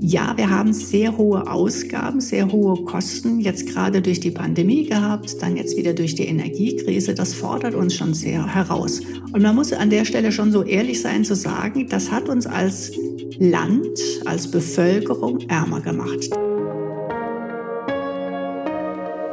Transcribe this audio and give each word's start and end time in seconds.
Ja, 0.00 0.34
wir 0.36 0.50
haben 0.50 0.72
sehr 0.72 1.16
hohe 1.16 1.50
Ausgaben, 1.50 2.20
sehr 2.20 2.52
hohe 2.52 2.84
Kosten 2.84 3.40
jetzt 3.40 3.66
gerade 3.66 4.02
durch 4.02 4.20
die 4.20 4.30
Pandemie 4.30 4.86
gehabt, 4.86 5.40
dann 5.40 5.56
jetzt 5.56 5.76
wieder 5.76 5.94
durch 5.94 6.14
die 6.14 6.26
Energiekrise. 6.26 7.14
Das 7.14 7.34
fordert 7.34 7.74
uns 7.74 7.94
schon 7.94 8.14
sehr 8.14 8.54
heraus. 8.54 9.00
Und 9.32 9.42
man 9.42 9.54
muss 9.54 9.72
an 9.72 9.90
der 9.90 10.04
Stelle 10.04 10.32
schon 10.32 10.52
so 10.52 10.62
ehrlich 10.62 11.00
sein 11.00 11.24
zu 11.24 11.34
sagen, 11.34 11.88
das 11.88 12.10
hat 12.10 12.28
uns 12.28 12.46
als 12.46 12.92
Land, 13.38 13.98
als 14.24 14.50
Bevölkerung 14.50 15.40
ärmer 15.48 15.80
gemacht. 15.80 16.30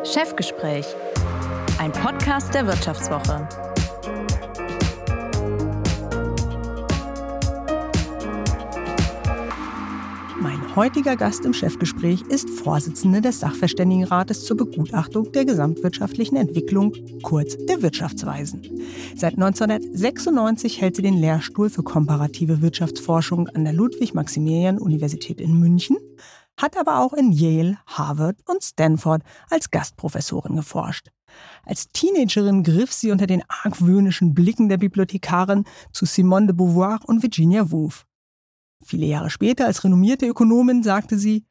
Chefgespräch, 0.03 0.85
ein 1.79 1.91
Podcast 1.91 2.53
der 2.53 2.67
Wirtschaftswoche. 2.67 3.72
Heutiger 10.75 11.15
Gast 11.15 11.45
im 11.45 11.53
Chefgespräch 11.53 12.21
ist 12.29 12.49
Vorsitzende 12.49 13.21
des 13.21 13.39
Sachverständigenrates 13.39 14.43
zur 14.43 14.57
Begutachtung 14.57 15.31
der 15.31 15.45
gesamtwirtschaftlichen 15.45 16.35
Entwicklung, 16.35 16.93
kurz 17.21 17.55
der 17.67 17.83
Wirtschaftsweisen. 17.83 18.81
Seit 19.15 19.33
1996 19.33 20.81
hält 20.81 20.95
sie 20.95 21.03
den 21.03 21.17
Lehrstuhl 21.17 21.69
für 21.69 21.83
komparative 21.83 22.61
Wirtschaftsforschung 22.61 23.49
an 23.49 23.65
der 23.65 23.73
Ludwig-Maximilian-Universität 23.73 25.39
in 25.39 25.59
München, 25.59 25.97
hat 26.57 26.75
aber 26.75 26.99
auch 26.99 27.13
in 27.13 27.31
Yale, 27.31 27.77
Harvard 27.85 28.37
und 28.49 28.63
Stanford 28.63 29.21
als 29.51 29.69
Gastprofessorin 29.69 30.55
geforscht. 30.55 31.09
Als 31.65 31.89
Teenagerin 31.89 32.63
griff 32.63 32.91
sie 32.93 33.11
unter 33.11 33.27
den 33.27 33.43
argwöhnischen 33.47 34.33
Blicken 34.33 34.69
der 34.69 34.77
Bibliothekarin 34.77 35.65
zu 35.91 36.05
Simone 36.05 36.47
de 36.47 36.55
Beauvoir 36.55 36.99
und 37.05 37.21
Virginia 37.21 37.71
Woolf. 37.71 38.05
Viele 38.83 39.05
Jahre 39.05 39.29
später 39.29 39.65
als 39.65 39.83
renommierte 39.83 40.27
Ökonomin 40.27 40.83
sagte 40.83 41.17
sie, 41.17 41.45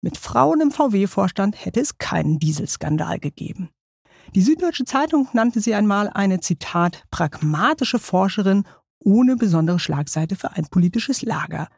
mit 0.00 0.16
Frauen 0.16 0.60
im 0.60 0.70
VW-Vorstand 0.70 1.64
hätte 1.64 1.80
es 1.80 1.98
keinen 1.98 2.38
Dieselskandal 2.38 3.18
gegeben. 3.18 3.70
Die 4.34 4.42
Süddeutsche 4.42 4.84
Zeitung 4.84 5.28
nannte 5.32 5.60
sie 5.60 5.74
einmal 5.74 6.08
eine, 6.08 6.40
Zitat, 6.40 7.04
pragmatische 7.10 7.98
Forscherin 7.98 8.64
ohne 9.00 9.36
besondere 9.36 9.78
Schlagseite 9.78 10.36
für 10.36 10.52
ein 10.52 10.66
politisches 10.66 11.22
Lager. 11.22 11.68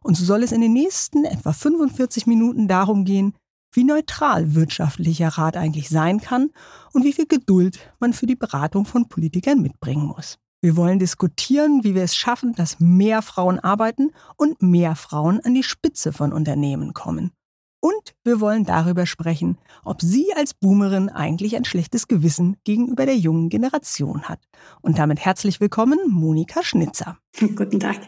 Und 0.00 0.16
so 0.16 0.24
soll 0.24 0.42
es 0.42 0.52
in 0.52 0.60
den 0.60 0.72
nächsten 0.72 1.24
etwa 1.24 1.52
45 1.52 2.26
Minuten 2.26 2.66
darum 2.66 3.04
gehen, 3.04 3.34
wie 3.72 3.84
neutral 3.84 4.54
wirtschaftlicher 4.54 5.28
Rat 5.28 5.56
eigentlich 5.56 5.88
sein 5.88 6.20
kann 6.20 6.50
und 6.92 7.04
wie 7.04 7.12
viel 7.12 7.26
Geduld 7.26 7.78
man 8.00 8.12
für 8.12 8.26
die 8.26 8.36
Beratung 8.36 8.84
von 8.84 9.08
Politikern 9.08 9.62
mitbringen 9.62 10.06
muss. 10.06 10.38
Wir 10.64 10.76
wollen 10.76 11.00
diskutieren, 11.00 11.82
wie 11.82 11.96
wir 11.96 12.04
es 12.04 12.14
schaffen, 12.14 12.54
dass 12.54 12.78
mehr 12.78 13.20
Frauen 13.20 13.58
arbeiten 13.58 14.12
und 14.36 14.62
mehr 14.62 14.94
Frauen 14.94 15.40
an 15.40 15.54
die 15.54 15.64
Spitze 15.64 16.12
von 16.12 16.32
Unternehmen 16.32 16.94
kommen. 16.94 17.32
Und 17.80 18.14
wir 18.22 18.38
wollen 18.38 18.64
darüber 18.64 19.04
sprechen, 19.06 19.58
ob 19.84 20.00
sie 20.00 20.32
als 20.36 20.54
Boomerin 20.54 21.08
eigentlich 21.08 21.56
ein 21.56 21.64
schlechtes 21.64 22.06
Gewissen 22.06 22.58
gegenüber 22.62 23.06
der 23.06 23.16
jungen 23.16 23.48
Generation 23.48 24.22
hat. 24.28 24.38
Und 24.82 24.98
damit 24.98 25.18
herzlich 25.18 25.60
willkommen, 25.60 25.98
Monika 26.06 26.62
Schnitzer. 26.62 27.18
Guten 27.40 27.80
Tag. 27.80 27.98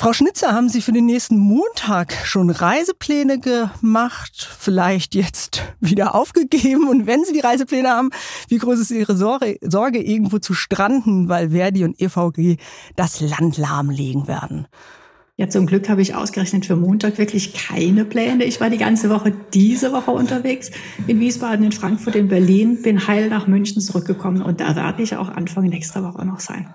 Frau 0.00 0.14
Schnitzer, 0.14 0.54
haben 0.54 0.70
Sie 0.70 0.80
für 0.80 0.92
den 0.92 1.04
nächsten 1.04 1.36
Montag 1.36 2.14
schon 2.24 2.48
Reisepläne 2.48 3.38
gemacht? 3.38 4.48
Vielleicht 4.58 5.14
jetzt 5.14 5.62
wieder 5.78 6.14
aufgegeben? 6.14 6.88
Und 6.88 7.06
wenn 7.06 7.22
Sie 7.26 7.34
die 7.34 7.40
Reisepläne 7.40 7.90
haben, 7.90 8.08
wie 8.48 8.56
groß 8.56 8.78
ist 8.78 8.92
Ihre 8.92 9.14
Sorge, 9.14 9.98
irgendwo 9.98 10.38
zu 10.38 10.54
stranden, 10.54 11.28
weil 11.28 11.50
Verdi 11.50 11.84
und 11.84 12.00
EVG 12.00 12.56
das 12.96 13.20
Land 13.20 13.58
lahmlegen 13.58 14.26
werden? 14.26 14.68
Ja, 15.36 15.50
zum 15.50 15.66
Glück 15.66 15.90
habe 15.90 16.00
ich 16.00 16.14
ausgerechnet 16.14 16.64
für 16.64 16.76
Montag 16.76 17.18
wirklich 17.18 17.52
keine 17.52 18.06
Pläne. 18.06 18.44
Ich 18.44 18.58
war 18.58 18.70
die 18.70 18.78
ganze 18.78 19.10
Woche 19.10 19.34
diese 19.52 19.92
Woche 19.92 20.12
unterwegs 20.12 20.70
in 21.08 21.20
Wiesbaden, 21.20 21.66
in 21.66 21.72
Frankfurt, 21.72 22.16
in 22.16 22.28
Berlin, 22.28 22.80
bin 22.80 23.06
heil 23.06 23.28
nach 23.28 23.46
München 23.46 23.82
zurückgekommen 23.82 24.40
und 24.40 24.60
da 24.60 24.74
werde 24.76 25.02
ich 25.02 25.16
auch 25.16 25.28
Anfang 25.28 25.64
nächster 25.64 26.02
Woche 26.02 26.24
noch 26.24 26.40
sein. 26.40 26.74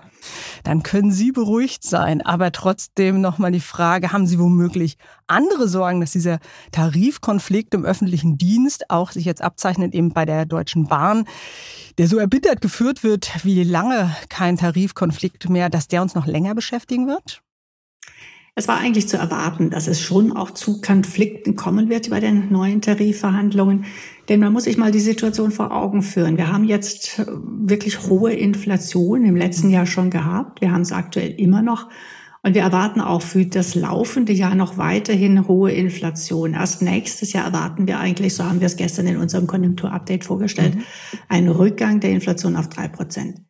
Dann 0.66 0.82
können 0.82 1.12
Sie 1.12 1.30
beruhigt 1.30 1.84
sein. 1.84 2.20
Aber 2.22 2.50
trotzdem 2.50 3.20
nochmal 3.20 3.52
die 3.52 3.60
Frage, 3.60 4.10
haben 4.10 4.26
Sie 4.26 4.40
womöglich 4.40 4.98
andere 5.28 5.68
Sorgen, 5.68 6.00
dass 6.00 6.10
dieser 6.10 6.40
Tarifkonflikt 6.72 7.72
im 7.72 7.84
öffentlichen 7.84 8.36
Dienst 8.36 8.90
auch 8.90 9.12
sich 9.12 9.26
jetzt 9.26 9.42
abzeichnet, 9.42 9.94
eben 9.94 10.10
bei 10.10 10.24
der 10.24 10.44
Deutschen 10.44 10.88
Bahn, 10.88 11.24
der 11.98 12.08
so 12.08 12.18
erbittert 12.18 12.60
geführt 12.62 13.04
wird, 13.04 13.44
wie 13.44 13.62
lange 13.62 14.10
kein 14.28 14.56
Tarifkonflikt 14.56 15.48
mehr, 15.48 15.70
dass 15.70 15.86
der 15.86 16.02
uns 16.02 16.16
noch 16.16 16.26
länger 16.26 16.56
beschäftigen 16.56 17.06
wird? 17.06 17.42
Es 18.56 18.66
war 18.66 18.78
eigentlich 18.78 19.06
zu 19.06 19.18
erwarten, 19.18 19.70
dass 19.70 19.86
es 19.86 20.00
schon 20.00 20.36
auch 20.36 20.50
zu 20.50 20.80
Konflikten 20.80 21.54
kommen 21.54 21.90
wird 21.90 22.10
bei 22.10 22.18
den 22.18 22.50
neuen 22.50 22.80
Tarifverhandlungen. 22.80 23.84
Denn 24.28 24.40
man 24.40 24.52
muss 24.52 24.64
sich 24.64 24.76
mal 24.76 24.90
die 24.90 25.00
Situation 25.00 25.52
vor 25.52 25.72
Augen 25.72 26.02
führen. 26.02 26.36
Wir 26.36 26.52
haben 26.52 26.64
jetzt 26.64 27.18
äh, 27.18 27.26
wirklich 27.28 28.08
hohe 28.08 28.32
Inflation 28.32 29.24
im 29.24 29.36
letzten 29.36 29.70
Jahr 29.70 29.86
schon 29.86 30.10
gehabt. 30.10 30.60
Wir 30.60 30.72
haben 30.72 30.82
es 30.82 30.92
aktuell 30.92 31.30
immer 31.30 31.62
noch. 31.62 31.88
Und 32.42 32.54
wir 32.54 32.62
erwarten 32.62 33.00
auch 33.00 33.22
für 33.22 33.44
das 33.44 33.74
laufende 33.74 34.32
Jahr 34.32 34.54
noch 34.54 34.78
weiterhin 34.78 35.48
hohe 35.48 35.72
Inflation. 35.72 36.54
Erst 36.54 36.80
nächstes 36.80 37.32
Jahr 37.32 37.46
erwarten 37.46 37.88
wir 37.88 37.98
eigentlich, 37.98 38.34
so 38.34 38.44
haben 38.44 38.60
wir 38.60 38.66
es 38.66 38.76
gestern 38.76 39.08
in 39.08 39.16
unserem 39.16 39.48
Konjunkturupdate 39.48 40.24
vorgestellt, 40.24 40.76
mhm. 40.76 40.82
einen 41.28 41.48
Rückgang 41.48 41.98
der 41.98 42.10
Inflation 42.10 42.54
auf 42.54 42.68
drei 42.68 42.86
Prozent. 42.86 43.40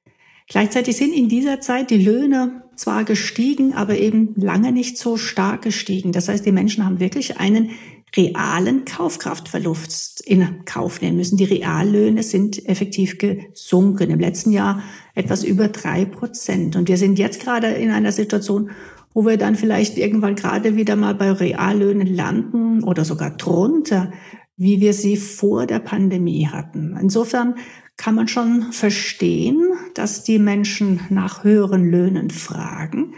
Gleichzeitig 0.49 0.97
sind 0.97 1.13
in 1.13 1.29
dieser 1.29 1.61
Zeit 1.61 1.91
die 1.91 2.03
Löhne 2.03 2.63
zwar 2.77 3.05
gestiegen, 3.05 3.75
aber 3.75 3.99
eben 3.99 4.35
lange 4.37 4.73
nicht 4.73 4.97
so 4.97 5.17
stark 5.17 5.63
gestiegen. 5.63 6.13
Das 6.13 6.29
heißt, 6.29 6.47
die 6.47 6.53
Menschen 6.53 6.85
haben 6.85 7.01
wirklich 7.01 7.39
einen 7.39 7.71
realen 8.15 8.85
Kaufkraftverlust 8.85 10.21
in 10.21 10.65
Kauf 10.65 11.01
nehmen 11.01 11.17
müssen. 11.17 11.37
Die 11.37 11.45
Reallöhne 11.45 12.23
sind 12.23 12.67
effektiv 12.69 13.19
gesunken. 13.19 14.11
Im 14.11 14.21
letzten 14.21 14.53
Jahr 14.53 14.83
etwas 15.15 15.45
über 15.45 15.69
drei 15.69 16.05
Prozent. 16.05 16.77
Und 16.77 16.89
wir 16.89 16.97
sind 16.97 17.19
jetzt 17.19 17.41
gerade 17.41 17.69
in 17.69 17.91
einer 17.91 18.13
Situation, 18.13 18.71
wo 19.13 19.25
wir 19.25 19.37
dann 19.37 19.57
vielleicht 19.57 19.97
irgendwann 19.97 20.35
gerade 20.35 20.77
wieder 20.77 20.95
mal 20.95 21.15
bei 21.15 21.33
Reallöhnen 21.33 22.07
landen 22.07 22.85
oder 22.85 23.05
sogar 23.05 23.31
drunter, 23.31 24.13
wie 24.57 24.81
wir 24.81 24.93
sie 24.93 25.17
vor 25.17 25.67
der 25.67 25.79
Pandemie 25.79 26.47
hatten. 26.47 26.97
Insofern 27.01 27.57
kann 27.97 28.15
man 28.15 28.29
schon 28.29 28.73
verstehen, 28.73 29.73
dass 29.95 30.23
die 30.23 30.39
Menschen 30.39 31.01
nach 31.09 31.45
höheren 31.45 31.91
Löhnen 31.91 32.31
fragen. 32.31 33.15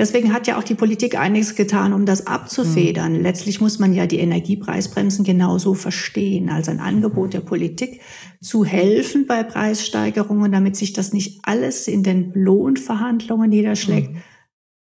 Deswegen 0.00 0.32
hat 0.32 0.46
ja 0.46 0.58
auch 0.58 0.62
die 0.62 0.74
Politik 0.74 1.18
einiges 1.20 1.56
getan, 1.56 1.92
um 1.92 2.06
das 2.06 2.26
abzufedern. 2.26 3.18
Mhm. 3.18 3.20
Letztlich 3.20 3.60
muss 3.60 3.78
man 3.78 3.92
ja 3.92 4.06
die 4.06 4.18
Energiepreisbremsen 4.20 5.26
genauso 5.26 5.74
verstehen 5.74 6.48
als 6.48 6.70
ein 6.70 6.80
Angebot 6.80 7.34
der 7.34 7.40
Politik, 7.40 8.00
zu 8.40 8.64
helfen 8.64 9.26
bei 9.26 9.42
Preissteigerungen, 9.42 10.52
damit 10.52 10.74
sich 10.74 10.94
das 10.94 11.12
nicht 11.12 11.40
alles 11.42 11.86
in 11.86 12.02
den 12.02 12.32
Lohnverhandlungen 12.32 13.50
niederschlägt, 13.50 14.14
mhm. 14.14 14.22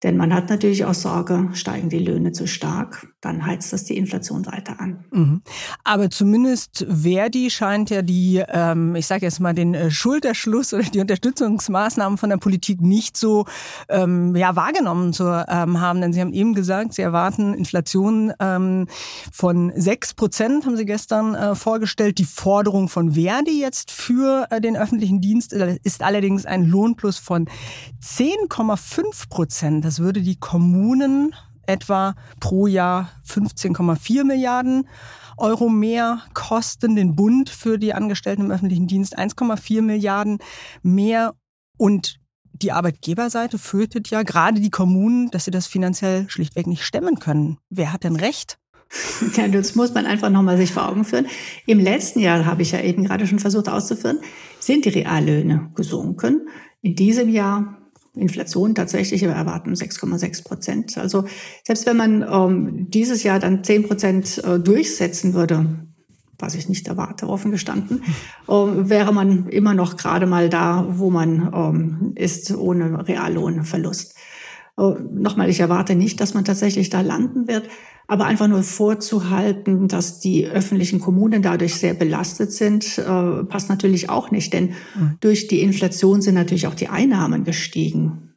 Denn 0.02 0.16
man 0.16 0.34
hat 0.34 0.50
natürlich 0.50 0.84
auch 0.84 0.94
Sorge, 0.94 1.50
steigen 1.52 1.88
die 1.88 2.00
Löhne 2.00 2.32
zu 2.32 2.48
stark, 2.48 3.06
dann 3.20 3.46
heizt 3.46 3.72
das 3.72 3.84
die 3.84 3.96
Inflation 3.96 4.44
weiter 4.46 4.80
an. 4.80 5.04
Mhm. 5.12 5.42
Aber 5.84 6.10
zumindest 6.10 6.84
Verdi 6.88 7.50
scheint 7.50 7.90
ja 7.90 8.02
die, 8.02 8.42
ähm, 8.48 8.96
ich 8.96 9.06
sage 9.06 9.24
jetzt 9.24 9.38
mal, 9.38 9.54
den 9.54 9.74
äh, 9.74 9.92
Schulterschluss 9.92 10.74
oder 10.74 10.82
die 10.82 10.98
Unterstützungsmaßnahmen 10.98 12.18
von 12.18 12.30
der 12.30 12.38
Politik 12.38 12.80
nicht 12.80 13.16
so 13.16 13.46
ähm, 13.88 14.34
ja, 14.34 14.56
wahrgenommen 14.56 15.12
zu 15.12 15.24
ähm, 15.24 15.80
haben. 15.80 16.00
Denn 16.00 16.12
Sie 16.12 16.20
haben 16.20 16.32
eben 16.32 16.54
gesagt, 16.54 16.94
Sie 16.94 17.02
erwarten 17.02 17.54
Inflation 17.54 18.32
ähm, 18.40 18.88
von 19.32 19.72
sechs 19.76 20.14
Prozent, 20.14 20.66
haben 20.66 20.76
Sie 20.76 20.84
gestern 20.84 21.36
äh, 21.36 21.54
vorgestellt. 21.54 22.18
Die 22.18 22.24
Forderung 22.24 22.88
von 22.88 23.12
Verdi 23.12 23.60
jetzt 23.60 23.92
für 23.92 24.48
äh, 24.50 24.60
den 24.60 24.76
öffentlichen 24.76 25.20
Dienst 25.20 25.52
ist 25.52 26.02
allerdings 26.02 26.44
ein 26.44 26.64
Lohnplus 26.64 27.18
von 27.18 27.48
10,5 28.02 29.28
Prozent. 29.28 29.84
Das 29.92 30.00
würde 30.00 30.22
die 30.22 30.36
Kommunen 30.36 31.34
etwa 31.66 32.14
pro 32.40 32.66
Jahr 32.66 33.10
15,4 33.28 34.24
Milliarden 34.24 34.88
Euro 35.36 35.68
mehr 35.68 36.22
kosten, 36.32 36.96
den 36.96 37.14
Bund 37.14 37.50
für 37.50 37.78
die 37.78 37.92
Angestellten 37.92 38.46
im 38.46 38.50
öffentlichen 38.50 38.86
Dienst 38.86 39.18
1,4 39.18 39.82
Milliarden 39.82 40.38
mehr 40.82 41.34
und 41.76 42.20
die 42.54 42.72
Arbeitgeberseite 42.72 43.58
fürchtet 43.58 44.08
ja 44.08 44.22
gerade 44.22 44.62
die 44.62 44.70
Kommunen, 44.70 45.30
dass 45.30 45.44
sie 45.44 45.50
das 45.50 45.66
finanziell 45.66 46.24
schlichtweg 46.30 46.66
nicht 46.66 46.84
stemmen 46.84 47.18
können. 47.18 47.58
Wer 47.68 47.92
hat 47.92 48.04
denn 48.04 48.16
recht? 48.16 48.56
Ja, 49.36 49.46
das 49.46 49.74
muss 49.74 49.92
man 49.92 50.06
einfach 50.06 50.30
nochmal 50.30 50.56
sich 50.56 50.72
vor 50.72 50.88
Augen 50.88 51.04
führen. 51.04 51.26
Im 51.66 51.80
letzten 51.80 52.20
Jahr, 52.20 52.46
habe 52.46 52.62
ich 52.62 52.72
ja 52.72 52.80
eben 52.80 53.04
gerade 53.04 53.26
schon 53.26 53.40
versucht 53.40 53.68
auszuführen, 53.68 54.20
sind 54.58 54.86
die 54.86 54.90
Reallöhne 54.90 55.70
gesunken. 55.74 56.48
In 56.80 56.94
diesem 56.94 57.28
Jahr 57.28 57.81
Inflation 58.14 58.74
tatsächlich, 58.74 59.22
wir 59.22 59.30
erwarten 59.30 59.72
6,6 59.72 60.44
Prozent. 60.44 60.98
Also 60.98 61.24
selbst 61.64 61.86
wenn 61.86 61.96
man 61.96 62.22
ähm, 62.22 62.86
dieses 62.90 63.22
Jahr 63.22 63.38
dann 63.38 63.64
10 63.64 63.88
Prozent 63.88 64.42
äh, 64.44 64.58
durchsetzen 64.58 65.32
würde, 65.34 65.86
was 66.38 66.54
ich 66.54 66.68
nicht 66.68 66.88
erwarte, 66.88 67.28
offen 67.28 67.52
gestanden, 67.52 68.02
äh, 68.48 68.52
wäre 68.52 69.12
man 69.12 69.48
immer 69.48 69.74
noch 69.74 69.96
gerade 69.96 70.26
mal 70.26 70.50
da, 70.50 70.86
wo 70.90 71.10
man 71.10 71.50
ähm, 71.54 72.12
ist, 72.16 72.54
ohne 72.54 73.08
Reallohnverlust. 73.08 74.14
Oh, 74.76 74.96
nochmal, 75.12 75.50
ich 75.50 75.60
erwarte 75.60 75.94
nicht, 75.94 76.20
dass 76.20 76.32
man 76.32 76.46
tatsächlich 76.46 76.88
da 76.88 77.02
landen 77.02 77.46
wird, 77.46 77.68
aber 78.08 78.24
einfach 78.24 78.48
nur 78.48 78.62
vorzuhalten, 78.62 79.86
dass 79.86 80.18
die 80.18 80.46
öffentlichen 80.46 80.98
Kommunen 80.98 81.42
dadurch 81.42 81.74
sehr 81.74 81.94
belastet 81.94 82.52
sind, 82.52 82.98
äh, 82.98 83.44
passt 83.44 83.68
natürlich 83.68 84.08
auch 84.08 84.30
nicht, 84.30 84.52
denn 84.52 84.70
mhm. 84.94 85.18
durch 85.20 85.46
die 85.46 85.60
Inflation 85.60 86.22
sind 86.22 86.34
natürlich 86.34 86.66
auch 86.66 86.74
die 86.74 86.88
Einnahmen 86.88 87.44
gestiegen. 87.44 88.34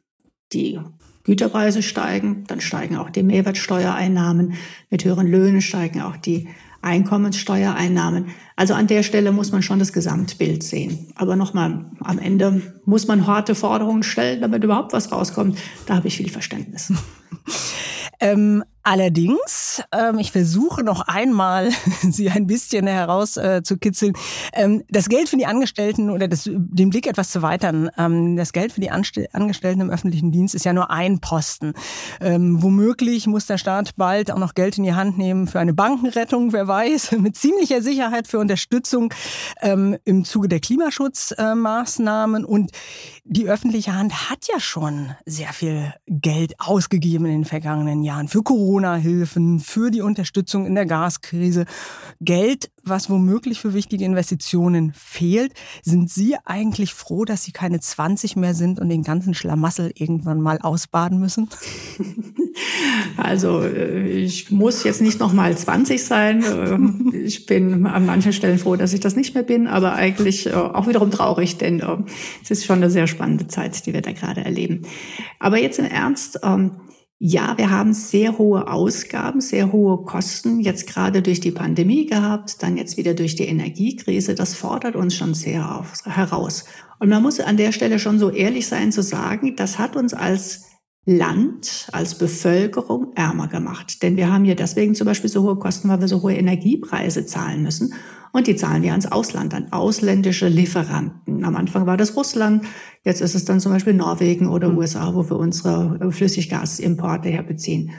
Die 0.52 0.78
Güterpreise 1.24 1.82
steigen, 1.82 2.44
dann 2.46 2.60
steigen 2.60 2.96
auch 2.96 3.10
die 3.10 3.22
Mehrwertsteuereinnahmen, 3.22 4.54
mit 4.90 5.04
höheren 5.04 5.26
Löhnen 5.26 5.60
steigen 5.60 6.02
auch 6.02 6.16
die 6.16 6.48
Einkommenssteuereinnahmen. 6.82 8.26
Also 8.56 8.74
an 8.74 8.86
der 8.86 9.02
Stelle 9.02 9.32
muss 9.32 9.52
man 9.52 9.62
schon 9.62 9.78
das 9.78 9.92
Gesamtbild 9.92 10.62
sehen. 10.62 11.12
Aber 11.16 11.36
nochmal, 11.36 11.86
am 12.00 12.18
Ende 12.18 12.62
muss 12.84 13.06
man 13.06 13.26
harte 13.26 13.54
Forderungen 13.54 14.02
stellen, 14.02 14.40
damit 14.40 14.64
überhaupt 14.64 14.92
was 14.92 15.12
rauskommt. 15.12 15.58
Da 15.86 15.96
habe 15.96 16.08
ich 16.08 16.16
viel 16.16 16.30
Verständnis. 16.30 16.92
Ähm, 18.18 18.64
allerdings, 18.86 19.82
ähm, 19.92 20.18
ich 20.18 20.30
versuche 20.32 20.84
noch 20.84 21.00
einmal, 21.02 21.70
Sie 22.02 22.30
ein 22.30 22.46
bisschen 22.46 22.86
herauszukitzeln, 22.86 24.14
äh, 24.52 24.62
ähm, 24.62 24.84
das 24.88 25.08
Geld 25.08 25.28
für 25.28 25.36
die 25.36 25.46
Angestellten 25.46 26.08
oder 26.10 26.28
das, 26.28 26.48
den 26.52 26.90
Blick 26.90 27.06
etwas 27.06 27.30
zu 27.30 27.42
weitern, 27.42 27.90
ähm, 27.98 28.36
das 28.36 28.52
Geld 28.52 28.72
für 28.72 28.80
die 28.80 28.90
Anstell 28.90 29.28
Angestellten 29.32 29.80
im 29.80 29.90
öffentlichen 29.90 30.30
Dienst 30.30 30.54
ist 30.54 30.64
ja 30.64 30.72
nur 30.72 30.90
ein 30.90 31.20
Posten. 31.20 31.74
Ähm, 32.20 32.62
womöglich 32.62 33.26
muss 33.26 33.46
der 33.46 33.58
Staat 33.58 33.96
bald 33.96 34.30
auch 34.30 34.38
noch 34.38 34.54
Geld 34.54 34.78
in 34.78 34.84
die 34.84 34.94
Hand 34.94 35.18
nehmen 35.18 35.48
für 35.48 35.58
eine 35.58 35.74
Bankenrettung, 35.74 36.52
wer 36.52 36.68
weiß, 36.68 37.12
mit 37.18 37.36
ziemlicher 37.36 37.82
Sicherheit 37.82 38.28
für 38.28 38.38
Unterstützung 38.38 39.12
ähm, 39.62 39.96
im 40.04 40.24
Zuge 40.24 40.48
der 40.48 40.60
Klimaschutzmaßnahmen. 40.60 42.44
Äh, 42.44 42.46
und 42.46 42.70
die 43.24 43.48
öffentliche 43.48 43.94
Hand 43.94 44.30
hat 44.30 44.46
ja 44.52 44.60
schon 44.60 45.10
sehr 45.24 45.52
viel 45.52 45.92
Geld 46.06 46.54
ausgegeben 46.60 47.26
in 47.26 47.32
den 47.32 47.44
vergangenen 47.44 48.02
Jahren 48.02 48.28
für 48.28 48.42
Corona-Hilfen, 48.76 49.58
für 49.58 49.90
die 49.90 50.02
Unterstützung 50.02 50.66
in 50.66 50.74
der 50.74 50.84
Gaskrise. 50.84 51.64
Geld, 52.20 52.70
was 52.84 53.08
womöglich 53.08 53.58
für 53.58 53.72
wichtige 53.72 54.04
Investitionen 54.04 54.92
fehlt. 54.94 55.54
Sind 55.82 56.10
Sie 56.10 56.36
eigentlich 56.44 56.92
froh, 56.92 57.24
dass 57.24 57.42
Sie 57.42 57.52
keine 57.52 57.80
20 57.80 58.36
mehr 58.36 58.52
sind 58.52 58.78
und 58.78 58.90
den 58.90 59.02
ganzen 59.02 59.32
Schlamassel 59.32 59.92
irgendwann 59.94 60.42
mal 60.42 60.58
ausbaden 60.60 61.18
müssen? 61.18 61.48
Also 63.18 63.60
äh, 63.62 64.08
ich 64.08 64.50
muss 64.50 64.82
jetzt 64.84 65.02
nicht 65.02 65.20
noch 65.20 65.32
mal 65.32 65.56
20 65.56 66.02
sein. 66.02 66.42
Ähm, 66.42 67.12
ich 67.14 67.44
bin 67.44 67.86
an 67.86 68.06
manchen 68.06 68.32
Stellen 68.32 68.58
froh, 68.58 68.76
dass 68.76 68.94
ich 68.94 69.00
das 69.00 69.14
nicht 69.14 69.34
mehr 69.34 69.42
bin, 69.42 69.66
aber 69.66 69.92
eigentlich 69.92 70.46
äh, 70.46 70.52
auch 70.52 70.86
wiederum 70.86 71.10
traurig, 71.10 71.58
denn 71.58 71.80
äh, 71.80 71.96
es 72.42 72.50
ist 72.50 72.64
schon 72.64 72.76
eine 72.76 72.90
sehr 72.90 73.06
spannende 73.06 73.46
Zeit, 73.46 73.84
die 73.84 73.92
wir 73.92 74.00
da 74.00 74.12
gerade 74.12 74.42
erleben. 74.42 74.82
Aber 75.38 75.58
jetzt 75.58 75.78
im 75.78 75.84
Ernst, 75.84 76.40
ähm, 76.42 76.72
ja, 77.18 77.56
wir 77.56 77.70
haben 77.70 77.94
sehr 77.94 78.36
hohe 78.36 78.70
Ausgaben, 78.70 79.40
sehr 79.40 79.72
hohe 79.72 80.04
Kosten 80.04 80.60
jetzt 80.60 80.86
gerade 80.86 81.22
durch 81.22 81.40
die 81.40 81.50
Pandemie 81.50 82.04
gehabt, 82.04 82.62
dann 82.62 82.76
jetzt 82.76 82.98
wieder 82.98 83.14
durch 83.14 83.36
die 83.36 83.46
Energiekrise. 83.46 84.34
Das 84.34 84.54
fordert 84.54 84.96
uns 84.96 85.14
schon 85.14 85.32
sehr 85.32 85.84
heraus. 86.04 86.66
Und 86.98 87.08
man 87.08 87.22
muss 87.22 87.40
an 87.40 87.56
der 87.56 87.72
Stelle 87.72 87.98
schon 87.98 88.18
so 88.18 88.30
ehrlich 88.30 88.66
sein 88.66 88.92
zu 88.92 89.02
sagen, 89.02 89.56
das 89.56 89.78
hat 89.78 89.96
uns 89.96 90.12
als 90.12 90.66
Land, 91.08 91.86
als 91.92 92.18
Bevölkerung 92.18 93.12
ärmer 93.14 93.46
gemacht. 93.46 94.02
Denn 94.02 94.16
wir 94.16 94.32
haben 94.32 94.44
hier 94.44 94.56
deswegen 94.56 94.96
zum 94.96 95.06
Beispiel 95.06 95.30
so 95.30 95.44
hohe 95.44 95.56
Kosten, 95.56 95.88
weil 95.88 96.00
wir 96.00 96.08
so 96.08 96.20
hohe 96.20 96.34
Energiepreise 96.34 97.24
zahlen 97.26 97.62
müssen. 97.62 97.94
Und 98.32 98.48
die 98.48 98.56
zahlen 98.56 98.82
wir 98.82 98.90
ans 98.90 99.06
Ausland, 99.06 99.54
an 99.54 99.72
ausländische 99.72 100.48
Lieferanten. 100.48 101.44
Am 101.44 101.54
Anfang 101.54 101.86
war 101.86 101.96
das 101.96 102.16
Russland, 102.16 102.64
jetzt 103.04 103.22
ist 103.22 103.36
es 103.36 103.44
dann 103.44 103.60
zum 103.60 103.72
Beispiel 103.72 103.94
Norwegen 103.94 104.48
oder 104.48 104.68
mhm. 104.68 104.78
USA, 104.78 105.14
wo 105.14 105.30
wir 105.30 105.38
unsere 105.38 106.10
Flüssiggasimporte 106.10 107.28
herbeziehen. 107.28 107.92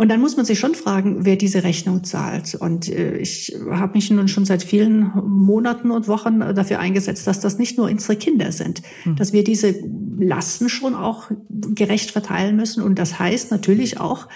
Und 0.00 0.08
dann 0.08 0.22
muss 0.22 0.34
man 0.38 0.46
sich 0.46 0.58
schon 0.58 0.74
fragen, 0.74 1.26
wer 1.26 1.36
diese 1.36 1.62
Rechnung 1.62 2.04
zahlt. 2.04 2.54
Und 2.54 2.88
äh, 2.88 3.18
ich 3.18 3.54
habe 3.70 3.92
mich 3.92 4.10
nun 4.10 4.28
schon 4.28 4.46
seit 4.46 4.62
vielen 4.62 5.12
Monaten 5.26 5.90
und 5.90 6.08
Wochen 6.08 6.40
dafür 6.40 6.78
eingesetzt, 6.78 7.26
dass 7.26 7.40
das 7.40 7.58
nicht 7.58 7.76
nur 7.76 7.90
unsere 7.90 8.16
Kinder 8.16 8.50
sind, 8.50 8.80
mhm. 9.04 9.16
dass 9.16 9.34
wir 9.34 9.44
diese 9.44 9.74
Lasten 10.22 10.68
schon 10.68 10.94
auch 10.94 11.30
gerecht 11.48 12.10
verteilen 12.10 12.56
müssen. 12.56 12.82
Und 12.82 12.98
das 12.98 13.18
heißt 13.18 13.50
natürlich 13.50 14.00
auch, 14.00 14.28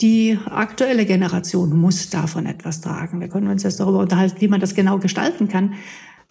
die 0.00 0.38
aktuelle 0.44 1.06
Generation 1.06 1.76
muss 1.76 2.10
davon 2.10 2.46
etwas 2.46 2.82
tragen. 2.82 3.20
Wir 3.20 3.28
können 3.28 3.48
uns 3.48 3.62
jetzt 3.62 3.80
darüber 3.80 4.00
unterhalten, 4.00 4.40
wie 4.40 4.48
man 4.48 4.60
das 4.60 4.74
genau 4.74 4.98
gestalten 4.98 5.48
kann. 5.48 5.74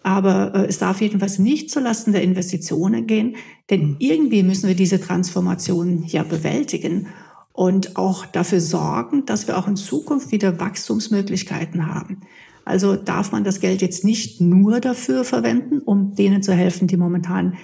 Aber 0.02 0.54
äh, 0.54 0.66
es 0.66 0.78
darf 0.78 1.00
jedenfalls 1.00 1.40
nicht 1.40 1.68
zulasten 1.70 2.12
der 2.12 2.22
Investitionen 2.22 3.08
gehen, 3.08 3.36
denn 3.70 3.80
hm. 3.80 3.96
irgendwie 3.98 4.44
müssen 4.44 4.68
wir 4.68 4.76
diese 4.76 5.00
Transformation 5.00 6.04
ja 6.06 6.22
bewältigen 6.22 7.08
und 7.52 7.96
auch 7.96 8.24
dafür 8.26 8.60
sorgen, 8.60 9.26
dass 9.26 9.48
wir 9.48 9.58
auch 9.58 9.66
in 9.66 9.76
Zukunft 9.76 10.30
wieder 10.30 10.60
Wachstumsmöglichkeiten 10.60 11.92
haben. 11.92 12.20
Also 12.64 12.96
darf 12.96 13.32
man 13.32 13.44
das 13.44 13.60
Geld 13.60 13.80
jetzt 13.80 14.04
nicht 14.04 14.40
nur 14.40 14.80
dafür 14.80 15.24
verwenden, 15.24 15.80
um 15.80 16.14
denen 16.14 16.42
zu 16.42 16.52
helfen, 16.52 16.86
die 16.86 16.96
momentan 16.96 17.54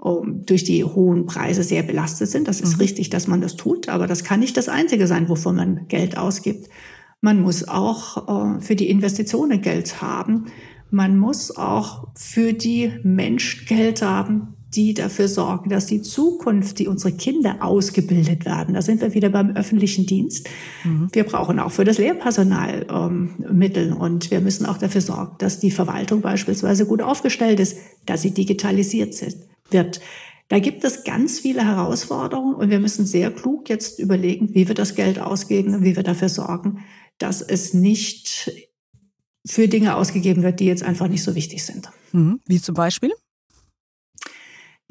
durch 0.00 0.64
die 0.64 0.84
hohen 0.84 1.26
Preise 1.26 1.62
sehr 1.62 1.82
belastet 1.82 2.28
sind. 2.28 2.46
Das 2.46 2.60
ist 2.60 2.74
mhm. 2.74 2.82
richtig, 2.82 3.10
dass 3.10 3.26
man 3.26 3.40
das 3.40 3.56
tut, 3.56 3.88
aber 3.88 4.06
das 4.06 4.22
kann 4.22 4.40
nicht 4.40 4.56
das 4.56 4.68
Einzige 4.68 5.06
sein, 5.06 5.28
wovon 5.28 5.56
man 5.56 5.88
Geld 5.88 6.16
ausgibt. 6.16 6.68
Man 7.20 7.42
muss 7.42 7.66
auch 7.66 8.56
äh, 8.56 8.60
für 8.60 8.76
die 8.76 8.88
Investitionen 8.90 9.60
Geld 9.60 10.00
haben. 10.00 10.46
Man 10.90 11.18
muss 11.18 11.56
auch 11.56 12.06
für 12.14 12.52
die 12.52 12.92
Menschen 13.02 13.66
Geld 13.66 14.02
haben, 14.02 14.54
die 14.74 14.94
dafür 14.94 15.26
sorgen, 15.26 15.70
dass 15.70 15.86
die 15.86 16.02
Zukunft, 16.02 16.78
die 16.78 16.86
unsere 16.86 17.12
Kinder 17.14 17.56
ausgebildet 17.60 18.44
werden. 18.44 18.74
Da 18.74 18.82
sind 18.82 19.00
wir 19.00 19.14
wieder 19.14 19.30
beim 19.30 19.56
öffentlichen 19.56 20.06
Dienst. 20.06 20.48
Mhm. 20.84 21.08
Wir 21.10 21.24
brauchen 21.24 21.58
auch 21.58 21.72
für 21.72 21.84
das 21.84 21.98
Lehrpersonal 21.98 22.86
ähm, 22.88 23.30
Mittel 23.50 23.92
und 23.92 24.30
wir 24.30 24.40
müssen 24.40 24.66
auch 24.66 24.78
dafür 24.78 25.00
sorgen, 25.00 25.34
dass 25.38 25.58
die 25.58 25.72
Verwaltung 25.72 26.20
beispielsweise 26.20 26.86
gut 26.86 27.02
aufgestellt 27.02 27.58
ist, 27.58 27.78
dass 28.06 28.22
sie 28.22 28.32
digitalisiert 28.32 29.14
sind 29.14 29.36
wird. 29.70 30.00
Da 30.48 30.58
gibt 30.58 30.82
es 30.84 31.04
ganz 31.04 31.40
viele 31.40 31.64
Herausforderungen 31.64 32.54
und 32.54 32.70
wir 32.70 32.80
müssen 32.80 33.04
sehr 33.04 33.30
klug 33.30 33.68
jetzt 33.68 33.98
überlegen, 33.98 34.54
wie 34.54 34.66
wir 34.66 34.74
das 34.74 34.94
Geld 34.94 35.18
ausgeben 35.18 35.74
und 35.74 35.84
wie 35.84 35.94
wir 35.94 36.02
dafür 36.02 36.30
sorgen, 36.30 36.84
dass 37.18 37.42
es 37.42 37.74
nicht 37.74 38.50
für 39.46 39.68
Dinge 39.68 39.96
ausgegeben 39.96 40.42
wird, 40.42 40.60
die 40.60 40.66
jetzt 40.66 40.82
einfach 40.82 41.08
nicht 41.08 41.22
so 41.22 41.34
wichtig 41.34 41.64
sind. 41.64 41.90
Mhm. 42.12 42.40
Wie 42.46 42.60
zum 42.60 42.74
Beispiel? 42.74 43.12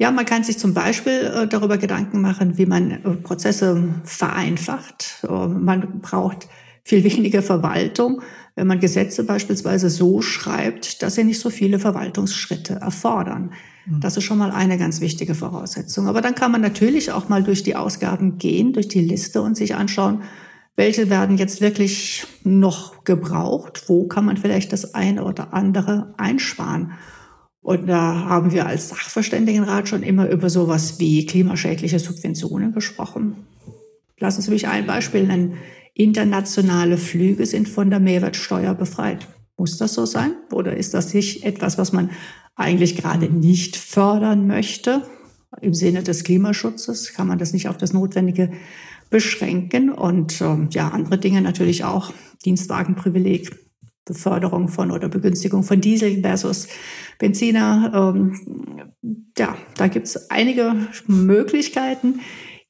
Ja, 0.00 0.12
man 0.12 0.26
kann 0.26 0.44
sich 0.44 0.58
zum 0.58 0.74
Beispiel 0.74 1.32
äh, 1.34 1.48
darüber 1.48 1.76
Gedanken 1.76 2.20
machen, 2.20 2.56
wie 2.56 2.66
man 2.66 2.90
äh, 2.90 2.98
Prozesse 3.16 3.94
vereinfacht. 4.04 5.24
Äh, 5.28 5.48
man 5.48 6.00
braucht 6.00 6.48
viel 6.84 7.02
weniger 7.16 7.42
Verwaltung, 7.42 8.22
wenn 8.54 8.68
man 8.68 8.78
Gesetze 8.78 9.24
beispielsweise 9.24 9.90
so 9.90 10.22
schreibt, 10.22 11.02
dass 11.02 11.16
sie 11.16 11.24
nicht 11.24 11.40
so 11.40 11.50
viele 11.50 11.80
Verwaltungsschritte 11.80 12.74
erfordern. 12.74 13.52
Mhm. 13.88 14.00
Das 14.00 14.16
ist 14.16 14.24
schon 14.24 14.38
mal 14.38 14.50
eine 14.50 14.78
ganz 14.78 15.00
wichtige 15.00 15.34
Voraussetzung. 15.34 16.06
Aber 16.06 16.20
dann 16.20 16.34
kann 16.34 16.52
man 16.52 16.60
natürlich 16.60 17.12
auch 17.12 17.28
mal 17.28 17.42
durch 17.42 17.62
die 17.62 17.76
Ausgaben 17.76 18.38
gehen, 18.38 18.72
durch 18.72 18.88
die 18.88 19.00
Liste 19.00 19.42
und 19.42 19.56
sich 19.56 19.74
anschauen, 19.74 20.22
welche 20.76 21.10
werden 21.10 21.38
jetzt 21.38 21.60
wirklich 21.60 22.24
noch 22.44 23.02
gebraucht, 23.02 23.88
wo 23.88 24.06
kann 24.06 24.24
man 24.24 24.36
vielleicht 24.36 24.72
das 24.72 24.94
eine 24.94 25.24
oder 25.24 25.52
andere 25.52 26.14
einsparen. 26.18 26.92
Und 27.60 27.88
da 27.88 28.26
haben 28.26 28.52
wir 28.52 28.66
als 28.66 28.88
Sachverständigenrat 28.88 29.88
schon 29.88 30.04
immer 30.04 30.28
über 30.30 30.48
sowas 30.48 31.00
wie 31.00 31.26
klimaschädliche 31.26 31.98
Subventionen 31.98 32.72
gesprochen. 32.72 33.34
Lassen 34.18 34.42
Sie 34.42 34.50
mich 34.50 34.68
ein 34.68 34.86
Beispiel 34.86 35.26
nennen. 35.26 35.54
Internationale 35.94 36.96
Flüge 36.96 37.44
sind 37.44 37.68
von 37.68 37.90
der 37.90 37.98
Mehrwertsteuer 37.98 38.74
befreit. 38.74 39.26
Muss 39.56 39.78
das 39.78 39.94
so 39.94 40.06
sein? 40.06 40.36
Oder 40.52 40.76
ist 40.76 40.94
das 40.94 41.12
nicht 41.12 41.44
etwas, 41.44 41.76
was 41.76 41.92
man 41.92 42.10
eigentlich 42.58 42.96
gerade 42.96 43.26
nicht 43.26 43.76
fördern 43.76 44.46
möchte. 44.46 45.02
Im 45.62 45.72
Sinne 45.72 46.02
des 46.02 46.24
Klimaschutzes 46.24 47.14
kann 47.14 47.26
man 47.26 47.38
das 47.38 47.52
nicht 47.52 47.68
auf 47.68 47.78
das 47.78 47.94
Notwendige 47.94 48.50
beschränken 49.08 49.90
und 49.90 50.40
ähm, 50.42 50.68
ja, 50.70 50.88
andere 50.88 51.18
Dinge 51.18 51.40
natürlich 51.40 51.84
auch. 51.84 52.12
Dienstwagenprivileg, 52.44 53.56
Beförderung 54.04 54.68
von 54.68 54.90
oder 54.90 55.08
Begünstigung 55.08 55.62
von 55.62 55.80
Diesel 55.80 56.20
versus 56.20 56.68
Benziner. 57.18 58.14
Ähm, 58.14 58.92
ja, 59.38 59.56
da 59.76 59.86
gibt 59.86 60.06
es 60.06 60.30
einige 60.30 60.74
Möglichkeiten, 61.06 62.20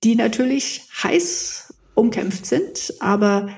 die 0.04 0.14
natürlich 0.14 0.88
heiß 1.02 1.75
umkämpft 1.95 2.47
sind, 2.47 2.95
aber 3.00 3.49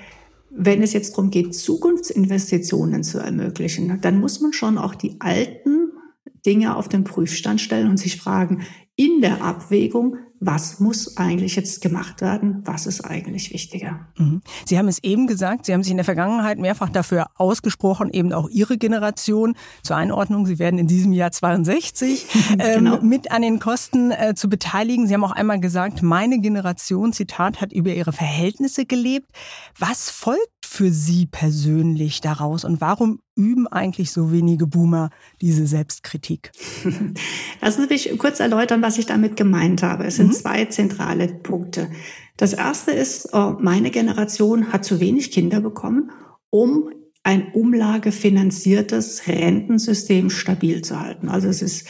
wenn 0.51 0.83
es 0.83 0.93
jetzt 0.93 1.13
darum 1.13 1.31
geht, 1.31 1.55
Zukunftsinvestitionen 1.55 3.05
zu 3.05 3.19
ermöglichen, 3.19 4.01
dann 4.01 4.19
muss 4.19 4.41
man 4.41 4.53
schon 4.53 4.79
auch 4.79 4.95
die 4.95 5.17
alten 5.21 5.89
Dinge 6.47 6.76
auf 6.76 6.88
den 6.88 7.04
Prüfstand 7.04 7.61
stellen 7.61 7.88
und 7.88 7.99
sich 7.99 8.16
fragen, 8.16 8.62
in 8.97 9.20
der 9.23 9.42
Abwägung, 9.42 10.16
was 10.40 10.80
muss 10.80 11.16
eigentlich 11.18 11.54
jetzt 11.56 11.82
gemacht 11.82 12.20
werden, 12.23 12.62
was 12.64 12.87
ist 12.87 13.02
eigentlich 13.02 13.52
wichtiger. 13.52 14.09
Mhm. 14.18 14.40
Sie 14.66 14.78
haben 14.78 14.88
es 14.88 15.02
eben 15.02 15.26
gesagt, 15.26 15.66
Sie 15.66 15.73
haben 15.73 15.82
sich 15.82 15.90
in 15.90 15.99
der 15.99 16.04
Vergangenheit 16.04 16.59
mehrfach 16.59 16.88
dafür 16.88 17.26
ausgesprochen, 17.37 18.11
eben 18.11 18.32
auch 18.32 18.49
Ihre 18.49 18.78
Generation 18.78 19.54
zur 19.82 19.97
Einordnung, 19.97 20.47
Sie 20.47 20.59
werden 20.59 20.78
in 20.78 20.87
diesem 20.87 21.12
Jahr 21.12 21.30
62, 21.30 22.26
ähm, 22.59 22.85
genau. 22.85 23.00
mit 23.02 23.30
an 23.30 23.42
den 23.42 23.59
Kosten 23.59 24.11
äh, 24.11 24.35
zu 24.35 24.49
beteiligen. 24.49 25.06
Sie 25.06 25.14
haben 25.14 25.25
auch 25.25 25.32
einmal 25.32 25.61
gesagt, 25.61 26.02
meine 26.02 26.40
Generation, 26.40 27.12
Zitat, 27.12 27.61
hat 27.61 27.73
über 27.73 27.92
ihre 27.92 28.12
Verhältnisse 28.12 28.87
gelebt. 28.87 29.30
Was 29.78 30.11
folgt 30.11 30.66
für 30.66 30.90
Sie 30.90 31.26
persönlich 31.26 32.20
daraus 32.20 32.64
und 32.64 32.80
warum 32.80 33.20
üben 33.40 33.66
eigentlich 33.66 34.11
so 34.11 34.30
wenige 34.32 34.66
Boomer 34.66 35.11
diese 35.40 35.66
Selbstkritik? 35.66 36.52
Lassen 37.61 37.82
Sie 37.82 37.88
mich 37.88 38.18
kurz 38.18 38.40
erläutern, 38.40 38.82
was 38.82 38.99
ich 38.99 39.06
damit 39.06 39.37
gemeint 39.37 39.82
habe. 39.82 40.04
Es 40.04 40.16
sind 40.16 40.28
mhm. 40.28 40.32
zwei 40.32 40.64
zentrale 40.66 41.28
Punkte. 41.28 41.88
Das 42.37 42.52
erste 42.52 42.90
ist, 42.90 43.32
oh, 43.32 43.56
meine 43.59 43.90
Generation 43.90 44.73
hat 44.73 44.85
zu 44.85 45.00
wenig 45.00 45.30
Kinder 45.30 45.61
bekommen, 45.61 46.11
um 46.50 46.90
ein 47.23 47.52
umlagefinanziertes 47.52 49.26
Rentensystem 49.26 50.30
stabil 50.30 50.82
zu 50.82 51.00
halten. 51.00 51.28
Also 51.28 51.49
es 51.49 51.62
ist 51.62 51.87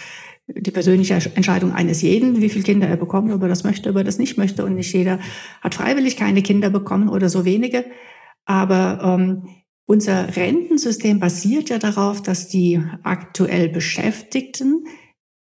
die 0.49 0.71
persönliche 0.71 1.15
Entscheidung 1.35 1.73
eines 1.73 2.03
jeden, 2.03 2.41
wie 2.41 2.49
viele 2.49 2.65
Kinder 2.65 2.89
er 2.89 2.97
bekommt, 2.97 3.33
ob 3.33 3.43
er 3.43 3.49
das 3.49 3.65
möchte, 3.65 3.91
ob 3.91 3.97
er 3.97 4.05
das 4.05 4.19
nicht 4.19 4.37
möchte. 4.37 4.65
Und 4.65 4.75
nicht 4.75 4.93
jeder 4.93 5.21
hat 5.61 5.75
freiwillig 5.75 6.17
keine 6.17 6.43
Kinder 6.43 6.71
bekommen 6.71 7.09
oder 7.09 7.29
so 7.29 7.45
wenige. 7.45 7.85
Aber 8.45 9.01
ähm, 9.05 9.49
unser 9.87 10.37
Rentensystem 10.37 11.19
basiert 11.19 11.69
ja 11.69 11.79
darauf, 11.79 12.23
dass 12.23 12.49
die 12.49 12.81
aktuell 13.03 13.69
Beschäftigten 13.69 14.85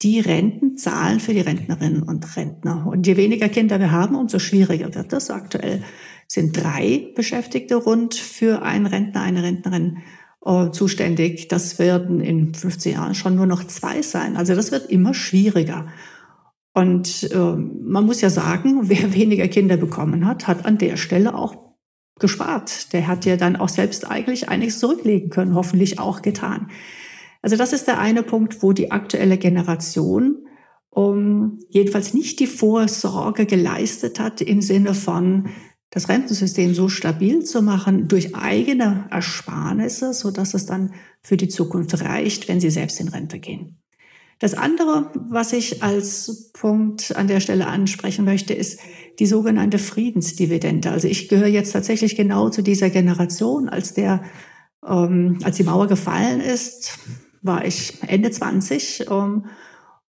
die 0.02 0.20
Renten 0.20 0.76
zahlen 0.76 1.20
für 1.20 1.34
die 1.34 1.40
Rentnerinnen 1.40 2.02
und 2.02 2.36
Rentner. 2.36 2.86
Und 2.86 3.06
je 3.06 3.16
weniger 3.16 3.48
Kinder 3.48 3.78
wir 3.78 3.90
haben, 3.90 4.16
umso 4.16 4.38
schwieriger 4.38 4.94
wird 4.94 5.12
das. 5.12 5.30
Aktuell 5.30 5.82
sind 6.26 6.56
drei 6.56 7.12
Beschäftigte 7.14 7.74
rund 7.74 8.14
für 8.14 8.62
einen 8.62 8.86
Rentner, 8.86 9.20
eine 9.20 9.42
Rentnerin 9.42 9.98
äh, 10.44 10.70
zuständig. 10.70 11.48
Das 11.48 11.78
werden 11.78 12.20
in 12.20 12.54
15 12.54 12.94
Jahren 12.94 13.14
schon 13.14 13.34
nur 13.34 13.46
noch 13.46 13.64
zwei 13.64 14.00
sein. 14.00 14.36
Also 14.36 14.54
das 14.54 14.72
wird 14.72 14.90
immer 14.90 15.12
schwieriger. 15.12 15.88
Und 16.72 17.30
äh, 17.32 17.36
man 17.36 18.06
muss 18.06 18.20
ja 18.20 18.30
sagen, 18.30 18.80
wer 18.88 19.12
weniger 19.12 19.48
Kinder 19.48 19.76
bekommen 19.76 20.26
hat, 20.26 20.46
hat 20.46 20.64
an 20.64 20.78
der 20.78 20.96
Stelle 20.96 21.34
auch 21.34 21.69
gespart. 22.20 22.92
Der 22.92 23.06
hat 23.06 23.24
ja 23.24 23.36
dann 23.36 23.56
auch 23.56 23.68
selbst 23.68 24.10
eigentlich 24.10 24.48
einiges 24.48 24.78
zurücklegen 24.78 25.30
können, 25.30 25.54
hoffentlich 25.54 25.98
auch 25.98 26.22
getan. 26.22 26.70
Also 27.42 27.56
das 27.56 27.72
ist 27.72 27.86
der 27.86 27.98
eine 27.98 28.22
Punkt, 28.22 28.62
wo 28.62 28.72
die 28.72 28.90
aktuelle 28.90 29.38
Generation 29.38 30.46
um, 30.90 31.60
jedenfalls 31.68 32.14
nicht 32.14 32.40
die 32.40 32.46
Vorsorge 32.46 33.46
geleistet 33.46 34.18
hat 34.18 34.40
im 34.40 34.60
Sinne 34.60 34.94
von 34.94 35.48
das 35.90 36.08
Rentensystem 36.08 36.74
so 36.74 36.88
stabil 36.88 37.44
zu 37.44 37.62
machen 37.62 38.08
durch 38.08 38.34
eigene 38.36 39.06
Ersparnisse, 39.10 40.12
so 40.12 40.30
dass 40.30 40.54
es 40.54 40.66
dann 40.66 40.92
für 41.22 41.36
die 41.36 41.48
Zukunft 41.48 42.00
reicht, 42.00 42.48
wenn 42.48 42.60
sie 42.60 42.70
selbst 42.70 43.00
in 43.00 43.08
Rente 43.08 43.38
gehen. 43.38 43.80
Das 44.40 44.54
andere, 44.54 45.10
was 45.14 45.52
ich 45.52 45.82
als 45.82 46.50
Punkt 46.54 47.14
an 47.14 47.28
der 47.28 47.40
Stelle 47.40 47.66
ansprechen 47.66 48.24
möchte, 48.24 48.54
ist 48.54 48.80
die 49.18 49.26
sogenannte 49.26 49.78
Friedensdividende. 49.78 50.90
Also 50.90 51.08
ich 51.08 51.28
gehöre 51.28 51.46
jetzt 51.46 51.72
tatsächlich 51.72 52.16
genau 52.16 52.48
zu 52.48 52.62
dieser 52.62 52.88
Generation. 52.88 53.68
Als 53.68 53.92
der, 53.92 54.22
ähm, 54.84 55.40
als 55.44 55.58
die 55.58 55.64
Mauer 55.64 55.88
gefallen 55.88 56.40
ist, 56.40 56.98
war 57.42 57.66
ich 57.66 57.98
Ende 58.06 58.30
20. 58.30 59.10
Ähm, 59.10 59.44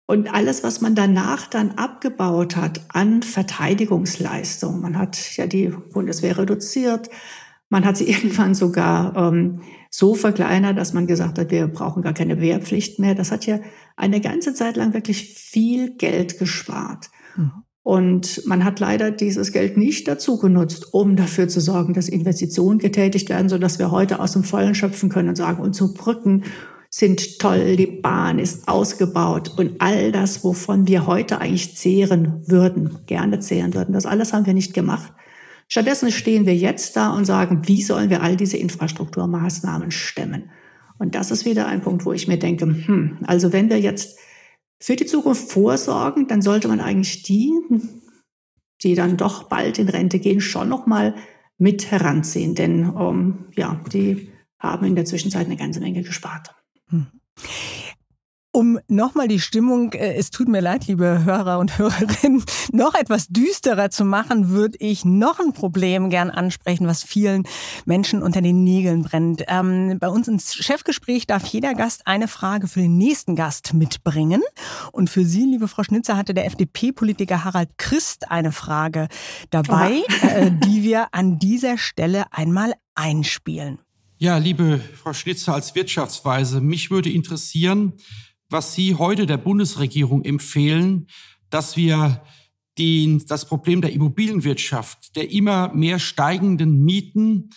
und 0.06 0.34
alles, 0.34 0.64
was 0.64 0.80
man 0.80 0.96
danach 0.96 1.46
dann 1.46 1.72
abgebaut 1.72 2.56
hat 2.56 2.80
an 2.88 3.22
Verteidigungsleistung, 3.22 4.80
man 4.80 4.98
hat 4.98 5.36
ja 5.36 5.46
die 5.46 5.68
Bundeswehr 5.68 6.36
reduziert, 6.36 7.10
man 7.68 7.84
hat 7.84 7.96
sie 7.96 8.08
irgendwann 8.10 8.56
sogar 8.56 9.16
ähm, 9.16 9.62
so 9.96 10.14
verkleinert, 10.14 10.76
dass 10.76 10.92
man 10.92 11.06
gesagt 11.06 11.38
hat, 11.38 11.50
wir 11.50 11.68
brauchen 11.68 12.02
gar 12.02 12.12
keine 12.12 12.38
Wehrpflicht 12.38 12.98
mehr. 12.98 13.14
Das 13.14 13.32
hat 13.32 13.46
ja 13.46 13.60
eine 13.96 14.20
ganze 14.20 14.52
Zeit 14.52 14.76
lang 14.76 14.92
wirklich 14.92 15.32
viel 15.34 15.96
Geld 15.96 16.38
gespart. 16.38 17.06
Mhm. 17.34 17.52
Und 17.82 18.42
man 18.46 18.64
hat 18.64 18.78
leider 18.78 19.10
dieses 19.10 19.52
Geld 19.52 19.78
nicht 19.78 20.06
dazu 20.06 20.38
genutzt, 20.38 20.92
um 20.92 21.16
dafür 21.16 21.48
zu 21.48 21.60
sorgen, 21.60 21.94
dass 21.94 22.10
Investitionen 22.10 22.78
getätigt 22.78 23.30
werden, 23.30 23.48
sodass 23.48 23.78
wir 23.78 23.90
heute 23.90 24.20
aus 24.20 24.32
dem 24.32 24.44
Vollen 24.44 24.74
schöpfen 24.74 25.08
können 25.08 25.30
und 25.30 25.36
sagen, 25.36 25.62
unsere 25.62 25.90
Brücken 25.94 26.44
sind 26.90 27.38
toll, 27.38 27.76
die 27.76 27.86
Bahn 27.86 28.38
ist 28.38 28.68
ausgebaut 28.68 29.54
und 29.56 29.80
all 29.80 30.12
das, 30.12 30.44
wovon 30.44 30.86
wir 30.86 31.06
heute 31.06 31.40
eigentlich 31.40 31.74
zehren 31.74 32.42
würden, 32.46 32.98
gerne 33.06 33.38
zehren 33.38 33.72
würden, 33.72 33.94
das 33.94 34.04
alles 34.04 34.34
haben 34.34 34.44
wir 34.44 34.54
nicht 34.54 34.74
gemacht. 34.74 35.12
Stattdessen 35.68 36.12
stehen 36.12 36.46
wir 36.46 36.54
jetzt 36.54 36.96
da 36.96 37.10
und 37.10 37.24
sagen, 37.24 37.66
wie 37.66 37.82
sollen 37.82 38.10
wir 38.10 38.22
all 38.22 38.36
diese 38.36 38.56
Infrastrukturmaßnahmen 38.56 39.90
stemmen? 39.90 40.50
Und 40.98 41.14
das 41.14 41.30
ist 41.30 41.44
wieder 41.44 41.66
ein 41.66 41.82
Punkt, 41.82 42.04
wo 42.04 42.12
ich 42.12 42.28
mir 42.28 42.38
denke, 42.38 42.66
hm, 42.66 43.18
also 43.26 43.52
wenn 43.52 43.68
wir 43.68 43.80
jetzt 43.80 44.18
für 44.80 44.96
die 44.96 45.06
Zukunft 45.06 45.50
vorsorgen, 45.50 46.28
dann 46.28 46.42
sollte 46.42 46.68
man 46.68 46.80
eigentlich 46.80 47.22
die, 47.22 47.52
die 48.82 48.94
dann 48.94 49.16
doch 49.16 49.44
bald 49.44 49.78
in 49.78 49.88
Rente 49.88 50.18
gehen, 50.18 50.40
schon 50.40 50.68
noch 50.68 50.86
mal 50.86 51.14
mit 51.58 51.90
heranziehen, 51.90 52.54
denn 52.54 52.90
um, 52.90 53.46
ja, 53.56 53.80
die 53.92 54.30
haben 54.58 54.86
in 54.86 54.94
der 54.94 55.04
Zwischenzeit 55.04 55.46
eine 55.46 55.56
ganze 55.56 55.80
Menge 55.80 56.02
gespart. 56.02 56.54
Hm. 56.90 57.06
Um 58.56 58.78
nochmal 58.88 59.28
die 59.28 59.38
Stimmung, 59.38 59.92
äh, 59.92 60.14
es 60.14 60.30
tut 60.30 60.48
mir 60.48 60.62
leid, 60.62 60.86
liebe 60.86 61.26
Hörer 61.26 61.58
und 61.58 61.76
Hörerinnen, 61.76 62.42
noch 62.72 62.94
etwas 62.94 63.28
düsterer 63.28 63.90
zu 63.90 64.06
machen, 64.06 64.48
würde 64.48 64.78
ich 64.80 65.04
noch 65.04 65.38
ein 65.40 65.52
Problem 65.52 66.08
gern 66.08 66.30
ansprechen, 66.30 66.86
was 66.86 67.02
vielen 67.02 67.42
Menschen 67.84 68.22
unter 68.22 68.40
den 68.40 68.64
Nägeln 68.64 69.02
brennt. 69.02 69.42
Ähm, 69.48 69.98
bei 70.00 70.08
uns 70.08 70.26
ins 70.26 70.54
Chefgespräch 70.54 71.26
darf 71.26 71.44
jeder 71.44 71.74
Gast 71.74 72.06
eine 72.06 72.28
Frage 72.28 72.66
für 72.66 72.80
den 72.80 72.96
nächsten 72.96 73.36
Gast 73.36 73.74
mitbringen. 73.74 74.40
Und 74.90 75.10
für 75.10 75.26
Sie, 75.26 75.44
liebe 75.44 75.68
Frau 75.68 75.82
Schnitzer, 75.82 76.16
hatte 76.16 76.32
der 76.32 76.46
FDP-Politiker 76.46 77.44
Harald 77.44 77.76
Christ 77.76 78.30
eine 78.30 78.52
Frage 78.52 79.08
dabei, 79.50 80.00
äh, 80.22 80.50
die 80.50 80.82
wir 80.82 81.08
an 81.12 81.38
dieser 81.38 81.76
Stelle 81.76 82.24
einmal 82.32 82.72
einspielen. 82.94 83.80
Ja, 84.16 84.38
liebe 84.38 84.80
Frau 84.94 85.12
Schnitzer 85.12 85.52
als 85.52 85.74
Wirtschaftsweise, 85.74 86.62
mich 86.62 86.90
würde 86.90 87.10
interessieren, 87.10 87.92
was 88.48 88.74
Sie 88.74 88.94
heute 88.94 89.26
der 89.26 89.36
Bundesregierung 89.36 90.24
empfehlen, 90.24 91.06
dass 91.50 91.76
wir 91.76 92.22
den, 92.78 93.24
das 93.26 93.46
Problem 93.46 93.80
der 93.80 93.92
Immobilienwirtschaft, 93.92 95.16
der 95.16 95.30
immer 95.30 95.72
mehr 95.74 95.98
steigenden 95.98 96.84
Mieten, 96.84 97.50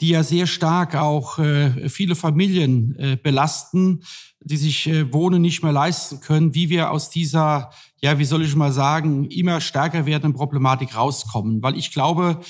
die 0.00 0.08
ja 0.08 0.24
sehr 0.24 0.46
stark 0.46 0.96
auch 0.96 1.38
äh, 1.38 1.88
viele 1.88 2.16
Familien 2.16 2.96
äh, 2.98 3.16
belasten, 3.16 4.02
die 4.40 4.56
sich 4.56 4.88
äh, 4.88 5.12
Wohnen 5.12 5.42
nicht 5.42 5.62
mehr 5.62 5.72
leisten 5.72 6.20
können, 6.20 6.54
wie 6.54 6.70
wir 6.70 6.90
aus 6.90 7.10
dieser, 7.10 7.70
ja, 8.00 8.18
wie 8.18 8.24
soll 8.24 8.42
ich 8.42 8.56
mal 8.56 8.72
sagen, 8.72 9.26
immer 9.26 9.60
stärker 9.60 10.04
werdenden 10.04 10.36
Problematik 10.36 10.96
rauskommen. 10.96 11.62
Weil 11.62 11.76
ich 11.76 11.92
glaube, 11.92 12.40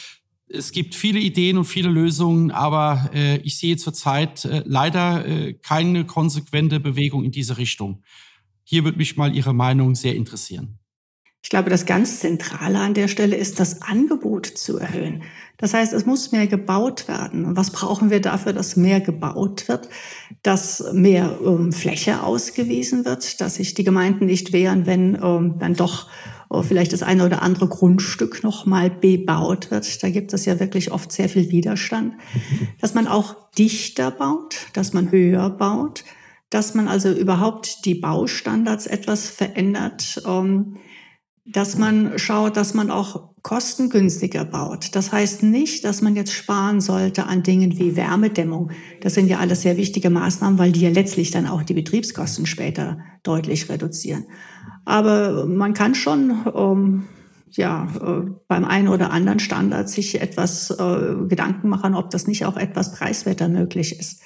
es 0.52 0.72
gibt 0.72 0.94
viele 0.94 1.18
Ideen 1.18 1.58
und 1.58 1.64
viele 1.64 1.88
Lösungen, 1.88 2.50
aber 2.50 3.10
äh, 3.14 3.38
ich 3.38 3.58
sehe 3.58 3.76
zurzeit 3.76 4.44
äh, 4.44 4.62
leider 4.66 5.26
äh, 5.26 5.54
keine 5.54 6.04
konsequente 6.04 6.80
Bewegung 6.80 7.24
in 7.24 7.32
diese 7.32 7.58
Richtung. 7.58 8.02
Hier 8.64 8.84
würde 8.84 8.98
mich 8.98 9.16
mal 9.16 9.34
Ihre 9.34 9.54
Meinung 9.54 9.94
sehr 9.94 10.14
interessieren. 10.14 10.78
Ich 11.44 11.50
glaube, 11.50 11.70
das 11.70 11.86
ganz 11.86 12.20
Zentrale 12.20 12.78
an 12.78 12.94
der 12.94 13.08
Stelle 13.08 13.34
ist, 13.34 13.58
das 13.58 13.82
Angebot 13.82 14.46
zu 14.46 14.78
erhöhen. 14.78 15.24
Das 15.56 15.74
heißt, 15.74 15.92
es 15.92 16.06
muss 16.06 16.30
mehr 16.30 16.46
gebaut 16.46 17.08
werden. 17.08 17.44
Und 17.44 17.56
was 17.56 17.70
brauchen 17.70 18.10
wir 18.10 18.20
dafür, 18.20 18.52
dass 18.52 18.76
mehr 18.76 19.00
gebaut 19.00 19.66
wird, 19.66 19.88
dass 20.42 20.84
mehr 20.92 21.38
ähm, 21.44 21.72
Fläche 21.72 22.22
ausgewiesen 22.22 23.04
wird, 23.04 23.40
dass 23.40 23.56
sich 23.56 23.74
die 23.74 23.84
Gemeinden 23.84 24.26
nicht 24.26 24.52
wehren, 24.52 24.86
wenn 24.86 25.18
ähm, 25.20 25.56
dann 25.58 25.74
doch 25.74 26.08
vielleicht 26.60 26.92
das 26.92 27.02
eine 27.02 27.24
oder 27.24 27.40
andere 27.40 27.66
Grundstück 27.68 28.42
nochmal 28.42 28.90
bebaut 28.90 29.70
wird. 29.70 30.02
Da 30.02 30.10
gibt 30.10 30.34
es 30.34 30.44
ja 30.44 30.60
wirklich 30.60 30.92
oft 30.92 31.10
sehr 31.10 31.30
viel 31.30 31.50
Widerstand. 31.50 32.14
Dass 32.80 32.92
man 32.92 33.06
auch 33.06 33.50
dichter 33.56 34.10
baut, 34.10 34.56
dass 34.72 34.92
man 34.92 35.10
höher 35.10 35.50
baut, 35.50 36.04
dass 36.50 36.74
man 36.74 36.88
also 36.88 37.10
überhaupt 37.10 37.84
die 37.84 37.94
Baustandards 37.94 38.86
etwas 38.86 39.28
verändert, 39.28 40.22
ähm, 40.26 40.76
dass 41.44 41.76
man 41.76 42.18
schaut, 42.18 42.56
dass 42.56 42.72
man 42.74 42.90
auch 42.90 43.32
kostengünstiger 43.42 44.44
baut. 44.44 44.94
Das 44.94 45.10
heißt 45.12 45.42
nicht, 45.42 45.84
dass 45.84 46.00
man 46.00 46.14
jetzt 46.14 46.32
sparen 46.32 46.80
sollte 46.80 47.26
an 47.26 47.42
Dingen 47.42 47.78
wie 47.78 47.96
Wärmedämmung. 47.96 48.70
Das 49.00 49.14
sind 49.14 49.28
ja 49.28 49.38
alles 49.38 49.62
sehr 49.62 49.76
wichtige 49.76 50.10
Maßnahmen, 50.10 50.58
weil 50.58 50.72
die 50.72 50.82
ja 50.82 50.90
letztlich 50.90 51.30
dann 51.30 51.48
auch 51.48 51.62
die 51.62 51.74
Betriebskosten 51.74 52.46
später 52.46 52.98
deutlich 53.24 53.68
reduzieren. 53.68 54.26
Aber 54.84 55.46
man 55.46 55.74
kann 55.74 55.94
schon 55.94 56.34
ähm, 56.54 57.04
ja 57.50 57.88
äh, 58.00 58.30
beim 58.48 58.64
einen 58.64 58.88
oder 58.88 59.10
anderen 59.10 59.38
Standard 59.38 59.88
sich 59.88 60.20
etwas 60.20 60.70
äh, 60.70 61.26
Gedanken 61.28 61.68
machen, 61.68 61.94
ob 61.94 62.10
das 62.10 62.26
nicht 62.26 62.44
auch 62.44 62.56
etwas 62.56 62.94
preiswerter 62.94 63.48
möglich 63.48 63.98
ist. 63.98 64.22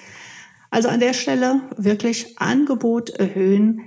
Also 0.70 0.88
an 0.88 1.00
der 1.00 1.12
Stelle 1.12 1.60
wirklich 1.76 2.38
Angebot 2.38 3.10
erhöhen, 3.10 3.80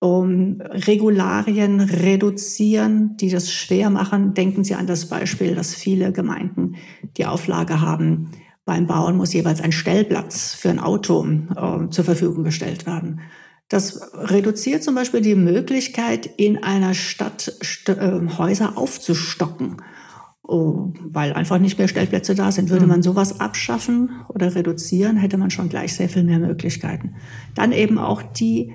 um, 0.00 0.60
Regularien 0.62 1.80
reduzieren, 1.80 3.16
die 3.18 3.30
das 3.30 3.52
schwer 3.52 3.90
machen. 3.90 4.32
Denken 4.34 4.64
Sie 4.64 4.74
an 4.74 4.86
das 4.86 5.06
Beispiel, 5.06 5.54
dass 5.54 5.74
viele 5.74 6.12
Gemeinden 6.12 6.76
die 7.16 7.26
Auflage 7.26 7.80
haben, 7.80 8.30
beim 8.64 8.86
Bauen 8.86 9.16
muss 9.16 9.32
jeweils 9.32 9.60
ein 9.60 9.72
Stellplatz 9.72 10.54
für 10.54 10.70
ein 10.70 10.78
Auto 10.78 11.26
äh, 11.26 11.90
zur 11.90 12.04
Verfügung 12.04 12.44
gestellt 12.44 12.86
werden. 12.86 13.20
Das 13.70 14.12
reduziert 14.14 14.82
zum 14.82 14.96
Beispiel 14.96 15.20
die 15.20 15.36
Möglichkeit, 15.36 16.28
in 16.36 16.62
einer 16.62 16.92
Stadt 16.92 17.54
äh, 17.86 18.20
Häuser 18.36 18.76
aufzustocken. 18.76 19.76
Oh, 20.42 20.92
weil 21.04 21.32
einfach 21.34 21.60
nicht 21.60 21.78
mehr 21.78 21.86
Stellplätze 21.86 22.34
da 22.34 22.50
sind. 22.50 22.70
Würde 22.70 22.84
mhm. 22.84 22.90
man 22.90 23.02
sowas 23.02 23.38
abschaffen 23.38 24.10
oder 24.28 24.56
reduzieren, 24.56 25.16
hätte 25.16 25.38
man 25.38 25.52
schon 25.52 25.68
gleich 25.68 25.94
sehr 25.94 26.08
viel 26.08 26.24
mehr 26.24 26.40
Möglichkeiten. 26.40 27.14
Dann 27.54 27.70
eben 27.70 27.98
auch 27.98 28.22
die, 28.22 28.72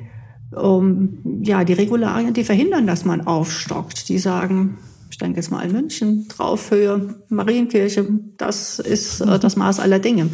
um, 0.56 1.42
ja, 1.44 1.66
die 1.66 1.74
Regularien, 1.74 2.34
die 2.34 2.46
verhindern, 2.46 2.88
dass 2.88 3.04
man 3.04 3.28
aufstockt. 3.28 4.08
Die 4.08 4.18
sagen, 4.18 4.78
ich 5.12 5.18
denke 5.18 5.36
jetzt 5.36 5.52
mal 5.52 5.66
in 5.66 5.74
München, 5.74 6.30
Traufhöhe, 6.30 7.16
Marienkirche, 7.28 8.08
das 8.38 8.80
ist 8.80 9.20
äh, 9.20 9.40
das 9.40 9.58
Maß 9.58 9.82
aller 9.82 10.00
Dinge. 10.00 10.30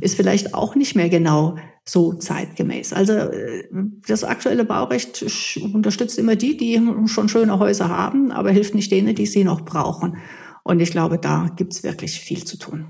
Ist 0.00 0.16
vielleicht 0.16 0.52
auch 0.52 0.74
nicht 0.74 0.94
mehr 0.94 1.08
genau 1.08 1.56
so 1.84 2.14
zeitgemäß. 2.14 2.92
Also 2.92 3.12
äh, 3.12 3.68
das 4.06 4.24
aktuelle 4.24 4.64
Baurecht 4.64 5.24
unterstützt 5.72 6.18
immer 6.18 6.36
die, 6.36 6.56
die 6.56 6.80
schon 7.06 7.28
schöne 7.28 7.58
Häuser 7.58 7.88
haben, 7.88 8.32
aber 8.32 8.50
hilft 8.50 8.74
nicht 8.74 8.90
denen, 8.90 9.14
die 9.14 9.26
sie 9.26 9.44
noch 9.44 9.62
brauchen. 9.62 10.18
Und 10.62 10.80
ich 10.80 10.90
glaube, 10.90 11.18
da 11.18 11.50
gibt's 11.56 11.82
wirklich 11.82 12.18
viel 12.18 12.44
zu 12.44 12.56
tun. 12.58 12.86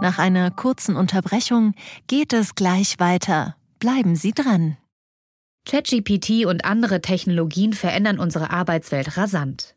Nach 0.00 0.18
einer 0.18 0.50
kurzen 0.50 0.96
Unterbrechung 0.96 1.74
geht 2.08 2.32
es 2.32 2.56
gleich 2.56 2.98
weiter. 2.98 3.54
Bleiben 3.78 4.16
Sie 4.16 4.32
dran. 4.32 4.76
ChatGPT 5.64 6.44
und 6.44 6.64
andere 6.64 7.00
Technologien 7.00 7.72
verändern 7.72 8.18
unsere 8.18 8.50
Arbeitswelt 8.50 9.16
rasant. 9.16 9.76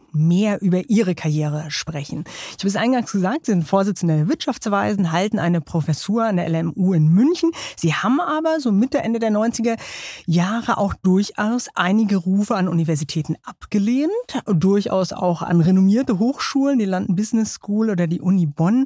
mehr 0.13 0.61
über 0.61 0.89
Ihre 0.89 1.15
Karriere 1.15 1.65
sprechen. 1.69 2.23
Ich 2.51 2.59
habe 2.59 2.67
es 2.67 2.75
eingangs 2.75 3.11
gesagt, 3.11 3.45
Sie 3.45 3.51
sind 3.51 3.63
Vorsitzende 3.63 4.17
der 4.17 4.27
Wirtschaftsweisen, 4.27 5.11
halten 5.11 5.39
eine 5.39 5.61
Professur 5.61 6.25
an 6.25 6.37
der 6.37 6.49
LMU 6.49 6.93
in 6.93 7.07
München. 7.07 7.51
Sie 7.75 7.93
haben 7.93 8.19
aber 8.19 8.59
so 8.59 8.71
Mitte, 8.71 8.99
Ende 8.99 9.19
der 9.19 9.31
90er 9.31 9.77
Jahre 10.25 10.77
auch 10.77 10.93
durchaus 10.93 11.69
einige 11.75 12.17
Rufe 12.17 12.55
an 12.55 12.67
Universitäten 12.67 13.35
abgelehnt, 13.43 14.11
durchaus 14.45 15.13
auch 15.13 15.41
an 15.41 15.61
renommierte 15.61 16.19
Hochschulen, 16.19 16.79
die 16.79 16.85
London 16.85 17.15
Business 17.15 17.53
School 17.53 17.89
oder 17.89 18.07
die 18.07 18.21
Uni 18.21 18.45
Bonn. 18.45 18.85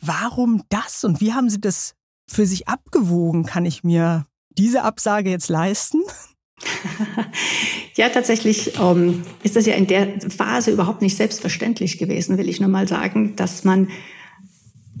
Warum 0.00 0.62
das 0.68 1.04
und 1.04 1.20
wie 1.20 1.32
haben 1.32 1.50
Sie 1.50 1.60
das 1.60 1.94
für 2.28 2.46
sich 2.46 2.68
abgewogen? 2.68 3.44
Kann 3.44 3.66
ich 3.66 3.82
mir 3.82 4.26
diese 4.50 4.82
Absage 4.82 5.30
jetzt 5.30 5.48
leisten? 5.48 6.02
ja, 7.94 8.08
tatsächlich 8.08 8.78
ähm, 8.80 9.22
ist 9.42 9.56
das 9.56 9.66
ja 9.66 9.74
in 9.74 9.86
der 9.86 10.20
Phase 10.28 10.70
überhaupt 10.70 11.02
nicht 11.02 11.16
selbstverständlich 11.16 11.98
gewesen, 11.98 12.38
will 12.38 12.48
ich 12.48 12.60
nur 12.60 12.68
mal 12.68 12.88
sagen, 12.88 13.36
dass 13.36 13.64
man 13.64 13.88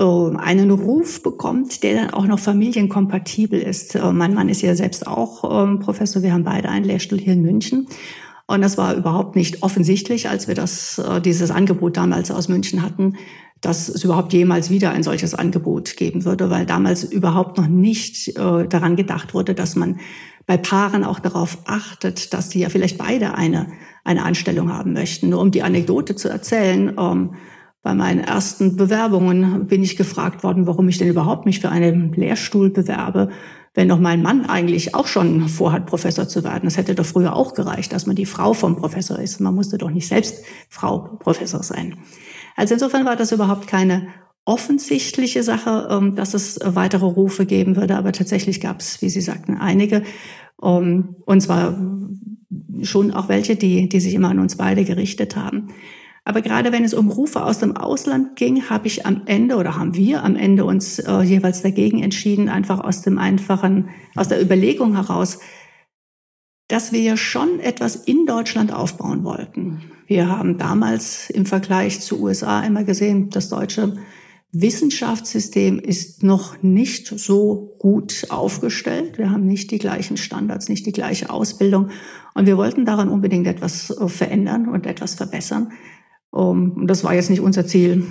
äh, 0.00 0.36
einen 0.36 0.70
Ruf 0.70 1.22
bekommt, 1.22 1.82
der 1.82 1.94
dann 1.94 2.10
auch 2.10 2.26
noch 2.26 2.38
familienkompatibel 2.38 3.60
ist. 3.60 3.94
Äh, 3.94 4.12
mein 4.12 4.34
Mann 4.34 4.48
ist 4.48 4.62
ja 4.62 4.74
selbst 4.74 5.06
auch 5.06 5.64
ähm, 5.64 5.80
Professor, 5.80 6.22
wir 6.22 6.32
haben 6.32 6.44
beide 6.44 6.68
einen 6.68 6.84
Lehrstuhl 6.84 7.18
hier 7.18 7.32
in 7.32 7.42
München. 7.42 7.88
Und 8.46 8.62
das 8.62 8.78
war 8.78 8.94
überhaupt 8.94 9.36
nicht 9.36 9.62
offensichtlich, 9.62 10.28
als 10.30 10.48
wir 10.48 10.54
das, 10.54 10.98
äh, 10.98 11.20
dieses 11.20 11.50
Angebot 11.50 11.96
damals 11.96 12.30
aus 12.30 12.48
München 12.48 12.82
hatten, 12.82 13.16
dass 13.60 13.88
es 13.88 14.04
überhaupt 14.04 14.32
jemals 14.32 14.70
wieder 14.70 14.92
ein 14.92 15.02
solches 15.02 15.34
Angebot 15.34 15.96
geben 15.96 16.24
würde, 16.24 16.48
weil 16.48 16.64
damals 16.64 17.04
überhaupt 17.04 17.58
noch 17.58 17.66
nicht 17.66 18.28
äh, 18.28 18.68
daran 18.68 18.96
gedacht 18.96 19.34
wurde, 19.34 19.54
dass 19.54 19.74
man 19.74 19.98
bei 20.48 20.56
Paaren 20.56 21.04
auch 21.04 21.18
darauf 21.20 21.58
achtet, 21.66 22.32
dass 22.32 22.48
die 22.48 22.60
ja 22.60 22.70
vielleicht 22.70 22.96
beide 22.96 23.34
eine, 23.34 23.66
eine 24.02 24.24
Anstellung 24.24 24.72
haben 24.72 24.94
möchten. 24.94 25.28
Nur 25.28 25.42
um 25.42 25.50
die 25.50 25.62
Anekdote 25.62 26.16
zu 26.16 26.30
erzählen, 26.30 26.96
ähm, 26.98 27.34
bei 27.82 27.92
meinen 27.94 28.20
ersten 28.20 28.74
Bewerbungen 28.74 29.66
bin 29.66 29.82
ich 29.82 29.98
gefragt 29.98 30.42
worden, 30.42 30.66
warum 30.66 30.88
ich 30.88 30.96
denn 30.96 31.08
überhaupt 31.08 31.44
mich 31.44 31.60
für 31.60 31.68
einen 31.68 32.14
Lehrstuhl 32.14 32.70
bewerbe, 32.70 33.28
wenn 33.74 33.90
doch 33.90 34.00
mein 34.00 34.22
Mann 34.22 34.46
eigentlich 34.46 34.94
auch 34.94 35.06
schon 35.06 35.50
vorhat, 35.50 35.84
Professor 35.84 36.26
zu 36.26 36.42
werden. 36.44 36.62
Das 36.64 36.78
hätte 36.78 36.94
doch 36.94 37.04
früher 37.04 37.36
auch 37.36 37.52
gereicht, 37.52 37.92
dass 37.92 38.06
man 38.06 38.16
die 38.16 38.26
Frau 38.26 38.54
vom 38.54 38.76
Professor 38.76 39.18
ist. 39.18 39.40
Man 39.40 39.54
musste 39.54 39.76
doch 39.76 39.90
nicht 39.90 40.08
selbst 40.08 40.42
Frau 40.70 41.18
Professor 41.20 41.62
sein. 41.62 41.94
Also 42.56 42.72
insofern 42.72 43.04
war 43.04 43.16
das 43.16 43.32
überhaupt 43.32 43.66
keine 43.66 44.08
offensichtliche 44.48 45.42
Sache, 45.42 45.88
ähm, 45.90 46.14
dass 46.14 46.32
es 46.32 46.58
weitere 46.64 47.04
Rufe 47.04 47.44
geben 47.44 47.76
würde, 47.76 47.96
aber 47.96 48.12
tatsächlich 48.12 48.62
gab 48.62 48.80
es, 48.80 49.02
wie 49.02 49.10
Sie 49.10 49.20
sagten, 49.20 49.58
einige. 49.58 50.02
Ähm, 50.62 51.16
und 51.26 51.42
zwar 51.42 51.78
schon 52.82 53.12
auch 53.12 53.28
welche, 53.28 53.56
die, 53.56 53.90
die 53.90 54.00
sich 54.00 54.14
immer 54.14 54.30
an 54.30 54.38
uns 54.38 54.56
beide 54.56 54.84
gerichtet 54.84 55.36
haben. 55.36 55.68
Aber 56.24 56.40
gerade 56.40 56.72
wenn 56.72 56.82
es 56.82 56.94
um 56.94 57.10
Rufe 57.10 57.44
aus 57.44 57.58
dem 57.58 57.76
Ausland 57.76 58.36
ging, 58.36 58.70
habe 58.70 58.86
ich 58.86 59.04
am 59.04 59.22
Ende 59.26 59.56
oder 59.56 59.76
haben 59.76 59.94
wir 59.94 60.24
am 60.24 60.34
Ende 60.34 60.64
uns 60.64 60.98
äh, 60.98 61.20
jeweils 61.20 61.60
dagegen 61.60 62.02
entschieden, 62.02 62.48
einfach 62.48 62.80
aus 62.80 63.02
dem 63.02 63.18
einfachen, 63.18 63.90
aus 64.16 64.28
der 64.28 64.40
Überlegung 64.40 64.94
heraus, 64.94 65.40
dass 66.68 66.92
wir 66.92 67.18
schon 67.18 67.60
etwas 67.60 67.96
in 67.96 68.24
Deutschland 68.24 68.72
aufbauen 68.72 69.24
wollten. 69.24 69.82
Wir 70.06 70.28
haben 70.28 70.56
damals 70.56 71.28
im 71.28 71.44
Vergleich 71.44 72.00
zu 72.00 72.22
USA 72.22 72.60
immer 72.60 72.84
gesehen, 72.84 73.28
das 73.28 73.50
deutsche 73.50 73.94
Wissenschaftssystem 74.52 75.78
ist 75.78 76.22
noch 76.22 76.62
nicht 76.62 77.06
so 77.06 77.74
gut 77.78 78.26
aufgestellt. 78.30 79.18
Wir 79.18 79.30
haben 79.30 79.46
nicht 79.46 79.70
die 79.70 79.78
gleichen 79.78 80.16
Standards, 80.16 80.68
nicht 80.68 80.86
die 80.86 80.92
gleiche 80.92 81.28
Ausbildung. 81.28 81.90
Und 82.34 82.46
wir 82.46 82.56
wollten 82.56 82.86
daran 82.86 83.08
unbedingt 83.08 83.46
etwas 83.46 83.90
äh, 83.90 84.08
verändern 84.08 84.68
und 84.68 84.86
etwas 84.86 85.14
verbessern. 85.14 85.72
Und 86.30 86.86
das 86.86 87.04
war 87.04 87.14
jetzt 87.14 87.30
nicht 87.30 87.40
unser 87.40 87.66
Ziel, 87.66 88.06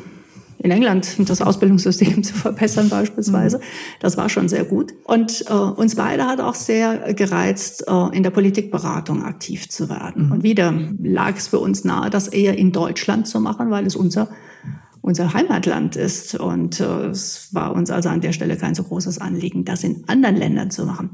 in 0.60 0.72
England 0.72 1.30
das 1.30 1.42
Ausbildungssystem 1.42 2.24
zu 2.24 2.34
verbessern 2.34 2.90
beispielsweise. 2.90 3.58
Mhm. 3.58 3.62
Das 4.00 4.18
war 4.18 4.30
schon 4.30 4.50
sehr 4.50 4.66
gut. 4.66 4.94
Und 5.04 5.46
äh, 5.50 5.54
uns 5.54 5.96
beide 5.96 6.26
hat 6.26 6.42
auch 6.42 6.56
sehr 6.56 7.14
gereizt, 7.14 7.86
äh, 7.88 8.16
in 8.16 8.24
der 8.24 8.32
Politikberatung 8.32 9.24
aktiv 9.24 9.70
zu 9.70 9.90
werden. 9.90 10.28
Mhm. 10.28 10.32
Und 10.32 10.44
wieder 10.44 10.74
lag 11.02 11.36
es 11.38 11.48
für 11.48 11.60
uns 11.60 11.84
nahe, 11.84 12.10
das 12.10 12.28
eher 12.28 12.58
in 12.58 12.72
Deutschland 12.72 13.28
zu 13.28 13.40
machen, 13.40 13.70
weil 13.70 13.86
es 13.86 13.96
unser 13.96 14.30
unser 15.08 15.34
Heimatland 15.34 15.96
ist. 15.96 16.36
Und 16.36 16.82
äh, 16.82 17.08
es 17.08 17.54
war 17.54 17.74
uns 17.74 17.90
also 17.90 18.10
an 18.10 18.20
der 18.20 18.34
Stelle 18.34 18.58
kein 18.58 18.76
so 18.76 18.84
großes 18.84 19.20
Anliegen, 19.20 19.64
das 19.64 19.84
in 19.84 20.04
anderen 20.08 20.36
Ländern 20.36 20.70
zu 20.70 20.86
machen. 20.86 21.12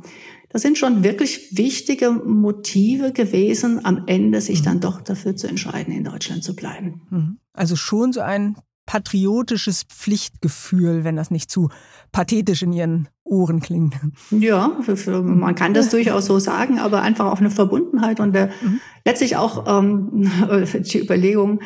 Das 0.49 0.63
sind 0.63 0.77
schon 0.77 1.03
wirklich 1.03 1.55
wichtige 1.57 2.11
Motive 2.11 3.13
gewesen, 3.13 3.85
am 3.85 4.03
Ende 4.07 4.41
sich 4.41 4.61
mhm. 4.61 4.65
dann 4.65 4.79
doch 4.79 5.01
dafür 5.01 5.35
zu 5.35 5.47
entscheiden, 5.47 5.93
in 5.93 6.03
Deutschland 6.03 6.43
zu 6.43 6.55
bleiben. 6.55 7.01
Mhm. 7.09 7.37
Also 7.53 7.75
schon 7.75 8.13
so 8.13 8.21
ein 8.21 8.55
patriotisches 8.85 9.83
Pflichtgefühl, 9.83 11.03
wenn 11.03 11.15
das 11.15 11.31
nicht 11.31 11.49
zu 11.49 11.69
pathetisch 12.11 12.63
in 12.63 12.73
Ihren 12.73 13.09
Ohren 13.23 13.61
klingt. 13.61 13.95
Ja, 14.31 14.77
man 15.21 15.55
kann 15.55 15.73
das 15.73 15.89
durchaus 15.91 16.25
so 16.25 16.39
sagen, 16.39 16.79
aber 16.79 17.01
einfach 17.01 17.25
auch 17.25 17.39
eine 17.39 17.51
Verbundenheit 17.51 18.19
und 18.19 18.33
der, 18.33 18.47
mhm. 18.47 18.81
letztlich 19.05 19.37
auch 19.37 19.65
ähm, 19.67 20.29
die 20.73 20.99
Überlegung, 20.99 21.61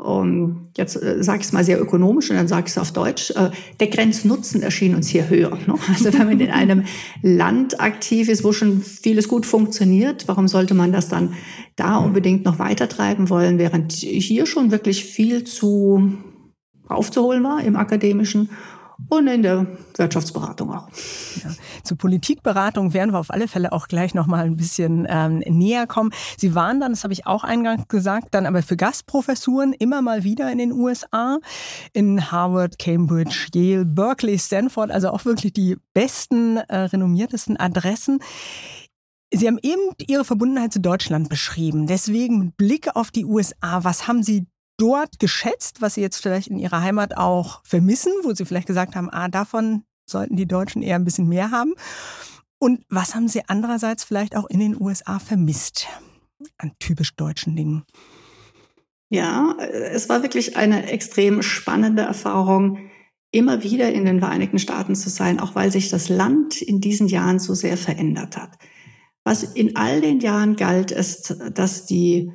um, 0.00 0.70
jetzt 0.76 0.96
äh, 0.96 1.22
sage 1.22 1.40
ich 1.40 1.46
es 1.46 1.52
mal 1.52 1.64
sehr 1.64 1.80
ökonomisch 1.80 2.30
und 2.30 2.36
dann 2.36 2.48
sage 2.48 2.66
ich 2.66 2.72
es 2.72 2.78
auf 2.78 2.92
Deutsch, 2.92 3.30
äh, 3.32 3.50
der 3.80 3.88
Grenznutzen 3.88 4.62
erschien 4.62 4.94
uns 4.94 5.08
hier 5.08 5.28
höher. 5.28 5.56
Ne? 5.66 5.74
Also 5.88 6.12
wenn 6.12 6.26
man 6.26 6.40
in 6.40 6.50
einem 6.50 6.84
Land 7.22 7.80
aktiv 7.80 8.28
ist, 8.28 8.42
wo 8.42 8.52
schon 8.52 8.80
vieles 8.80 9.28
gut 9.28 9.44
funktioniert, 9.44 10.26
warum 10.26 10.48
sollte 10.48 10.74
man 10.74 10.92
das 10.92 11.08
dann 11.08 11.34
da 11.76 11.98
unbedingt 11.98 12.44
noch 12.44 12.58
weiter 12.58 12.88
treiben 12.88 13.28
wollen, 13.28 13.58
während 13.58 13.92
hier 13.92 14.46
schon 14.46 14.70
wirklich 14.70 15.04
viel 15.04 15.44
zu 15.44 16.14
aufzuholen 16.88 17.44
war 17.44 17.62
im 17.62 17.76
akademischen 17.76 18.48
und 19.08 19.26
in 19.26 19.42
der 19.42 19.66
Wirtschaftsberatung 19.96 20.72
auch. 20.72 20.88
Ja. 21.42 21.50
Zur 21.82 21.98
Politikberatung 21.98 22.92
werden 22.94 23.12
wir 23.12 23.18
auf 23.18 23.30
alle 23.30 23.48
Fälle 23.48 23.72
auch 23.72 23.88
gleich 23.88 24.14
noch 24.14 24.26
mal 24.26 24.44
ein 24.44 24.56
bisschen 24.56 25.06
ähm, 25.08 25.38
näher 25.38 25.86
kommen. 25.86 26.12
Sie 26.36 26.54
waren 26.54 26.80
dann, 26.80 26.92
das 26.92 27.04
habe 27.04 27.12
ich 27.12 27.26
auch 27.26 27.44
eingangs 27.44 27.88
gesagt, 27.88 28.28
dann 28.32 28.46
aber 28.46 28.62
für 28.62 28.76
Gastprofessuren 28.76 29.72
immer 29.72 30.02
mal 30.02 30.24
wieder 30.24 30.50
in 30.50 30.58
den 30.58 30.72
USA, 30.72 31.38
in 31.92 32.30
Harvard, 32.30 32.78
Cambridge, 32.78 33.48
Yale, 33.54 33.84
Berkeley, 33.84 34.38
Stanford, 34.38 34.90
also 34.90 35.10
auch 35.10 35.24
wirklich 35.24 35.52
die 35.52 35.76
besten, 35.94 36.56
äh, 36.56 36.76
renommiertesten 36.76 37.56
Adressen. 37.56 38.20
Sie 39.32 39.46
haben 39.46 39.58
eben 39.62 39.94
Ihre 40.08 40.24
Verbundenheit 40.24 40.72
zu 40.72 40.80
Deutschland 40.80 41.28
beschrieben. 41.28 41.86
Deswegen 41.86 42.52
Blick 42.52 42.96
auf 42.96 43.10
die 43.10 43.24
USA, 43.24 43.84
was 43.84 44.08
haben 44.08 44.22
Sie 44.22 44.46
dort 44.80 45.18
geschätzt, 45.18 45.82
was 45.82 45.94
Sie 45.94 46.00
jetzt 46.00 46.16
vielleicht 46.16 46.48
in 46.48 46.58
Ihrer 46.58 46.80
Heimat 46.80 47.16
auch 47.16 47.60
vermissen, 47.64 48.12
wo 48.22 48.34
Sie 48.34 48.44
vielleicht 48.44 48.66
gesagt 48.66 48.96
haben, 48.96 49.10
ah, 49.10 49.28
davon 49.28 49.84
sollten 50.06 50.36
die 50.36 50.46
Deutschen 50.46 50.82
eher 50.82 50.96
ein 50.96 51.04
bisschen 51.04 51.28
mehr 51.28 51.50
haben? 51.50 51.74
Und 52.58 52.84
was 52.88 53.14
haben 53.14 53.28
Sie 53.28 53.42
andererseits 53.46 54.04
vielleicht 54.04 54.36
auch 54.36 54.48
in 54.48 54.60
den 54.60 54.80
USA 54.80 55.18
vermisst 55.18 55.86
an 56.58 56.72
typisch 56.78 57.14
deutschen 57.14 57.56
Dingen? 57.56 57.84
Ja, 59.10 59.56
es 59.58 60.08
war 60.08 60.22
wirklich 60.22 60.56
eine 60.56 60.90
extrem 60.90 61.42
spannende 61.42 62.02
Erfahrung, 62.02 62.90
immer 63.32 63.62
wieder 63.62 63.92
in 63.92 64.04
den 64.04 64.20
Vereinigten 64.20 64.58
Staaten 64.58 64.94
zu 64.94 65.10
sein, 65.10 65.40
auch 65.40 65.54
weil 65.54 65.70
sich 65.70 65.90
das 65.90 66.08
Land 66.08 66.62
in 66.62 66.80
diesen 66.80 67.06
Jahren 67.06 67.38
so 67.38 67.54
sehr 67.54 67.76
verändert 67.76 68.36
hat. 68.36 68.56
Was 69.24 69.42
in 69.42 69.76
all 69.76 70.00
den 70.00 70.20
Jahren 70.20 70.56
galt, 70.56 70.90
ist, 70.90 71.36
dass 71.52 71.86
die 71.86 72.32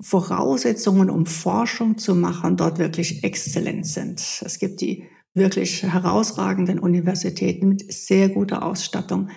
Voraussetzungen, 0.00 1.10
um 1.10 1.26
Forschung 1.26 1.98
zu 1.98 2.14
machen, 2.14 2.56
dort 2.56 2.78
wirklich 2.78 3.22
exzellent 3.22 3.86
sind. 3.86 4.20
Es 4.44 4.58
gibt 4.58 4.80
die 4.80 5.04
wirklich 5.34 5.82
herausragenden 5.82 6.78
Universitäten 6.78 7.68
mit 7.68 7.92
sehr 7.92 8.28
guter 8.28 8.64
Ausstattung, 8.64 9.28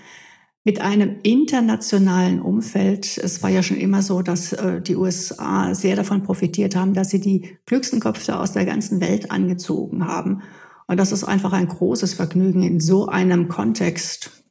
mit 0.63 0.81
einem 0.81 1.17
internationalen 1.23 2.41
Umfeld. 2.41 3.17
Es 3.17 3.41
war 3.41 3.49
ja 3.49 3.63
schon 3.63 3.77
immer 3.77 4.01
so, 4.01 4.21
dass 4.21 4.53
äh, 4.53 4.81
die 4.81 4.95
USA 4.95 5.73
sehr 5.73 5.95
davon 5.95 6.23
profitiert 6.23 6.75
haben, 6.75 6.93
dass 6.93 7.09
sie 7.09 7.21
die 7.21 7.57
klügsten 7.65 7.99
Köpfe 7.99 8.37
aus 8.37 8.51
der 8.51 8.65
ganzen 8.65 8.99
Welt 8.99 9.31
angezogen 9.31 10.05
haben. 10.05 10.41
Und 10.87 10.97
das 10.97 11.11
ist 11.11 11.23
einfach 11.23 11.53
ein 11.53 11.67
großes 11.67 12.13
Vergnügen, 12.13 12.63
in 12.63 12.79
so 12.79 13.07
einem 13.07 13.47
Kontext 13.47 14.43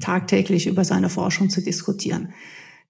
tagtäglich 0.00 0.66
über 0.66 0.84
seine 0.84 1.08
Forschung 1.08 1.48
zu 1.48 1.62
diskutieren. 1.62 2.34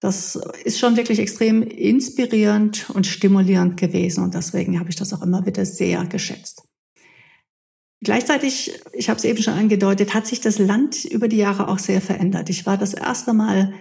Das 0.01 0.37
ist 0.65 0.79
schon 0.79 0.97
wirklich 0.97 1.19
extrem 1.19 1.63
inspirierend 1.63 2.91
und 2.91 3.07
stimulierend 3.07 3.79
gewesen 3.79 4.23
und 4.25 4.35
deswegen 4.35 4.79
habe 4.79 4.91
ich 4.91 4.97
das 4.97 5.13
auch 5.13 5.23
immer 5.23 5.47
wieder 5.47 5.65
sehr 5.65 6.05
geschätzt. 6.05 6.63
Gleichzeitig, 8.03 8.79
ich 8.93 9.09
habe 9.09 9.19
es 9.19 9.25
eben 9.25 9.43
schon 9.43 9.55
angedeutet, 9.55 10.15
hat 10.15 10.27
sich 10.27 10.41
das 10.41 10.59
Land 10.59 11.05
über 11.07 11.29
die 11.29 11.39
Jahre 11.39 11.69
auch 11.69 11.79
sehr 11.79 12.03
verändert. 12.03 12.51
Ich 12.51 12.67
war 12.67 12.77
das 12.77 12.93
erste 12.93 13.33
Mal 13.33 13.73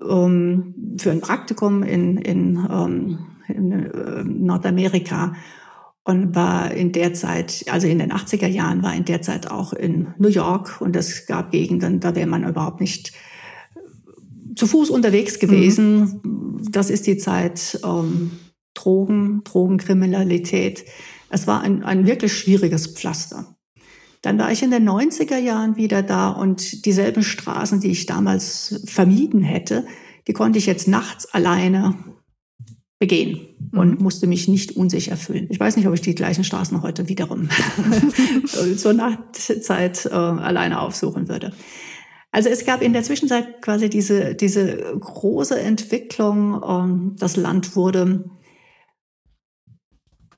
ähm, 0.00 0.96
für 0.98 1.10
ein 1.10 1.20
Praktikum 1.20 1.82
in, 1.82 2.18
in, 2.18 2.56
ähm, 2.70 3.18
in 3.48 3.72
uh, 3.72 4.22
Nordamerika 4.24 5.34
und 6.04 6.34
war 6.34 6.70
in 6.70 6.92
der 6.92 7.14
Zeit, 7.14 7.64
also 7.68 7.88
in 7.88 7.98
den 7.98 8.12
80er 8.12 8.46
Jahren, 8.46 8.82
war 8.82 8.94
in 8.94 9.04
der 9.04 9.22
Zeit 9.22 9.50
auch 9.50 9.72
in 9.72 10.14
New 10.18 10.28
York 10.28 10.80
und 10.80 10.94
es 10.94 11.26
gab 11.26 11.50
Gegenden, 11.50 11.98
da 11.98 12.14
wäre 12.14 12.28
man 12.28 12.44
überhaupt 12.44 12.80
nicht 12.80 13.12
zu 14.56 14.66
Fuß 14.66 14.90
unterwegs 14.90 15.38
gewesen. 15.38 16.20
Mhm. 16.22 16.72
Das 16.72 16.90
ist 16.90 17.06
die 17.06 17.18
Zeit 17.18 17.78
ähm, 17.84 18.32
Drogen, 18.74 19.42
Drogenkriminalität. 19.44 20.84
Es 21.30 21.46
war 21.46 21.62
ein, 21.62 21.84
ein 21.84 22.06
wirklich 22.06 22.32
schwieriges 22.32 22.88
Pflaster. 22.88 23.56
Dann 24.22 24.38
war 24.38 24.50
ich 24.50 24.62
in 24.62 24.70
den 24.70 24.88
90er 24.88 25.38
Jahren 25.38 25.76
wieder 25.76 26.02
da 26.02 26.30
und 26.30 26.84
dieselben 26.84 27.22
Straßen, 27.22 27.80
die 27.80 27.90
ich 27.90 28.06
damals 28.06 28.80
vermieden 28.86 29.42
hätte, 29.42 29.86
die 30.26 30.32
konnte 30.32 30.58
ich 30.58 30.66
jetzt 30.66 30.88
nachts 30.88 31.26
alleine 31.26 31.94
begehen 32.98 33.46
und 33.72 33.98
mhm. 33.98 34.02
musste 34.02 34.26
mich 34.26 34.48
nicht 34.48 34.76
unsicher 34.76 35.16
fühlen. 35.16 35.46
Ich 35.50 35.60
weiß 35.60 35.76
nicht, 35.76 35.86
ob 35.86 35.94
ich 35.94 36.00
die 36.00 36.14
gleichen 36.14 36.44
Straßen 36.44 36.82
heute 36.82 37.08
wiederum 37.08 37.48
zur 38.76 38.94
Nachtzeit 38.94 40.06
äh, 40.06 40.10
alleine 40.10 40.80
aufsuchen 40.80 41.28
würde. 41.28 41.52
Also 42.36 42.50
es 42.50 42.66
gab 42.66 42.82
in 42.82 42.92
der 42.92 43.02
Zwischenzeit 43.02 43.62
quasi 43.62 43.88
diese, 43.88 44.34
diese 44.34 44.76
große 44.76 45.58
Entwicklung. 45.58 46.62
Ähm, 46.68 47.16
das 47.18 47.38
Land 47.38 47.76
wurde 47.76 48.28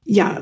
ja 0.05 0.41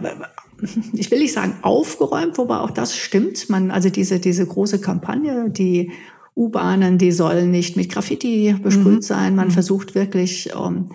ich 0.92 1.10
will 1.10 1.20
nicht 1.20 1.32
sagen 1.32 1.54
aufgeräumt, 1.62 2.36
wobei 2.36 2.58
auch 2.58 2.70
das 2.70 2.94
stimmt. 2.94 3.48
Man, 3.48 3.70
also 3.70 3.88
diese, 3.88 4.20
diese 4.20 4.44
große 4.44 4.82
Kampagne, 4.82 5.48
die 5.48 5.92
U-Bahnen, 6.34 6.98
die 6.98 7.10
sollen 7.10 7.50
nicht 7.52 7.74
mit 7.74 7.90
Graffiti 7.90 8.54
besprüht 8.62 8.96
mhm. 8.96 9.02
sein. 9.02 9.34
Man 9.34 9.48
mhm. 9.48 9.52
versucht 9.52 9.94
wirklich, 9.94 10.54
um, 10.54 10.92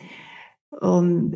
um 0.80 1.34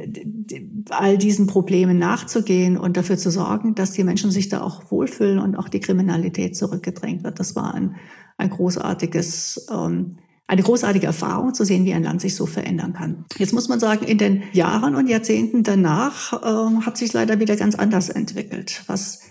all 0.92 1.18
diesen 1.18 1.48
Problemen 1.48 1.98
nachzugehen 1.98 2.78
und 2.78 2.96
dafür 2.96 3.18
zu 3.18 3.32
sorgen, 3.32 3.74
dass 3.74 3.92
die 3.94 4.04
Menschen 4.04 4.30
sich 4.30 4.50
da 4.50 4.62
auch 4.62 4.92
wohlfühlen 4.92 5.40
und 5.40 5.56
auch 5.56 5.68
die 5.68 5.80
Kriminalität 5.80 6.56
zurückgedrängt 6.56 7.24
wird. 7.24 7.40
Das 7.40 7.56
war 7.56 7.74
ein, 7.74 7.96
ein 8.38 8.50
großartiges 8.50 9.68
um, 9.70 10.18
eine 10.48 10.62
großartige 10.62 11.08
Erfahrung 11.08 11.54
zu 11.54 11.66
sehen, 11.66 11.86
wie 11.86 11.94
ein 11.94 12.04
Land 12.04 12.22
sich 12.22 12.36
so 12.36 12.46
verändern 12.46 12.94
kann. 12.94 13.26
Jetzt 13.38 13.54
muss 13.54 13.68
man 13.68 13.80
sagen, 13.80 14.06
in 14.06 14.18
den 14.18 14.44
Jahren 14.54 14.96
und 14.96 15.08
Jahrzehnten 15.08 15.64
danach 15.64 16.34
äh, 16.34 16.86
hat 16.86 16.98
sich 16.98 17.14
leider 17.14 17.40
wieder 17.40 17.56
ganz 17.56 17.76
anders 17.76 18.10
entwickelt. 18.10 18.84
Was 18.86 19.22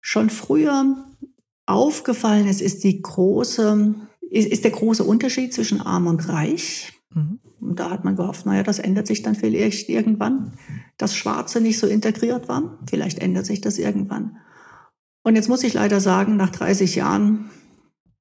schon 0.00 0.30
früher 0.30 1.04
aufgefallen 1.66 2.46
ist, 2.46 2.62
ist 2.62 2.84
die 2.84 3.02
große, 3.02 3.94
ist, 4.30 4.48
ist 4.48 4.64
der 4.64 4.70
große 4.70 5.04
Unterschied 5.04 5.52
zwischen 5.52 5.82
arm 5.82 6.06
und 6.06 6.26
reich. 6.28 6.92
Mhm. 7.12 7.40
Und 7.60 7.80
da 7.80 7.90
hat 7.90 8.04
man 8.04 8.16
gehofft, 8.16 8.46
naja, 8.46 8.62
das 8.62 8.78
ändert 8.78 9.06
sich 9.06 9.22
dann 9.22 9.34
vielleicht 9.34 9.88
irgendwann, 9.88 10.52
dass 10.96 11.14
Schwarze 11.14 11.60
nicht 11.60 11.78
so 11.78 11.86
integriert 11.86 12.48
waren. 12.48 12.78
Vielleicht 12.88 13.18
ändert 13.18 13.44
sich 13.44 13.60
das 13.60 13.78
irgendwann. 13.78 14.38
Und 15.22 15.34
jetzt 15.34 15.48
muss 15.48 15.64
ich 15.64 15.74
leider 15.74 16.00
sagen, 16.00 16.36
nach 16.36 16.50
30 16.50 16.94
Jahren 16.94 17.50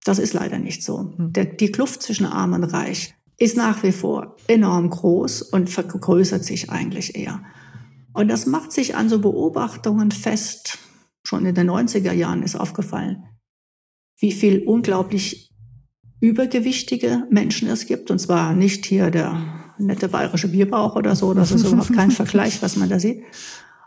das 0.05 0.19
ist 0.19 0.33
leider 0.33 0.59
nicht 0.59 0.83
so. 0.83 1.13
Hm. 1.17 1.33
Der, 1.33 1.45
die 1.45 1.71
Kluft 1.71 2.01
zwischen 2.01 2.25
Arm 2.25 2.53
und 2.53 2.63
Reich 2.63 3.15
ist 3.37 3.57
nach 3.57 3.83
wie 3.83 3.91
vor 3.91 4.37
enorm 4.47 4.89
groß 4.89 5.41
und 5.41 5.69
vergrößert 5.69 6.45
sich 6.45 6.69
eigentlich 6.69 7.15
eher. 7.15 7.43
Und 8.13 8.29
das 8.29 8.45
macht 8.45 8.71
sich 8.71 8.95
an 8.95 9.09
so 9.09 9.19
Beobachtungen 9.19 10.11
fest. 10.11 10.77
Schon 11.23 11.45
in 11.45 11.55
den 11.55 11.69
90er 11.69 12.13
Jahren 12.13 12.43
ist 12.43 12.55
aufgefallen, 12.55 13.25
wie 14.19 14.31
viel 14.31 14.63
unglaublich 14.65 15.51
übergewichtige 16.21 17.27
Menschen 17.29 17.67
es 17.67 17.87
gibt. 17.87 18.09
Und 18.11 18.19
zwar 18.19 18.53
nicht 18.53 18.85
hier 18.85 19.11
der 19.11 19.73
nette 19.77 20.07
bayerische 20.07 20.47
Bierbauch 20.47 20.95
oder 20.95 21.15
so. 21.15 21.33
Das 21.33 21.51
ist 21.51 21.65
überhaupt 21.65 21.93
kein 21.93 22.11
Vergleich, 22.21 22.61
was 22.61 22.77
man 22.77 22.89
da 22.89 22.99
sieht. 22.99 23.23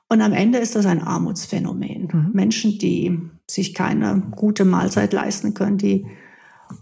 Und 0.09 0.23
am 0.23 0.33
Ende 0.33 0.59
ist 0.59 0.75
das 0.75 0.87
ein 0.87 1.03
Armutsphänomen. 1.03 2.09
Mhm. 2.13 2.31
Menschen, 2.33 2.79
die 2.79 3.19
sich 3.47 3.75
keine 3.75 4.23
gute 4.35 4.65
Mahlzeit 4.65 5.13
leisten 5.13 5.55
können, 5.55 5.79
die 5.79 6.07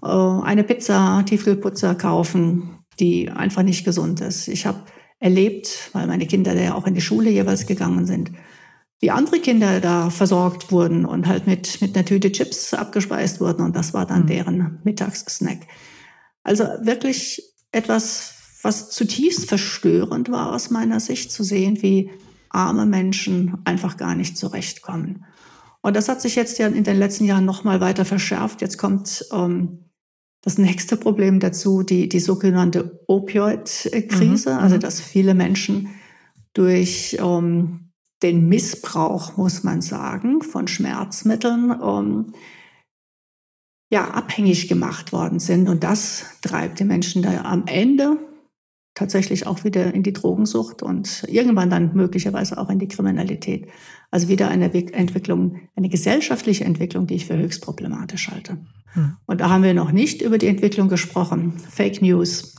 äh, 0.03 0.07
eine 0.07 0.65
Pizza, 0.65 1.25
Tiefkühlputzer 1.27 1.95
kaufen, 1.95 2.79
die 3.01 3.31
einfach 3.31 3.63
nicht 3.63 3.85
gesund 3.85 4.21
ist. 4.21 4.49
Ich 4.49 4.67
habe 4.67 4.83
erlebt, 5.19 5.91
weil 5.93 6.07
meine 6.07 6.27
Kinder 6.27 6.55
ja 6.55 6.75
auch 6.75 6.87
in 6.87 6.95
die 6.95 7.01
Schule 7.01 7.31
jeweils 7.31 7.67
gegangen 7.67 8.07
sind, 8.07 8.33
wie 9.01 9.11
andere 9.11 9.41
Kinder 9.41 9.81
da 9.81 10.11
versorgt 10.11 10.73
wurden 10.73 11.05
und 11.05 11.27
halt 11.27 11.47
mit, 11.47 11.81
mit 11.81 11.95
einer 11.95 12.05
Tüte 12.05 12.33
Chips 12.33 12.75
abgespeist 12.75 13.41
wurden 13.41 13.63
und 13.63 13.77
das 13.77 13.93
war 13.93 14.07
dann 14.07 14.23
mhm. 14.23 14.27
deren 14.27 14.79
Mittagssnack. 14.85 15.59
Also 16.43 16.65
wirklich 16.83 17.43
etwas, 17.73 18.35
was 18.63 18.91
zutiefst 18.91 19.49
verstörend 19.49 20.31
war 20.31 20.55
aus 20.55 20.71
meiner 20.71 21.01
Sicht 21.01 21.33
zu 21.33 21.43
sehen, 21.43 21.83
wie 21.83 22.11
arme 22.57 22.87
Menschen 22.87 23.59
einfach 23.65 23.97
gar 23.97 24.15
nicht 24.15 24.37
zurechtkommen. 24.37 25.25
Und 25.83 25.95
das 25.95 26.09
hat 26.09 26.21
sich 26.21 26.35
jetzt 26.35 26.59
ja 26.59 26.67
in 26.67 26.83
den 26.83 26.99
letzten 26.99 27.27
Jahren 27.27 27.45
noch 27.45 27.63
mal 27.63 27.81
weiter 27.81 28.05
verschärft. 28.05 28.61
Jetzt 28.61 28.79
kommt 28.79 29.25
ähm, 29.33 29.85
das 30.43 30.59
nächste 30.59 30.97
Problem 30.97 31.39
dazu, 31.39 31.83
die, 31.83 32.09
die 32.09 32.21
sogenannte 32.21 33.05
Opioid-Krise, 33.07 34.55
mhm. 34.55 34.59
also 34.59 34.77
mhm. 34.77 34.81
dass 34.81 35.01
viele 35.01 35.35
Menschen 35.35 35.89
durch 36.55 37.19
ähm, 37.21 37.93
den 38.23 38.49
Missbrauch, 38.49 39.37
muss 39.37 39.63
man 39.63 39.83
sagen, 39.83 40.43
von 40.43 40.67
Schmerzmitteln 40.67 41.75
ähm, 41.83 42.33
ja, 43.91 44.11
abhängig 44.11 44.69
gemacht 44.69 45.13
worden 45.13 45.39
sind. 45.39 45.69
Und 45.69 45.85
das 45.85 46.25
treibt 46.43 46.81
die 46.81 46.85
Menschen 46.85 47.23
da 47.23 47.43
am 47.45 47.67
Ende 47.67 48.17
tatsächlich 48.97 49.47
auch 49.47 49.63
wieder 49.63 49.95
in 49.95 50.03
die 50.03 50.15
Drogensucht 50.15 50.83
und 50.83 51.25
irgendwann 51.29 51.71
dann 51.71 51.95
möglicherweise 51.95 52.59
auch 52.59 52.71
in 52.71 52.81
die 52.81 52.89
Kriminalität. 52.89 53.69
Also 54.11 54.29
wieder 54.29 54.49
eine 54.49 54.73
Entwicklung, 54.73 55.61
eine 55.77 55.89
gesellschaftliche 55.89 56.65
Entwicklung, 56.65 57.07
die 57.07 57.15
ich 57.15 57.27
für 57.27 57.37
höchst 57.37 57.63
problematisch 57.63 58.31
halte. 58.31 58.59
Hm. 58.95 59.17
Und 59.27 59.41
da 59.41 59.51
haben 59.51 59.63
wir 59.63 59.75
noch 59.75 59.93
nicht 59.93 60.23
über 60.23 60.39
die 60.39 60.47
Entwicklung 60.47 60.89
gesprochen, 60.89 61.53
Fake 61.71 62.01
News 62.01 62.55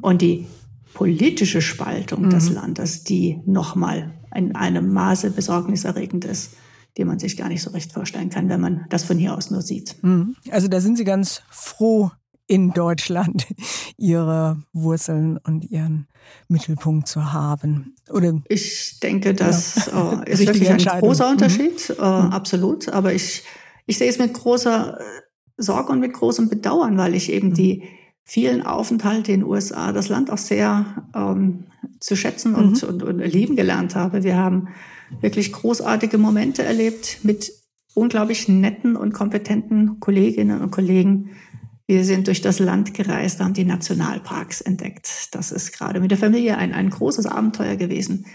und 0.00 0.22
die 0.22 0.46
politische 0.94 1.60
Spaltung 1.60 2.26
mhm. 2.26 2.30
des 2.30 2.50
Landes, 2.50 3.04
die 3.04 3.40
nochmal 3.44 4.14
in 4.34 4.54
einem 4.54 4.92
Maße 4.92 5.30
besorgniserregend 5.30 6.24
ist, 6.24 6.54
die 6.96 7.04
man 7.04 7.18
sich 7.18 7.36
gar 7.36 7.48
nicht 7.48 7.62
so 7.62 7.70
recht 7.70 7.92
vorstellen 7.92 8.30
kann, 8.30 8.48
wenn 8.48 8.60
man 8.60 8.86
das 8.90 9.04
von 9.04 9.18
hier 9.18 9.36
aus 9.36 9.50
nur 9.50 9.62
sieht. 9.62 9.96
Hm. 10.02 10.36
Also 10.50 10.68
da 10.68 10.80
sind 10.80 10.96
Sie 10.96 11.04
ganz 11.04 11.42
froh, 11.50 12.10
in 12.50 12.72
Deutschland 12.72 13.46
ihre 13.96 14.60
Wurzeln 14.72 15.38
und 15.38 15.70
ihren 15.70 16.08
Mittelpunkt 16.48 17.06
zu 17.06 17.32
haben. 17.32 17.94
Oder 18.10 18.40
ich 18.48 18.98
denke, 18.98 19.34
das 19.34 19.86
ja. 19.86 20.22
äh, 20.22 20.30
ist 20.32 20.40
wirklich 20.40 20.68
ein 20.68 20.78
großer 20.78 21.26
mhm. 21.26 21.32
Unterschied, 21.32 21.90
mhm. 21.90 21.94
äh, 22.02 22.02
absolut. 22.02 22.88
Aber 22.88 23.14
ich, 23.14 23.44
ich 23.86 23.98
sehe 23.98 24.10
es 24.10 24.18
mit 24.18 24.34
großer 24.34 24.98
äh, 24.98 25.02
Sorge 25.58 25.92
und 25.92 26.00
mit 26.00 26.12
großem 26.12 26.48
Bedauern, 26.48 26.98
weil 26.98 27.14
ich 27.14 27.30
eben 27.30 27.50
mhm. 27.50 27.54
die 27.54 27.82
vielen 28.24 28.66
Aufenthalte 28.66 29.30
in 29.30 29.40
den 29.40 29.48
USA 29.48 29.92
das 29.92 30.08
Land 30.08 30.30
auch 30.30 30.38
sehr 30.38 31.04
ähm, 31.14 31.66
zu 32.00 32.16
schätzen 32.16 32.56
und, 32.56 32.82
mhm. 32.82 32.88
und, 32.88 33.02
und 33.04 33.18
lieben 33.20 33.54
gelernt 33.54 33.94
habe. 33.94 34.24
Wir 34.24 34.36
haben 34.36 34.68
wirklich 35.20 35.52
großartige 35.52 36.18
Momente 36.18 36.64
erlebt 36.64 37.20
mit 37.22 37.52
unglaublich 37.94 38.48
netten 38.48 38.96
und 38.96 39.12
kompetenten 39.12 40.00
Kolleginnen 40.00 40.60
und 40.60 40.72
Kollegen. 40.72 41.30
Wir 41.90 42.04
sind 42.04 42.28
durch 42.28 42.40
das 42.40 42.60
Land 42.60 42.94
gereist, 42.94 43.40
haben 43.40 43.52
die 43.52 43.64
Nationalparks 43.64 44.60
entdeckt. 44.60 45.26
Das 45.32 45.50
ist 45.50 45.72
gerade 45.72 45.98
mit 45.98 46.12
der 46.12 46.18
Familie 46.18 46.56
ein, 46.56 46.72
ein 46.72 46.88
großes 46.88 47.26
Abenteuer 47.26 47.74
gewesen. 47.74 48.26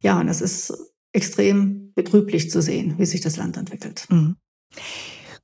Ja, 0.00 0.18
und 0.18 0.26
es 0.26 0.40
ist 0.40 0.76
extrem 1.12 1.92
betrüblich 1.94 2.50
zu 2.50 2.60
sehen, 2.60 2.96
wie 2.98 3.06
sich 3.06 3.20
das 3.20 3.36
Land 3.36 3.58
entwickelt. 3.58 4.08
Mhm. 4.10 4.34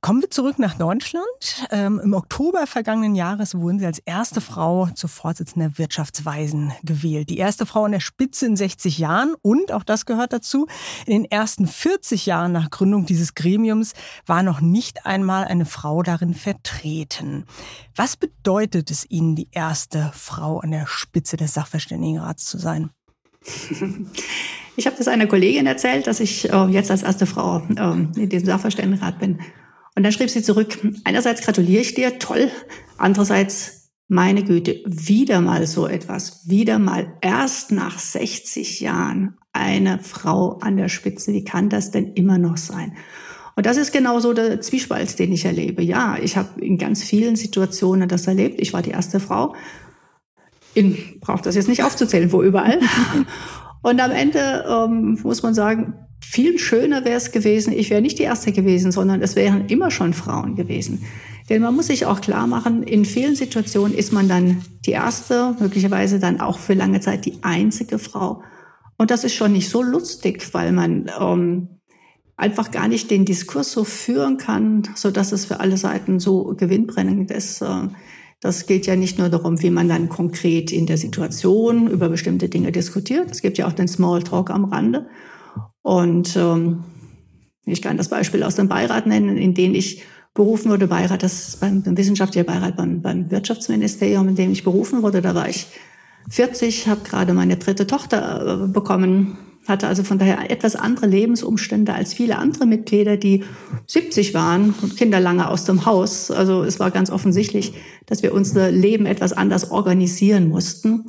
Kommen 0.03 0.21
wir 0.21 0.29
zurück 0.29 0.59
nach 0.59 0.77
Deutschland. 0.77 1.25
Ähm, 1.71 2.01
Im 2.03 2.13
Oktober 2.13 2.67
vergangenen 2.67 3.15
Jahres 3.15 3.55
wurden 3.55 3.79
Sie 3.79 3.85
als 3.85 3.99
erste 3.99 4.41
Frau 4.41 4.89
zur 4.93 5.09
Vorsitzenden 5.09 5.69
der 5.69 5.77
Wirtschaftsweisen 5.77 6.73
gewählt. 6.83 7.29
Die 7.29 7.37
erste 7.37 7.65
Frau 7.65 7.85
an 7.85 7.93
der 7.93 8.01
Spitze 8.01 8.45
in 8.45 8.57
60 8.57 8.97
Jahren 8.97 9.33
und, 9.41 9.71
auch 9.71 9.83
das 9.83 10.05
gehört 10.05 10.33
dazu, 10.33 10.67
in 11.05 11.13
den 11.13 11.31
ersten 11.31 11.67
40 11.67 12.25
Jahren 12.25 12.51
nach 12.51 12.69
Gründung 12.69 13.05
dieses 13.05 13.33
Gremiums 13.33 13.93
war 14.25 14.43
noch 14.43 14.59
nicht 14.59 15.05
einmal 15.05 15.45
eine 15.45 15.65
Frau 15.65 16.03
darin 16.03 16.33
vertreten. 16.33 17.45
Was 17.95 18.17
bedeutet 18.17 18.91
es 18.91 19.09
Ihnen, 19.09 19.37
die 19.37 19.47
erste 19.51 20.11
Frau 20.13 20.59
an 20.59 20.71
der 20.71 20.85
Spitze 20.85 21.37
des 21.37 21.53
Sachverständigenrats 21.53 22.43
zu 22.45 22.57
sein? 22.57 22.89
Ich 24.75 24.87
habe 24.87 24.95
das 24.97 25.07
einer 25.07 25.27
Kollegin 25.27 25.67
erzählt, 25.67 26.07
dass 26.07 26.19
ich 26.19 26.51
äh, 26.51 26.65
jetzt 26.65 26.89
als 26.89 27.03
erste 27.03 27.27
Frau 27.27 27.59
äh, 27.59 27.91
in 27.91 28.27
diesem 28.27 28.47
Sachverständigenrat 28.47 29.19
bin. 29.19 29.37
Und 29.95 30.03
dann 30.03 30.11
schrieb 30.11 30.29
sie 30.29 30.41
zurück, 30.41 30.79
einerseits 31.03 31.41
gratuliere 31.41 31.81
ich 31.81 31.93
dir, 31.93 32.19
toll, 32.19 32.49
andererseits, 32.97 33.91
meine 34.07 34.43
Güte, 34.43 34.81
wieder 34.85 35.39
mal 35.41 35.67
so 35.67 35.87
etwas, 35.87 36.47
wieder 36.47 36.79
mal 36.79 37.13
erst 37.21 37.71
nach 37.71 37.99
60 37.99 38.79
Jahren 38.79 39.37
eine 39.53 39.99
Frau 39.99 40.57
an 40.59 40.77
der 40.77 40.89
Spitze. 40.89 41.31
Wie 41.31 41.43
kann 41.43 41.69
das 41.69 41.91
denn 41.91 42.13
immer 42.13 42.37
noch 42.37 42.57
sein? 42.57 42.93
Und 43.55 43.67
das 43.67 43.77
ist 43.77 43.91
genau 43.91 44.19
so 44.19 44.33
der 44.33 44.61
Zwiespalt, 44.61 45.17
den 45.19 45.31
ich 45.31 45.45
erlebe. 45.45 45.83
Ja, 45.83 46.17
ich 46.19 46.37
habe 46.37 46.59
in 46.59 46.79
ganz 46.79 47.03
vielen 47.03 47.35
Situationen 47.35 48.09
das 48.09 48.25
erlebt. 48.25 48.59
Ich 48.59 48.73
war 48.73 48.81
die 48.81 48.91
erste 48.91 49.19
Frau. 49.19 49.55
In, 50.73 50.97
braucht 51.21 51.45
das 51.45 51.53
jetzt 51.53 51.69
nicht 51.69 51.83
aufzuzählen, 51.83 52.31
wo 52.31 52.41
überall. 52.41 52.79
Und 53.83 54.01
am 54.01 54.11
Ende 54.11 54.65
ähm, 54.67 55.19
muss 55.21 55.43
man 55.43 55.53
sagen, 55.53 55.93
viel 56.23 56.57
schöner 56.57 57.05
wäre 57.05 57.17
es 57.17 57.31
gewesen, 57.31 57.73
ich 57.73 57.89
wäre 57.89 58.01
nicht 58.01 58.19
die 58.19 58.23
Erste 58.23 58.51
gewesen, 58.51 58.91
sondern 58.91 59.21
es 59.21 59.35
wären 59.35 59.67
immer 59.67 59.91
schon 59.91 60.13
Frauen 60.13 60.55
gewesen. 60.55 61.03
Denn 61.49 61.61
man 61.61 61.75
muss 61.75 61.87
sich 61.87 62.05
auch 62.05 62.21
klar 62.21 62.47
machen, 62.47 62.83
in 62.83 63.05
vielen 63.05 63.35
Situationen 63.35 63.93
ist 63.93 64.13
man 64.13 64.27
dann 64.27 64.63
die 64.85 64.91
Erste, 64.91 65.55
möglicherweise 65.59 66.19
dann 66.19 66.39
auch 66.39 66.57
für 66.57 66.73
lange 66.73 67.01
Zeit 67.01 67.25
die 67.25 67.37
einzige 67.41 67.99
Frau. 67.99 68.41
Und 68.97 69.11
das 69.11 69.23
ist 69.23 69.33
schon 69.33 69.51
nicht 69.51 69.69
so 69.69 69.83
lustig, 69.83 70.53
weil 70.53 70.71
man 70.71 71.11
ähm, 71.19 71.67
einfach 72.37 72.71
gar 72.71 72.87
nicht 72.87 73.11
den 73.11 73.25
Diskurs 73.25 73.71
so 73.71 73.83
führen 73.83 74.37
kann, 74.37 74.83
so 74.95 75.11
dass 75.11 75.31
es 75.31 75.45
für 75.45 75.59
alle 75.59 75.77
Seiten 75.77 76.19
so 76.19 76.55
gewinnbringend 76.55 77.29
ist. 77.31 77.61
Äh, 77.61 77.89
das 78.39 78.65
geht 78.65 78.85
ja 78.87 78.95
nicht 78.95 79.19
nur 79.19 79.29
darum, 79.29 79.61
wie 79.61 79.69
man 79.69 79.87
dann 79.87 80.09
konkret 80.09 80.71
in 80.71 80.85
der 80.85 80.97
Situation 80.97 81.87
über 81.87 82.09
bestimmte 82.09 82.49
Dinge 82.49 82.71
diskutiert. 82.71 83.31
Es 83.31 83.41
gibt 83.41 83.57
ja 83.57 83.67
auch 83.67 83.73
den 83.73 83.87
Smalltalk 83.87 84.49
am 84.49 84.65
Rande. 84.65 85.07
Und 85.83 86.35
ähm, 86.35 86.85
ich 87.65 87.81
kann 87.81 87.97
das 87.97 88.09
Beispiel 88.09 88.41
aus 88.43 88.55
dem 88.55 88.67
Beirat 88.67 89.05
nennen, 89.05 89.37
in 89.37 89.53
dem 89.53 89.75
ich 89.75 90.03
berufen 90.33 90.71
wurde, 90.71 90.87
Beirat, 90.87 91.21
das 91.21 91.57
beim, 91.57 91.83
beim 91.83 91.95
wissenschaftlichen 91.95 92.47
Beirat 92.47 92.75
beim, 92.75 93.01
beim 93.01 93.29
Wirtschaftsministerium, 93.29 94.29
in 94.29 94.35
dem 94.35 94.51
ich 94.51 94.63
berufen 94.63 95.03
wurde, 95.03 95.21
da 95.21 95.35
war 95.35 95.47
ich 95.47 95.67
40, 96.29 96.87
habe 96.87 97.01
gerade 97.03 97.33
meine 97.33 97.57
dritte 97.57 97.85
Tochter 97.85 98.63
äh, 98.63 98.67
bekommen, 98.67 99.37
hatte 99.67 99.87
also 99.87 100.03
von 100.03 100.17
daher 100.17 100.49
etwas 100.49 100.75
andere 100.75 101.05
Lebensumstände 101.05 101.93
als 101.93 102.13
viele 102.13 102.37
andere 102.37 102.65
Mitglieder, 102.65 103.17
die 103.17 103.43
70 103.87 104.33
waren 104.33 104.73
und 104.81 104.97
Kinder 104.97 105.19
lange 105.19 105.49
aus 105.49 105.65
dem 105.65 105.85
Haus. 105.85 106.31
Also 106.31 106.63
es 106.63 106.79
war 106.79 106.91
ganz 106.91 107.09
offensichtlich, 107.09 107.73
dass 108.05 108.23
wir 108.23 108.33
unser 108.33 108.71
Leben 108.71 109.05
etwas 109.05 109.33
anders 109.33 109.71
organisieren 109.71 110.49
mussten 110.49 111.05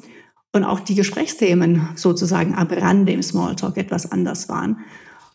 und 0.55 0.63
auch 0.65 0.81
die 0.81 0.95
Gesprächsthemen 0.95 1.89
sozusagen 1.97 2.55
am 2.55 2.69
Rande 2.69 3.13
im 3.13 3.23
Smalltalk 3.23 3.77
etwas 3.77 4.11
anders 4.11 4.49
waren. 4.49 4.79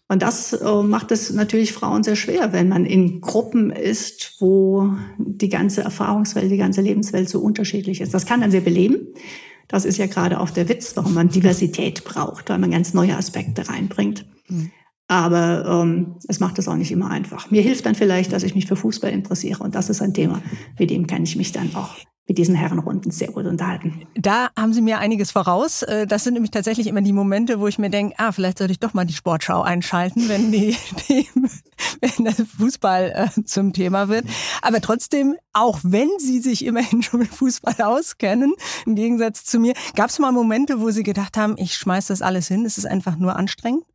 Und 0.07 0.23
das 0.23 0.53
äh, 0.53 0.81
macht 0.81 1.11
es 1.11 1.31
natürlich 1.31 1.73
Frauen 1.73 2.03
sehr 2.03 2.15
schwer, 2.15 2.53
wenn 2.53 2.69
man 2.69 2.85
in 2.85 3.19
Gruppen 3.21 3.69
ist, 3.69 4.37
wo 4.39 4.93
die 5.17 5.49
ganze 5.49 5.81
Erfahrungswelt, 5.81 6.49
die 6.49 6.57
ganze 6.57 6.81
Lebenswelt 6.81 7.29
so 7.29 7.41
unterschiedlich 7.41 8.01
ist. 8.01 8.13
Das 8.13 8.25
kann 8.25 8.41
dann 8.41 8.49
sehr 8.49 8.61
beleben. 8.61 9.09
Das 9.67 9.85
ist 9.85 9.97
ja 9.97 10.07
gerade 10.07 10.39
auch 10.39 10.49
der 10.49 10.69
Witz, 10.69 10.93
warum 10.95 11.13
man 11.13 11.29
Diversität 11.29 12.05
braucht, 12.05 12.49
weil 12.49 12.57
man 12.57 12.71
ganz 12.71 12.93
neue 12.93 13.15
Aspekte 13.15 13.67
reinbringt. 13.69 14.25
Mhm. 14.47 14.71
Aber 15.09 15.83
ähm, 15.83 16.15
es 16.27 16.39
macht 16.39 16.57
es 16.59 16.67
auch 16.67 16.75
nicht 16.75 16.91
immer 16.91 17.11
einfach. 17.11 17.51
Mir 17.51 17.61
hilft 17.61 17.85
dann 17.85 17.95
vielleicht, 17.95 18.31
dass 18.31 18.43
ich 18.43 18.55
mich 18.55 18.67
für 18.67 18.75
Fußball 18.77 19.11
interessiere. 19.11 19.63
Und 19.63 19.75
das 19.75 19.89
ist 19.89 20.01
ein 20.01 20.13
Thema, 20.13 20.41
mit 20.79 20.89
dem 20.89 21.07
kann 21.07 21.23
ich 21.23 21.35
mich 21.35 21.51
dann 21.51 21.75
auch 21.75 21.95
mit 22.29 22.37
diesen 22.37 22.53
Herrenrunden 22.53 23.11
sehr 23.11 23.29
gut 23.31 23.45
unterhalten. 23.45 24.03
Da 24.13 24.49
haben 24.55 24.71
Sie 24.71 24.81
mir 24.81 24.99
einiges 24.99 25.31
voraus. 25.31 25.81
Äh, 25.81 26.05
das 26.05 26.23
sind 26.23 26.35
nämlich 26.35 26.51
tatsächlich 26.51 26.85
immer 26.85 27.01
die 27.01 27.11
Momente, 27.11 27.59
wo 27.59 27.67
ich 27.67 27.79
mir 27.79 27.89
denke, 27.89 28.13
ah, 28.19 28.31
vielleicht 28.31 28.59
sollte 28.59 28.71
ich 28.71 28.79
doch 28.79 28.93
mal 28.93 29.05
die 29.05 29.13
Sportschau 29.13 29.63
einschalten, 29.63 30.29
wenn, 30.29 30.51
die, 30.51 30.77
die 31.09 31.27
wenn 31.99 32.25
der 32.25 32.33
Fußball 32.33 33.31
äh, 33.35 33.43
zum 33.43 33.73
Thema 33.73 34.09
wird. 34.09 34.25
Aber 34.61 34.79
trotzdem, 34.79 35.35
auch 35.53 35.79
wenn 35.81 36.09
Sie 36.19 36.39
sich 36.39 36.63
immerhin 36.63 37.01
schon 37.03 37.21
mit 37.21 37.29
Fußball 37.29 37.81
auskennen, 37.81 38.53
im 38.85 38.93
Gegensatz 38.93 39.43
zu 39.43 39.59
mir, 39.59 39.73
gab 39.95 40.11
es 40.11 40.19
mal 40.19 40.31
Momente, 40.31 40.79
wo 40.79 40.91
Sie 40.91 41.03
gedacht 41.03 41.35
haben, 41.35 41.55
ich 41.57 41.73
schmeiß 41.73 42.07
das 42.07 42.21
alles 42.21 42.47
hin, 42.47 42.63
es 42.63 42.77
ist 42.77 42.85
einfach 42.85 43.17
nur 43.17 43.35
anstrengend? 43.35 43.85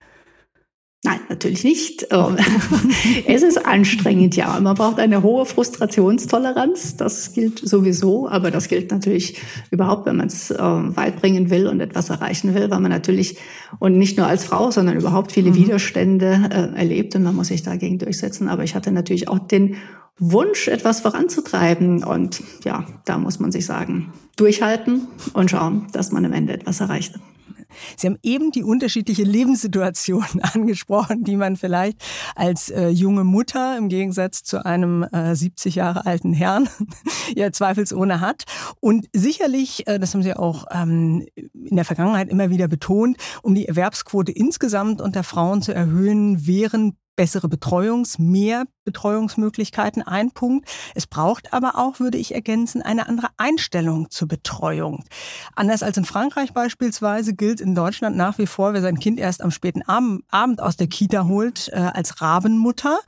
Nein, 1.04 1.20
natürlich 1.28 1.64
nicht. 1.64 2.06
Ähm, 2.10 2.38
es 3.26 3.42
ist 3.42 3.66
anstrengend, 3.66 4.36
ja. 4.36 4.58
Man 4.58 4.74
braucht 4.74 4.98
eine 4.98 5.22
hohe 5.22 5.44
Frustrationstoleranz. 5.44 6.96
Das 6.96 7.34
gilt 7.34 7.58
sowieso, 7.58 8.26
aber 8.26 8.50
das 8.50 8.68
gilt 8.68 8.90
natürlich 8.90 9.38
überhaupt, 9.70 10.06
wenn 10.06 10.16
man 10.16 10.28
es 10.28 10.50
ähm, 10.50 10.96
weit 10.96 11.20
bringen 11.20 11.50
will 11.50 11.66
und 11.66 11.80
etwas 11.80 12.08
erreichen 12.08 12.54
will, 12.54 12.70
weil 12.70 12.80
man 12.80 12.90
natürlich 12.90 13.36
und 13.80 13.98
nicht 13.98 14.16
nur 14.16 14.26
als 14.26 14.44
Frau, 14.44 14.70
sondern 14.70 14.96
überhaupt 14.96 15.32
viele 15.32 15.50
mhm. 15.50 15.56
Widerstände 15.56 16.48
äh, 16.50 16.78
erlebt 16.78 17.14
und 17.14 17.22
man 17.22 17.36
muss 17.36 17.48
sich 17.48 17.62
dagegen 17.62 17.98
durchsetzen. 17.98 18.48
Aber 18.48 18.64
ich 18.64 18.74
hatte 18.74 18.90
natürlich 18.90 19.28
auch 19.28 19.40
den 19.40 19.76
Wunsch, 20.18 20.68
etwas 20.68 21.00
voranzutreiben 21.00 22.02
und 22.02 22.42
ja, 22.64 22.86
da 23.04 23.18
muss 23.18 23.40
man 23.40 23.52
sich 23.52 23.66
sagen, 23.66 24.14
durchhalten 24.36 25.08
und 25.34 25.50
schauen, 25.50 25.86
dass 25.92 26.12
man 26.12 26.24
am 26.24 26.32
Ende 26.32 26.54
etwas 26.54 26.80
erreicht. 26.80 27.18
Sie 27.96 28.06
haben 28.06 28.18
eben 28.22 28.50
die 28.50 28.62
unterschiedliche 28.62 29.22
Lebenssituation 29.22 30.24
angesprochen, 30.42 31.24
die 31.24 31.36
man 31.36 31.56
vielleicht 31.56 32.02
als 32.34 32.70
äh, 32.70 32.88
junge 32.88 33.24
Mutter 33.24 33.76
im 33.76 33.88
Gegensatz 33.88 34.42
zu 34.42 34.64
einem 34.64 35.02
äh, 35.04 35.34
70 35.34 35.74
Jahre 35.74 36.06
alten 36.06 36.32
Herrn 36.32 36.68
ja 37.34 37.52
zweifelsohne 37.52 38.20
hat. 38.20 38.44
Und 38.80 39.08
sicherlich, 39.12 39.86
äh, 39.86 39.98
das 39.98 40.14
haben 40.14 40.22
Sie 40.22 40.34
auch 40.34 40.66
ähm, 40.70 41.26
in 41.34 41.76
der 41.76 41.84
Vergangenheit 41.84 42.28
immer 42.28 42.50
wieder 42.50 42.68
betont, 42.68 43.16
um 43.42 43.54
die 43.54 43.66
Erwerbsquote 43.66 44.32
insgesamt 44.32 45.00
unter 45.00 45.22
Frauen 45.22 45.62
zu 45.62 45.74
erhöhen, 45.74 46.46
wären 46.46 46.96
bessere 47.16 47.48
Betreuungs-, 47.48 48.20
mehr 48.20 48.64
Betreuungsmöglichkeiten 48.84 50.02
ein 50.02 50.30
Punkt. 50.30 50.68
Es 50.94 51.06
braucht 51.06 51.52
aber 51.52 51.76
auch, 51.78 52.00
würde 52.00 52.18
ich 52.18 52.34
ergänzen, 52.34 52.82
eine 52.82 53.08
andere 53.08 53.28
Einstellung 53.36 54.10
zur 54.10 54.28
Betreuung. 54.28 55.04
Anders 55.54 55.82
als 55.82 55.96
in 55.96 56.04
Frankreich 56.04 56.52
beispielsweise 56.52 57.34
gilt 57.34 57.60
in 57.60 57.74
Deutschland 57.74 58.16
nach 58.16 58.38
wie 58.38 58.46
vor, 58.46 58.74
wer 58.74 58.82
sein 58.82 58.98
Kind 58.98 59.18
erst 59.18 59.42
am 59.42 59.50
späten 59.50 59.82
Abend 59.82 60.60
aus 60.60 60.76
der 60.76 60.86
Kita 60.86 61.26
holt, 61.26 61.68
äh, 61.72 61.76
als 61.76 62.20
Rabenmutter. 62.20 62.98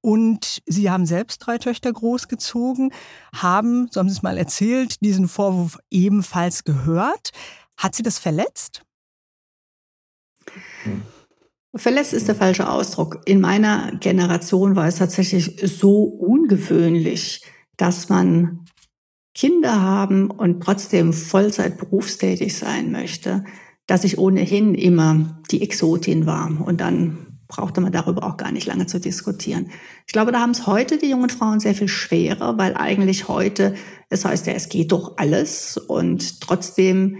Und 0.00 0.60
Sie 0.66 0.90
haben 0.90 1.06
selbst 1.06 1.38
drei 1.38 1.56
Töchter 1.56 1.90
großgezogen, 1.90 2.92
haben, 3.34 3.88
so 3.90 4.00
haben 4.00 4.08
Sie 4.10 4.16
es 4.16 4.22
mal 4.22 4.36
erzählt, 4.36 5.00
diesen 5.00 5.28
Vorwurf 5.28 5.78
ebenfalls 5.90 6.64
gehört. 6.64 7.30
Hat 7.78 7.94
Sie 7.94 8.02
das 8.02 8.18
verletzt? 8.18 8.82
Hm. 10.82 11.02
Verletzt 11.76 12.12
ist 12.12 12.28
der 12.28 12.36
falsche 12.36 12.68
Ausdruck. 12.68 13.20
In 13.24 13.40
meiner 13.40 13.96
Generation 13.98 14.76
war 14.76 14.86
es 14.86 14.96
tatsächlich 14.96 15.60
so 15.62 16.04
ungewöhnlich, 16.04 17.42
dass 17.76 18.08
man 18.08 18.64
Kinder 19.34 19.82
haben 19.82 20.30
und 20.30 20.62
trotzdem 20.62 21.12
Vollzeit 21.12 21.78
berufstätig 21.78 22.56
sein 22.56 22.92
möchte, 22.92 23.44
dass 23.86 24.04
ich 24.04 24.18
ohnehin 24.18 24.74
immer 24.74 25.42
die 25.50 25.62
Exotin 25.62 26.26
war. 26.26 26.64
Und 26.64 26.80
dann 26.80 27.40
brauchte 27.48 27.80
man 27.80 27.92
darüber 27.92 28.24
auch 28.24 28.36
gar 28.36 28.52
nicht 28.52 28.66
lange 28.66 28.86
zu 28.86 29.00
diskutieren. 29.00 29.70
Ich 30.06 30.12
glaube, 30.12 30.30
da 30.30 30.40
haben 30.40 30.52
es 30.52 30.68
heute 30.68 30.96
die 30.96 31.10
jungen 31.10 31.30
Frauen 31.30 31.58
sehr 31.58 31.74
viel 31.74 31.88
schwerer, 31.88 32.56
weil 32.56 32.74
eigentlich 32.76 33.26
heute, 33.26 33.74
es 34.08 34.24
heißt 34.24 34.46
ja, 34.46 34.52
es 34.52 34.68
geht 34.68 34.92
doch 34.92 35.16
alles 35.18 35.76
und 35.76 36.40
trotzdem 36.40 37.16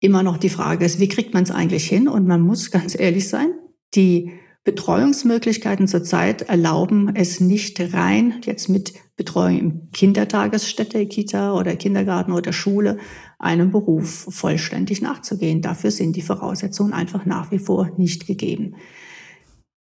immer 0.00 0.22
noch 0.22 0.38
die 0.38 0.48
Frage 0.48 0.84
ist, 0.84 0.98
wie 0.98 1.08
kriegt 1.08 1.34
man 1.34 1.42
es 1.42 1.50
eigentlich 1.50 1.86
hin? 1.86 2.08
Und 2.08 2.26
man 2.26 2.40
muss 2.40 2.70
ganz 2.70 2.98
ehrlich 2.98 3.28
sein, 3.28 3.52
die 3.94 4.32
Betreuungsmöglichkeiten 4.64 5.88
zurzeit 5.88 6.42
erlauben 6.42 7.14
es 7.14 7.40
nicht 7.40 7.80
rein, 7.94 8.40
jetzt 8.44 8.68
mit 8.68 8.92
Betreuung 9.16 9.58
im 9.58 9.90
Kindertagesstätte, 9.92 11.06
Kita 11.06 11.54
oder 11.54 11.74
Kindergarten 11.74 12.32
oder 12.32 12.52
Schule, 12.52 12.98
einem 13.38 13.70
Beruf 13.70 14.26
vollständig 14.28 15.00
nachzugehen. 15.00 15.62
Dafür 15.62 15.90
sind 15.90 16.16
die 16.16 16.22
Voraussetzungen 16.22 16.92
einfach 16.92 17.24
nach 17.24 17.50
wie 17.50 17.58
vor 17.58 17.90
nicht 17.96 18.26
gegeben. 18.26 18.76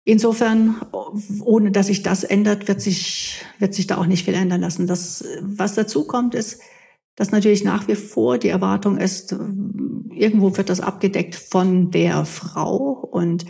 Insofern, 0.04 0.76
ohne 1.44 1.70
dass 1.70 1.88
sich 1.88 2.02
das 2.02 2.24
ändert, 2.24 2.68
wird 2.68 2.80
sich, 2.80 3.42
wird 3.58 3.74
sich 3.74 3.86
da 3.86 3.98
auch 3.98 4.06
nicht 4.06 4.24
viel 4.24 4.34
ändern 4.34 4.60
lassen. 4.60 4.86
Das, 4.86 5.24
was 5.42 5.74
dazu 5.74 6.06
kommt, 6.06 6.34
ist, 6.34 6.60
dass 7.16 7.32
natürlich 7.32 7.64
nach 7.64 7.88
wie 7.88 7.96
vor 7.96 8.38
die 8.38 8.48
Erwartung 8.48 8.96
ist, 8.96 9.32
irgendwo 10.14 10.56
wird 10.56 10.70
das 10.70 10.80
abgedeckt 10.80 11.34
von 11.34 11.90
der 11.90 12.24
Frau 12.24 13.08
und 13.10 13.44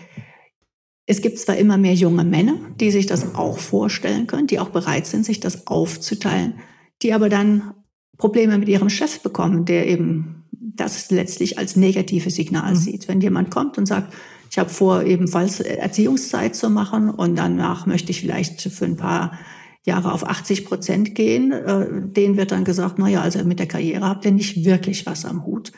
es 1.10 1.22
gibt 1.22 1.38
zwar 1.38 1.56
immer 1.56 1.78
mehr 1.78 1.94
junge 1.94 2.22
Männer, 2.22 2.56
die 2.78 2.90
sich 2.90 3.06
das 3.06 3.34
auch 3.34 3.58
vorstellen 3.58 4.26
können, 4.26 4.46
die 4.46 4.60
auch 4.60 4.68
bereit 4.68 5.06
sind, 5.06 5.24
sich 5.24 5.40
das 5.40 5.66
aufzuteilen, 5.66 6.60
die 7.00 7.14
aber 7.14 7.30
dann 7.30 7.72
Probleme 8.18 8.58
mit 8.58 8.68
ihrem 8.68 8.90
Chef 8.90 9.20
bekommen, 9.20 9.64
der 9.64 9.88
eben 9.88 10.44
das 10.50 11.10
letztlich 11.10 11.56
als 11.56 11.76
negatives 11.76 12.34
Signal 12.34 12.72
mhm. 12.72 12.76
sieht. 12.76 13.08
Wenn 13.08 13.22
jemand 13.22 13.50
kommt 13.50 13.78
und 13.78 13.86
sagt, 13.86 14.12
ich 14.50 14.58
habe 14.58 14.68
vor, 14.68 15.02
ebenfalls 15.04 15.60
Erziehungszeit 15.60 16.54
zu 16.54 16.68
machen 16.68 17.08
und 17.08 17.36
danach 17.36 17.86
möchte 17.86 18.10
ich 18.10 18.20
vielleicht 18.20 18.60
für 18.60 18.84
ein 18.84 18.98
paar 18.98 19.38
Jahre 19.86 20.12
auf 20.12 20.28
80 20.28 20.66
Prozent 20.66 21.14
gehen, 21.14 21.52
äh, 21.52 21.86
denen 21.90 22.36
wird 22.36 22.52
dann 22.52 22.64
gesagt, 22.64 22.98
na 22.98 23.08
ja, 23.08 23.22
also 23.22 23.42
mit 23.44 23.58
der 23.58 23.66
Karriere 23.66 24.06
habt 24.06 24.26
ihr 24.26 24.32
nicht 24.32 24.62
wirklich 24.66 25.06
was 25.06 25.24
am 25.24 25.46
Hut. 25.46 25.72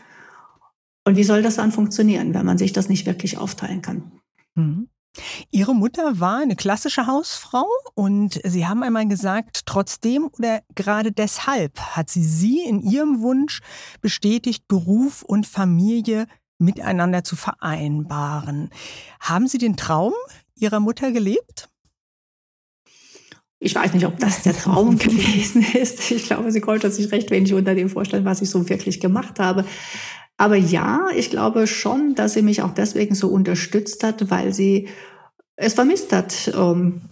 Und 1.04 1.16
wie 1.16 1.24
soll 1.24 1.42
das 1.42 1.54
dann 1.54 1.70
funktionieren, 1.70 2.34
wenn 2.34 2.44
man 2.44 2.58
sich 2.58 2.72
das 2.72 2.88
nicht 2.88 3.06
wirklich 3.06 3.38
aufteilen 3.38 3.80
kann? 3.80 4.10
Mhm. 4.56 4.88
Ihre 5.51 5.75
Mutter 5.75 6.20
war 6.20 6.38
eine 6.38 6.57
klassische 6.57 7.07
Hausfrau 7.07 7.66
und 7.94 8.40
Sie 8.44 8.66
haben 8.66 8.83
einmal 8.83 9.09
gesagt, 9.09 9.66
trotzdem 9.66 10.31
oder 10.38 10.62
gerade 10.75 11.12
deshalb 11.12 11.79
hat 11.81 12.09
sie 12.11 12.25
Sie 12.25 12.61
in 12.61 12.81
Ihrem 12.81 13.20
Wunsch 13.20 13.61
bestätigt, 14.01 14.68
Beruf 14.68 15.23
und 15.23 15.46
Familie 15.46 16.27
miteinander 16.59 17.25
zu 17.25 17.37
vereinbaren. 17.37 18.70
Haben 19.18 19.49
Sie 19.49 19.59
den 19.59 19.77
Traum 19.77 20.12
Ihrer 20.55 20.79
Mutter 20.79 21.11
gelebt? 21.11 21.68
Ich 23.62 23.75
weiß 23.75 23.92
nicht, 23.92 24.07
ob 24.07 24.18
das 24.18 24.42
der 24.42 24.57
Traum 24.57 24.99
gewesen 24.99 25.64
ist. 25.75 26.11
Ich 26.11 26.25
glaube, 26.25 26.51
sie 26.51 26.61
konnte 26.61 26.90
sich 26.90 27.12
recht 27.12 27.31
wenig 27.31 27.53
unter 27.53 27.75
dem 27.75 27.90
vorstellen, 27.90 28.25
was 28.25 28.42
ich 28.42 28.51
so 28.51 28.68
wirklich 28.68 29.01
gemacht 29.01 29.38
habe. 29.38 29.64
Aber 30.40 30.57
ja, 30.57 31.09
ich 31.14 31.29
glaube 31.29 31.66
schon, 31.66 32.14
dass 32.14 32.33
sie 32.33 32.40
mich 32.40 32.62
auch 32.62 32.72
deswegen 32.72 33.14
so 33.14 33.29
unterstützt 33.29 34.03
hat, 34.03 34.31
weil 34.31 34.55
sie 34.55 34.88
es 35.55 35.74
vermisst 35.74 36.14
hat, 36.14 36.50
ähm, 36.57 37.03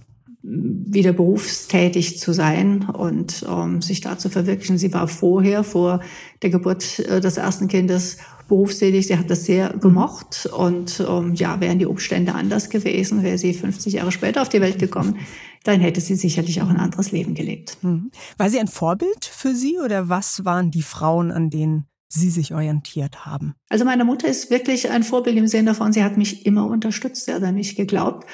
wieder 0.41 1.13
berufstätig 1.13 2.19
zu 2.19 2.33
sein 2.33 2.89
und 2.89 3.45
ähm, 3.47 3.83
sich 3.83 4.01
da 4.01 4.17
zu 4.17 4.31
verwirklichen. 4.31 4.79
Sie 4.79 4.95
war 4.95 5.09
vorher, 5.09 5.63
vor 5.63 6.01
der 6.41 6.49
Geburt 6.49 7.01
äh, 7.01 7.21
des 7.21 7.37
ersten 7.37 7.69
Kindes, 7.69 8.17
berufstätig. 8.49 9.09
Sie 9.09 9.19
hat 9.19 9.29
das 9.29 9.45
sehr 9.45 9.75
gemocht 9.75 10.49
und 10.57 11.05
ähm, 11.07 11.35
ja, 11.35 11.61
wären 11.61 11.79
die 11.79 11.85
Umstände 11.85 12.35
anders 12.35 12.71
gewesen, 12.71 13.23
wäre 13.23 13.37
sie 13.37 13.53
50 13.53 13.93
Jahre 13.93 14.11
später 14.11 14.41
auf 14.41 14.49
die 14.49 14.63
Welt 14.63 14.79
gekommen, 14.79 15.19
dann 15.65 15.81
hätte 15.81 16.01
sie 16.01 16.15
sicherlich 16.15 16.63
auch 16.63 16.71
ein 16.71 16.79
anderes 16.79 17.13
Leben 17.13 17.35
gelebt. 17.35 17.77
Mhm. 17.83 18.11
War 18.39 18.49
sie 18.49 18.59
ein 18.59 18.69
Vorbild 18.69 19.27
für 19.27 19.55
Sie 19.55 19.77
oder 19.85 20.09
was 20.09 20.47
waren 20.47 20.71
die 20.71 20.81
Frauen, 20.81 21.31
an 21.31 21.51
denen 21.51 21.85
Sie 22.09 22.31
sich 22.31 22.55
orientiert 22.55 23.27
haben? 23.27 23.55
Also 23.69 23.85
meine 23.85 24.05
Mutter 24.05 24.29
ist 24.29 24.51
wirklich 24.51 24.91
ein 24.91 25.03
Vorbild 25.03 25.37
im 25.37 25.47
Sinne 25.47 25.71
davon, 25.71 25.93
sie 25.93 26.03
hat 26.03 26.17
mich 26.17 26.47
immer 26.47 26.67
unterstützt, 26.67 27.27
sie 27.27 27.35
hat 27.35 27.43
an 27.43 27.55
mich 27.55 27.77
geglaubt 27.77 28.27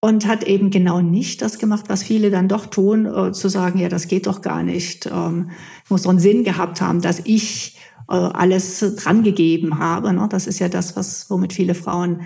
und 0.00 0.26
hat 0.26 0.44
eben 0.44 0.70
genau 0.70 1.00
nicht 1.00 1.42
das 1.42 1.58
gemacht, 1.58 1.86
was 1.88 2.02
viele 2.02 2.30
dann 2.30 2.48
doch 2.48 2.66
tun, 2.66 3.06
äh, 3.06 3.32
zu 3.32 3.48
sagen, 3.48 3.78
ja, 3.78 3.88
das 3.88 4.08
geht 4.08 4.26
doch 4.26 4.42
gar 4.42 4.62
nicht. 4.62 5.06
Ähm, 5.06 5.50
muss 5.88 6.02
so 6.02 6.10
einen 6.10 6.18
Sinn 6.18 6.44
gehabt 6.44 6.80
haben, 6.80 7.00
dass 7.00 7.20
ich 7.24 7.78
äh, 8.08 8.14
alles 8.14 8.80
drangegeben 8.96 9.78
habe. 9.78 10.12
Ne? 10.12 10.26
Das 10.30 10.46
ist 10.46 10.58
ja 10.58 10.68
das, 10.68 10.96
was 10.96 11.30
womit 11.30 11.52
viele 11.52 11.74
Frauen 11.74 12.22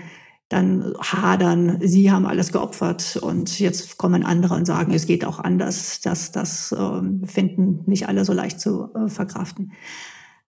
dann 0.49 0.93
hadern, 0.99 1.77
sie 1.79 2.11
haben 2.11 2.25
alles 2.25 2.51
geopfert 2.51 3.17
und 3.21 3.57
jetzt 3.59 3.97
kommen 3.97 4.23
andere 4.23 4.55
und 4.55 4.65
sagen, 4.65 4.93
es 4.93 5.07
geht 5.07 5.23
auch 5.23 5.39
anders. 5.39 6.01
Das, 6.01 6.33
das 6.33 6.73
äh, 6.73 7.25
finden 7.25 7.83
nicht 7.85 8.09
alle 8.09 8.25
so 8.25 8.33
leicht 8.33 8.59
zu 8.59 8.89
äh, 8.93 9.07
verkraften. 9.07 9.71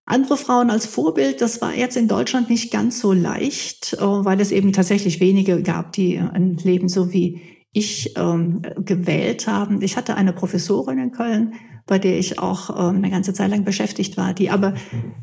Andere 0.05 0.35
Frauen 0.35 0.69
als 0.69 0.85
Vorbild, 0.85 1.39
das 1.39 1.61
war 1.61 1.73
jetzt 1.73 1.95
in 1.95 2.09
Deutschland 2.09 2.49
nicht 2.49 2.71
ganz 2.71 2.99
so 2.99 3.13
leicht, 3.13 3.93
äh, 3.93 4.01
weil 4.01 4.41
es 4.41 4.51
eben 4.51 4.73
tatsächlich 4.73 5.19
wenige 5.19 5.61
gab, 5.63 5.93
die 5.93 6.17
ein 6.17 6.57
Leben 6.57 6.89
so 6.89 7.13
wie 7.13 7.41
ich 7.71 8.13
ähm, 8.17 8.61
gewählt 8.79 9.47
haben. 9.47 9.81
Ich 9.81 9.97
hatte 9.97 10.15
eine 10.15 10.33
Professorin 10.33 10.99
in 10.99 11.11
Köln, 11.11 11.53
bei 11.87 11.99
der 11.99 12.19
ich 12.19 12.37
auch 12.37 12.69
ähm, 12.69 12.97
eine 12.97 13.09
ganze 13.09 13.33
Zeit 13.33 13.49
lang 13.49 13.63
beschäftigt 13.63 14.15
war, 14.15 14.33
die 14.33 14.51
aber 14.51 14.75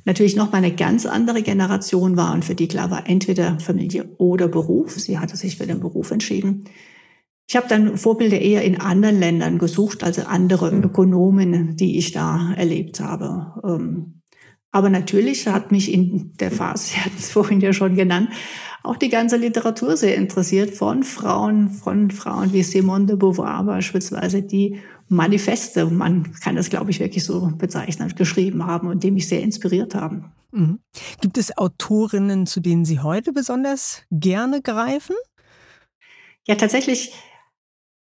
natürlich 0.04 0.34
noch 0.34 0.50
mal 0.50 0.58
eine 0.58 0.74
ganz 0.74 1.06
andere 1.06 1.42
Generation 1.42 2.16
war 2.16 2.34
und 2.34 2.44
für 2.44 2.54
die 2.54 2.66
klar 2.66 2.90
war, 2.90 3.08
entweder 3.08 3.60
Familie 3.60 4.16
oder 4.18 4.48
Beruf. 4.48 4.98
Sie 4.98 5.18
hatte 5.18 5.36
sich 5.36 5.58
für 5.58 5.66
den 5.66 5.80
Beruf 5.80 6.10
entschieden. 6.10 6.64
Ich 7.48 7.56
habe 7.56 7.68
dann 7.68 7.96
Vorbilder 7.96 8.40
eher 8.40 8.62
in 8.62 8.80
anderen 8.80 9.18
Ländern 9.18 9.58
gesucht, 9.58 10.04
also 10.04 10.22
andere 10.22 10.70
Ökonomen, 10.70 11.76
die 11.76 11.98
ich 11.98 12.12
da 12.12 12.52
erlebt 12.56 13.00
habe. 13.00 14.19
Aber 14.72 14.88
natürlich 14.88 15.46
hat 15.48 15.72
mich 15.72 15.92
in 15.92 16.32
der 16.38 16.50
Phase, 16.50 16.88
Sie 16.88 17.00
hatten 17.00 17.16
es 17.18 17.30
vorhin 17.30 17.60
ja 17.60 17.72
schon 17.72 17.96
genannt, 17.96 18.30
auch 18.82 18.96
die 18.96 19.08
ganze 19.08 19.36
Literatur 19.36 19.96
sehr 19.96 20.16
interessiert 20.16 20.70
von 20.70 21.02
Frauen, 21.02 21.70
von 21.70 22.10
Frauen 22.10 22.52
wie 22.52 22.62
Simone 22.62 23.06
de 23.06 23.16
Beauvoir 23.16 23.64
beispielsweise, 23.64 24.42
die 24.42 24.80
Manifeste, 25.08 25.86
man 25.86 26.32
kann 26.40 26.56
das 26.56 26.70
glaube 26.70 26.92
ich 26.92 27.00
wirklich 27.00 27.24
so 27.24 27.50
bezeichnen, 27.58 28.14
geschrieben 28.16 28.64
haben 28.66 28.88
und 28.88 29.02
die 29.02 29.10
mich 29.10 29.28
sehr 29.28 29.42
inspiriert 29.42 29.94
haben. 29.94 30.32
Mhm. 30.52 30.78
Gibt 31.20 31.36
es 31.36 31.56
Autorinnen, 31.58 32.46
zu 32.46 32.60
denen 32.60 32.84
Sie 32.84 33.00
heute 33.00 33.32
besonders 33.32 34.02
gerne 34.10 34.62
greifen? 34.62 35.16
Ja, 36.46 36.54
tatsächlich 36.54 37.12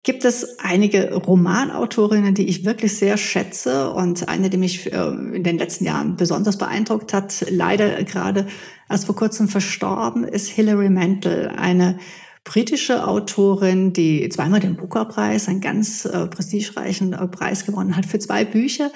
gibt 0.05 0.27
es 0.27 0.59
einige 0.59 1.14
Romanautorinnen, 1.14 2.35
die 2.35 2.47
ich 2.47 2.64
wirklich 2.64 2.97
sehr 2.97 3.17
schätze 3.17 3.90
und 3.90 4.29
eine, 4.29 4.51
die 4.51 4.59
mich 4.59 4.93
äh, 4.93 5.09
in 5.09 5.43
den 5.43 5.59
letzten 5.59 5.87
Jahren 5.87 6.17
besonders 6.17 6.59
beeindruckt 6.59 7.12
hat, 7.12 7.45
leider 7.51 8.05
gerade 8.05 8.47
erst 8.88 9.07
vor 9.07 9.17
kurzem 9.17 9.49
verstorben, 9.49 10.25
ist 10.25 10.49
Hilary 10.49 10.90
Mantel, 10.90 11.49
eine 11.49 11.99
britische 12.45 13.07
Autorin, 13.09 13.95
die 13.95 14.29
zweimal 14.29 14.61
den 14.61 14.77
Booker-Preis, 14.77 15.49
einen 15.49 15.62
ganz 15.62 16.05
äh, 16.05 16.27
prestigereichen 16.27 17.14
äh, 17.14 17.27
Preis 17.27 17.64
gewonnen 17.64 17.97
hat 17.97 18.05
für 18.05 18.19
zwei 18.19 18.45
Bücher, 18.45 18.93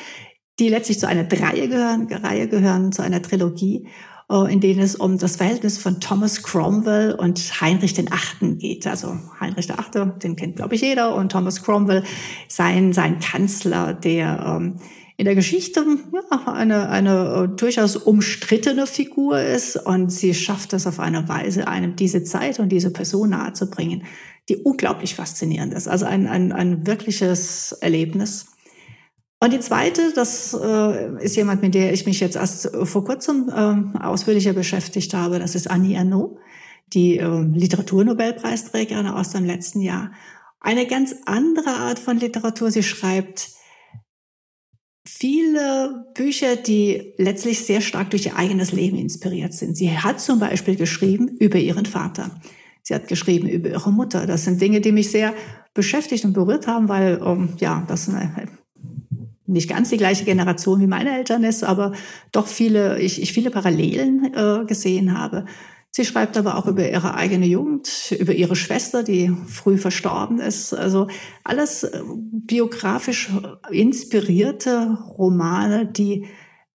die 0.58 0.68
letztlich 0.68 1.00
zu 1.00 1.08
einer 1.08 1.26
Reihe 1.32 1.68
gehören, 1.68 2.12
Reihe 2.12 2.48
gehören, 2.48 2.92
zu 2.92 3.00
einer 3.00 3.22
Trilogie. 3.22 3.88
Äh, 4.30 4.52
in 4.52 4.60
denen 4.60 4.80
es 4.80 4.94
um 4.94 5.18
das 5.18 5.36
Verhältnis 5.36 5.78
von 5.78 6.00
Thomas 6.00 6.42
Cromwell 6.42 7.14
und 7.14 7.60
Heinrich 7.60 7.94
Achten 8.12 8.58
geht. 8.58 8.86
Also 8.86 9.18
Heinrich 9.40 9.70
Achte, 9.72 10.14
den 10.22 10.36
kennt 10.36 10.56
glaube 10.56 10.74
ich 10.74 10.82
jeder, 10.82 11.14
und 11.14 11.32
Thomas 11.32 11.62
Cromwell, 11.62 12.04
sein, 12.46 12.92
sein 12.92 13.20
Kanzler, 13.20 13.94
der 13.94 14.44
ähm, 14.46 14.74
in 15.16 15.24
der 15.24 15.34
Geschichte 15.34 15.84
ja, 16.12 16.52
eine, 16.52 16.90
eine 16.90 17.48
äh, 17.52 17.56
durchaus 17.56 17.96
umstrittene 17.96 18.86
Figur 18.86 19.40
ist 19.40 19.76
und 19.76 20.12
sie 20.12 20.34
schafft 20.34 20.74
es 20.74 20.86
auf 20.86 21.00
eine 21.00 21.28
Weise, 21.28 21.66
einem 21.66 21.96
diese 21.96 22.22
Zeit 22.22 22.60
und 22.60 22.68
diese 22.68 22.92
Person 22.92 23.30
nahezubringen, 23.30 24.04
die 24.50 24.56
unglaublich 24.56 25.14
faszinierend 25.14 25.72
ist. 25.72 25.88
Also 25.88 26.04
ein, 26.04 26.26
ein, 26.26 26.52
ein 26.52 26.86
wirkliches 26.86 27.72
Erlebnis. 27.80 28.46
Und 29.40 29.52
die 29.52 29.60
zweite, 29.60 30.12
das 30.14 30.52
äh, 30.52 31.24
ist 31.24 31.36
jemand, 31.36 31.62
mit 31.62 31.74
der 31.74 31.92
ich 31.92 32.06
mich 32.06 32.18
jetzt 32.18 32.34
erst 32.34 32.70
vor 32.84 33.04
kurzem 33.04 33.48
äh, 33.48 33.98
ausführlicher 33.98 34.52
beschäftigt 34.52 35.14
habe, 35.14 35.38
das 35.38 35.54
ist 35.54 35.70
Annie 35.70 35.96
Ernaux, 35.96 36.40
die 36.88 37.18
äh, 37.18 37.42
Literaturnobelpreisträgerin 37.42 39.06
aus 39.06 39.30
dem 39.30 39.44
letzten 39.44 39.80
Jahr. 39.80 40.10
Eine 40.60 40.86
ganz 40.86 41.14
andere 41.26 41.70
Art 41.70 42.00
von 42.00 42.18
Literatur. 42.18 42.72
Sie 42.72 42.82
schreibt 42.82 43.50
viele 45.06 46.06
Bücher, 46.14 46.56
die 46.56 47.14
letztlich 47.16 47.64
sehr 47.64 47.80
stark 47.80 48.10
durch 48.10 48.26
ihr 48.26 48.36
eigenes 48.36 48.72
Leben 48.72 48.98
inspiriert 48.98 49.54
sind. 49.54 49.76
Sie 49.76 49.96
hat 49.96 50.20
zum 50.20 50.40
Beispiel 50.40 50.74
geschrieben 50.74 51.28
über 51.38 51.58
ihren 51.58 51.86
Vater. 51.86 52.40
Sie 52.82 52.94
hat 52.94 53.06
geschrieben 53.06 53.48
über 53.48 53.68
ihre 53.70 53.92
Mutter. 53.92 54.26
Das 54.26 54.44
sind 54.44 54.60
Dinge, 54.60 54.80
die 54.80 54.92
mich 54.92 55.10
sehr 55.10 55.32
beschäftigt 55.74 56.24
und 56.24 56.32
berührt 56.32 56.66
haben, 56.66 56.88
weil 56.88 57.20
ähm, 57.24 57.50
ja, 57.58 57.84
das 57.86 58.08
eine 58.08 58.48
nicht 59.48 59.68
ganz 59.68 59.90
die 59.90 59.96
gleiche 59.96 60.24
Generation 60.24 60.80
wie 60.80 60.86
meine 60.86 61.16
Eltern 61.16 61.42
ist, 61.42 61.64
aber 61.64 61.92
doch 62.32 62.46
viele, 62.46 63.00
ich, 63.00 63.20
ich 63.22 63.32
viele 63.32 63.50
Parallelen 63.50 64.32
äh, 64.34 64.64
gesehen 64.66 65.18
habe. 65.18 65.46
Sie 65.90 66.04
schreibt 66.04 66.36
aber 66.36 66.56
auch 66.56 66.66
über 66.66 66.88
ihre 66.88 67.14
eigene 67.14 67.46
Jugend, 67.46 68.12
über 68.18 68.34
ihre 68.34 68.56
Schwester, 68.56 69.02
die 69.02 69.34
früh 69.46 69.78
verstorben 69.78 70.38
ist. 70.38 70.74
Also 70.74 71.08
alles 71.44 71.82
äh, 71.84 72.02
biografisch 72.06 73.30
inspirierte 73.70 74.98
Romane, 75.18 75.86
die 75.86 76.26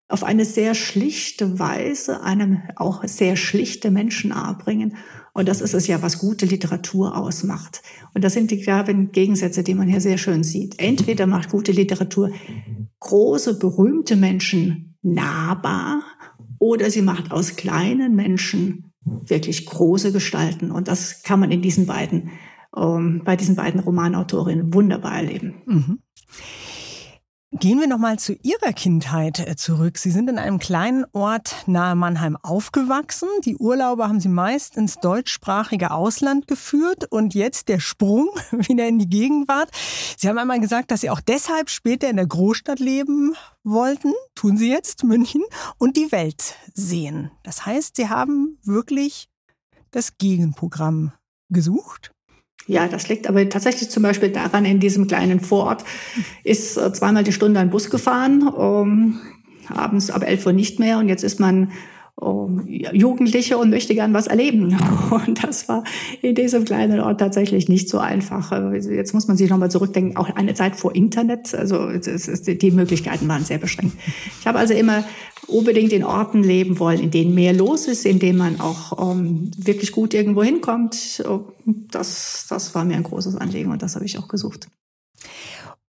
auf 0.09 0.23
eine 0.23 0.45
sehr 0.45 0.75
schlichte 0.75 1.59
Weise 1.59 2.21
einem 2.21 2.63
auch 2.75 3.03
sehr 3.05 3.35
schlichte 3.35 3.91
Menschen 3.91 4.31
nahe 4.31 4.55
bringen 4.55 4.97
Und 5.33 5.47
das 5.47 5.61
ist 5.61 5.73
es 5.73 5.87
ja, 5.87 6.01
was 6.01 6.19
gute 6.19 6.45
Literatur 6.45 7.17
ausmacht. 7.17 7.81
Und 8.13 8.23
das 8.23 8.33
sind 8.33 8.51
die 8.51 8.61
klaren 8.61 9.11
Gegensätze, 9.11 9.63
die 9.63 9.73
man 9.73 9.87
hier 9.87 10.01
sehr 10.01 10.19
schön 10.19 10.43
sieht. 10.43 10.79
Entweder 10.79 11.25
macht 11.25 11.49
gute 11.49 11.71
Literatur 11.71 12.29
große, 12.99 13.57
berühmte 13.57 14.15
Menschen 14.15 14.95
nahbar 15.01 16.03
oder 16.59 16.89
sie 16.89 17.01
macht 17.01 17.31
aus 17.31 17.55
kleinen 17.55 18.15
Menschen 18.15 18.93
wirklich 19.03 19.65
große 19.65 20.11
Gestalten. 20.11 20.71
Und 20.71 20.87
das 20.87 21.23
kann 21.23 21.39
man 21.39 21.51
in 21.51 21.61
diesen 21.61 21.87
beiden, 21.87 22.29
ähm, 22.77 23.21
bei 23.25 23.35
diesen 23.35 23.55
beiden 23.55 23.81
Romanautorinnen 23.81 24.73
wunderbar 24.73 25.15
erleben. 25.15 25.55
Mhm. 25.65 25.99
Gehen 27.63 27.79
wir 27.79 27.87
nochmal 27.87 28.19
zu 28.19 28.33
Ihrer 28.43 28.73
Kindheit 28.73 29.39
äh, 29.39 29.55
zurück. 29.55 29.97
Sie 29.97 30.11
sind 30.11 30.29
in 30.29 30.37
einem 30.37 30.59
kleinen 30.59 31.05
Ort 31.13 31.55
nahe 31.65 31.95
Mannheim 31.95 32.35
aufgewachsen. 32.35 33.29
Die 33.45 33.55
Urlaube 33.55 34.03
haben 34.03 34.19
Sie 34.19 34.27
meist 34.27 34.75
ins 34.75 34.97
deutschsprachige 34.97 35.91
Ausland 35.91 36.49
geführt 36.49 37.05
und 37.09 37.33
jetzt 37.33 37.69
der 37.69 37.79
Sprung 37.79 38.27
wieder 38.51 38.85
in 38.85 38.99
die 38.99 39.07
Gegenwart. 39.07 39.69
Sie 40.17 40.27
haben 40.27 40.37
einmal 40.39 40.59
gesagt, 40.59 40.91
dass 40.91 40.99
Sie 40.99 41.09
auch 41.09 41.21
deshalb 41.21 41.69
später 41.69 42.09
in 42.09 42.17
der 42.17 42.27
Großstadt 42.27 42.79
leben 42.79 43.33
wollten. 43.63 44.11
Tun 44.35 44.57
Sie 44.57 44.69
jetzt 44.69 45.05
München 45.05 45.43
und 45.77 45.95
die 45.95 46.11
Welt 46.11 46.55
sehen. 46.73 47.31
Das 47.43 47.65
heißt, 47.65 47.95
Sie 47.95 48.09
haben 48.09 48.59
wirklich 48.63 49.29
das 49.91 50.17
Gegenprogramm 50.17 51.13
gesucht? 51.47 52.12
Ja, 52.65 52.87
das 52.87 53.09
liegt 53.09 53.27
aber 53.27 53.47
tatsächlich 53.49 53.89
zum 53.89 54.03
Beispiel 54.03 54.29
daran, 54.29 54.65
in 54.65 54.79
diesem 54.79 55.07
kleinen 55.07 55.39
Vorort 55.41 55.83
ist 56.43 56.77
äh, 56.77 56.93
zweimal 56.93 57.23
die 57.23 57.33
Stunde 57.33 57.59
ein 57.59 57.69
Bus 57.69 57.89
gefahren, 57.89 58.47
um, 58.47 59.19
abends 59.67 60.09
ab 60.09 60.23
11 60.23 60.45
Uhr 60.45 60.53
nicht 60.53 60.79
mehr 60.79 60.97
und 60.97 61.09
jetzt 61.09 61.23
ist 61.23 61.39
man 61.39 61.71
Jugendliche 62.21 63.57
und 63.57 63.69
möchte 63.71 63.95
gern 63.95 64.13
was 64.13 64.27
erleben. 64.27 64.77
Und 65.11 65.43
das 65.43 65.67
war 65.67 65.83
in 66.21 66.35
diesem 66.35 66.63
kleinen 66.63 66.99
Ort 66.99 67.19
tatsächlich 67.19 67.69
nicht 67.69 67.89
so 67.89 67.97
einfach. 67.97 68.51
Jetzt 68.73 69.13
muss 69.13 69.27
man 69.27 69.35
sich 69.35 69.49
nochmal 69.49 69.71
zurückdenken, 69.71 70.15
auch 70.15 70.29
eine 70.35 70.53
Zeit 70.53 70.75
vor 70.75 70.95
Internet, 70.95 71.55
also 71.55 71.89
die 71.89 72.71
Möglichkeiten 72.71 73.27
waren 73.27 73.43
sehr 73.43 73.57
beschränkt. 73.57 73.97
Ich 74.39 74.47
habe 74.47 74.59
also 74.59 74.73
immer 74.73 75.03
unbedingt 75.47 75.91
in 75.91 76.03
Orten 76.03 76.43
leben 76.43 76.79
wollen, 76.79 76.99
in 76.99 77.11
denen 77.11 77.33
mehr 77.33 77.53
los 77.53 77.87
ist, 77.87 78.05
in 78.05 78.19
denen 78.19 78.37
man 78.37 78.59
auch 78.59 78.91
um, 78.91 79.51
wirklich 79.57 79.91
gut 79.91 80.13
irgendwo 80.13 80.43
hinkommt. 80.43 81.23
Das, 81.65 82.45
das 82.49 82.75
war 82.75 82.85
mir 82.85 82.95
ein 82.95 83.03
großes 83.03 83.35
Anliegen 83.35 83.71
und 83.71 83.81
das 83.81 83.95
habe 83.95 84.05
ich 84.05 84.17
auch 84.17 84.27
gesucht. 84.27 84.67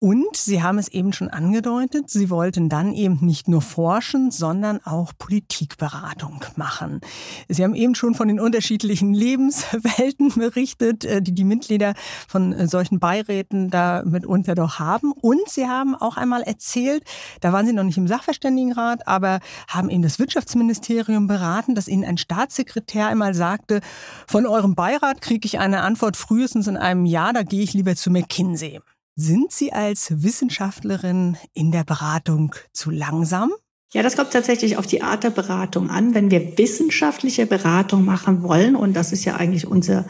Und 0.00 0.36
Sie 0.36 0.62
haben 0.62 0.78
es 0.78 0.86
eben 0.86 1.12
schon 1.12 1.28
angedeutet, 1.28 2.08
Sie 2.08 2.30
wollten 2.30 2.68
dann 2.68 2.92
eben 2.92 3.18
nicht 3.20 3.48
nur 3.48 3.62
forschen, 3.62 4.30
sondern 4.30 4.80
auch 4.84 5.12
Politikberatung 5.18 6.44
machen. 6.54 7.00
Sie 7.48 7.64
haben 7.64 7.74
eben 7.74 7.96
schon 7.96 8.14
von 8.14 8.28
den 8.28 8.38
unterschiedlichen 8.38 9.12
Lebenswelten 9.12 10.32
berichtet, 10.36 11.04
äh, 11.04 11.20
die 11.20 11.32
die 11.32 11.42
Mitglieder 11.42 11.94
von 12.28 12.52
äh, 12.52 12.68
solchen 12.68 13.00
Beiräten 13.00 13.70
da 13.70 14.04
mitunter 14.04 14.54
doch 14.54 14.78
haben. 14.78 15.10
Und 15.10 15.48
Sie 15.48 15.66
haben 15.66 15.96
auch 15.96 16.16
einmal 16.16 16.42
erzählt, 16.42 17.02
da 17.40 17.52
waren 17.52 17.66
Sie 17.66 17.72
noch 17.72 17.82
nicht 17.82 17.98
im 17.98 18.06
Sachverständigenrat, 18.06 19.08
aber 19.08 19.40
haben 19.66 19.90
eben 19.90 20.02
das 20.02 20.20
Wirtschaftsministerium 20.20 21.26
beraten, 21.26 21.74
dass 21.74 21.88
Ihnen 21.88 22.04
ein 22.04 22.18
Staatssekretär 22.18 23.08
einmal 23.08 23.34
sagte, 23.34 23.80
von 24.28 24.46
eurem 24.46 24.76
Beirat 24.76 25.22
kriege 25.22 25.44
ich 25.44 25.58
eine 25.58 25.80
Antwort 25.80 26.16
frühestens 26.16 26.68
in 26.68 26.76
einem 26.76 27.04
Jahr, 27.04 27.32
da 27.32 27.42
gehe 27.42 27.64
ich 27.64 27.74
lieber 27.74 27.96
zu 27.96 28.12
McKinsey. 28.12 28.80
Sind 29.20 29.50
Sie 29.50 29.72
als 29.72 30.22
Wissenschaftlerin 30.22 31.36
in 31.52 31.72
der 31.72 31.82
Beratung 31.82 32.54
zu 32.72 32.90
langsam? 32.90 33.50
Ja, 33.92 34.04
das 34.04 34.16
kommt 34.16 34.30
tatsächlich 34.30 34.76
auf 34.76 34.86
die 34.86 35.02
Art 35.02 35.24
der 35.24 35.30
Beratung 35.30 35.90
an. 35.90 36.14
Wenn 36.14 36.30
wir 36.30 36.56
wissenschaftliche 36.56 37.44
Beratung 37.44 38.04
machen 38.04 38.44
wollen, 38.44 38.76
und 38.76 38.94
das 38.94 39.10
ist 39.10 39.24
ja 39.24 39.34
eigentlich 39.34 39.66
unser 39.66 40.06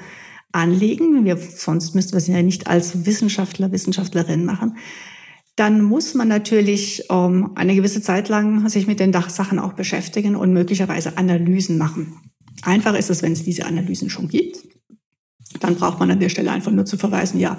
Anliegen, 0.52 1.24
wir, 1.24 1.38
sonst 1.38 1.94
müssten 1.94 2.12
wir 2.12 2.18
es 2.18 2.26
ja 2.26 2.42
nicht 2.42 2.66
als 2.66 3.06
Wissenschaftler, 3.06 3.72
Wissenschaftlerin 3.72 4.44
machen, 4.44 4.76
dann 5.56 5.80
muss 5.80 6.12
man 6.12 6.28
natürlich 6.28 7.04
ähm, 7.08 7.52
eine 7.54 7.74
gewisse 7.74 8.02
Zeit 8.02 8.28
lang 8.28 8.68
sich 8.68 8.86
mit 8.86 9.00
den 9.00 9.14
Sachen 9.14 9.58
auch 9.58 9.72
beschäftigen 9.72 10.36
und 10.36 10.52
möglicherweise 10.52 11.16
Analysen 11.16 11.78
machen. 11.78 12.30
Einfach 12.60 12.94
ist 12.94 13.08
es, 13.08 13.22
wenn 13.22 13.32
es 13.32 13.42
diese 13.42 13.64
Analysen 13.64 14.10
schon 14.10 14.28
gibt. 14.28 14.58
Dann 15.60 15.76
braucht 15.76 15.98
man 15.98 16.10
an 16.10 16.20
der 16.20 16.28
Stelle 16.28 16.52
einfach 16.52 16.72
nur 16.72 16.84
zu 16.84 16.98
verweisen, 16.98 17.40
ja, 17.40 17.56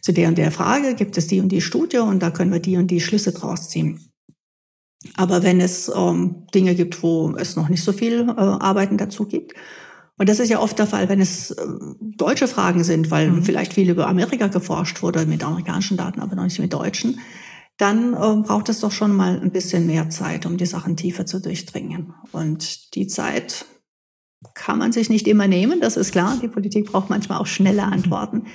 zu 0.00 0.12
der 0.12 0.28
und 0.28 0.38
der 0.38 0.50
Frage 0.50 0.94
gibt 0.94 1.16
es 1.18 1.26
die 1.26 1.40
und 1.40 1.50
die 1.50 1.60
Studie 1.60 1.98
und 1.98 2.20
da 2.22 2.30
können 2.30 2.52
wir 2.52 2.60
die 2.60 2.76
und 2.76 2.90
die 2.90 3.00
Schlüsse 3.00 3.32
draus 3.32 3.68
ziehen. 3.68 4.00
Aber 5.14 5.42
wenn 5.42 5.60
es 5.60 5.90
ähm, 5.94 6.46
Dinge 6.54 6.74
gibt, 6.74 7.02
wo 7.02 7.34
es 7.36 7.56
noch 7.56 7.68
nicht 7.68 7.84
so 7.84 7.92
viel 7.92 8.28
äh, 8.28 8.32
Arbeiten 8.32 8.96
dazu 8.96 9.26
gibt, 9.26 9.54
und 10.18 10.28
das 10.28 10.40
ist 10.40 10.48
ja 10.48 10.58
oft 10.58 10.78
der 10.78 10.88
Fall, 10.88 11.08
wenn 11.08 11.20
es 11.20 11.52
äh, 11.52 11.64
deutsche 12.00 12.48
Fragen 12.48 12.82
sind, 12.82 13.10
weil 13.10 13.30
mhm. 13.30 13.42
vielleicht 13.44 13.74
viel 13.74 13.88
über 13.88 14.08
Amerika 14.08 14.48
geforscht 14.48 15.02
wurde 15.02 15.24
mit 15.26 15.44
amerikanischen 15.44 15.96
Daten, 15.96 16.20
aber 16.20 16.34
noch 16.34 16.44
nicht 16.44 16.58
mit 16.58 16.72
deutschen, 16.72 17.20
dann 17.76 18.14
äh, 18.14 18.42
braucht 18.42 18.68
es 18.68 18.80
doch 18.80 18.90
schon 18.90 19.14
mal 19.14 19.40
ein 19.40 19.52
bisschen 19.52 19.86
mehr 19.86 20.10
Zeit, 20.10 20.44
um 20.44 20.56
die 20.56 20.66
Sachen 20.66 20.96
tiefer 20.96 21.24
zu 21.24 21.40
durchdringen. 21.40 22.12
Und 22.32 22.96
die 22.96 23.06
Zeit 23.06 23.64
kann 24.54 24.78
man 24.78 24.90
sich 24.90 25.08
nicht 25.08 25.28
immer 25.28 25.46
nehmen, 25.46 25.80
das 25.80 25.96
ist 25.96 26.10
klar. 26.10 26.36
Die 26.42 26.48
Politik 26.48 26.86
braucht 26.86 27.10
manchmal 27.10 27.38
auch 27.38 27.46
schnelle 27.46 27.84
Antworten. 27.84 28.46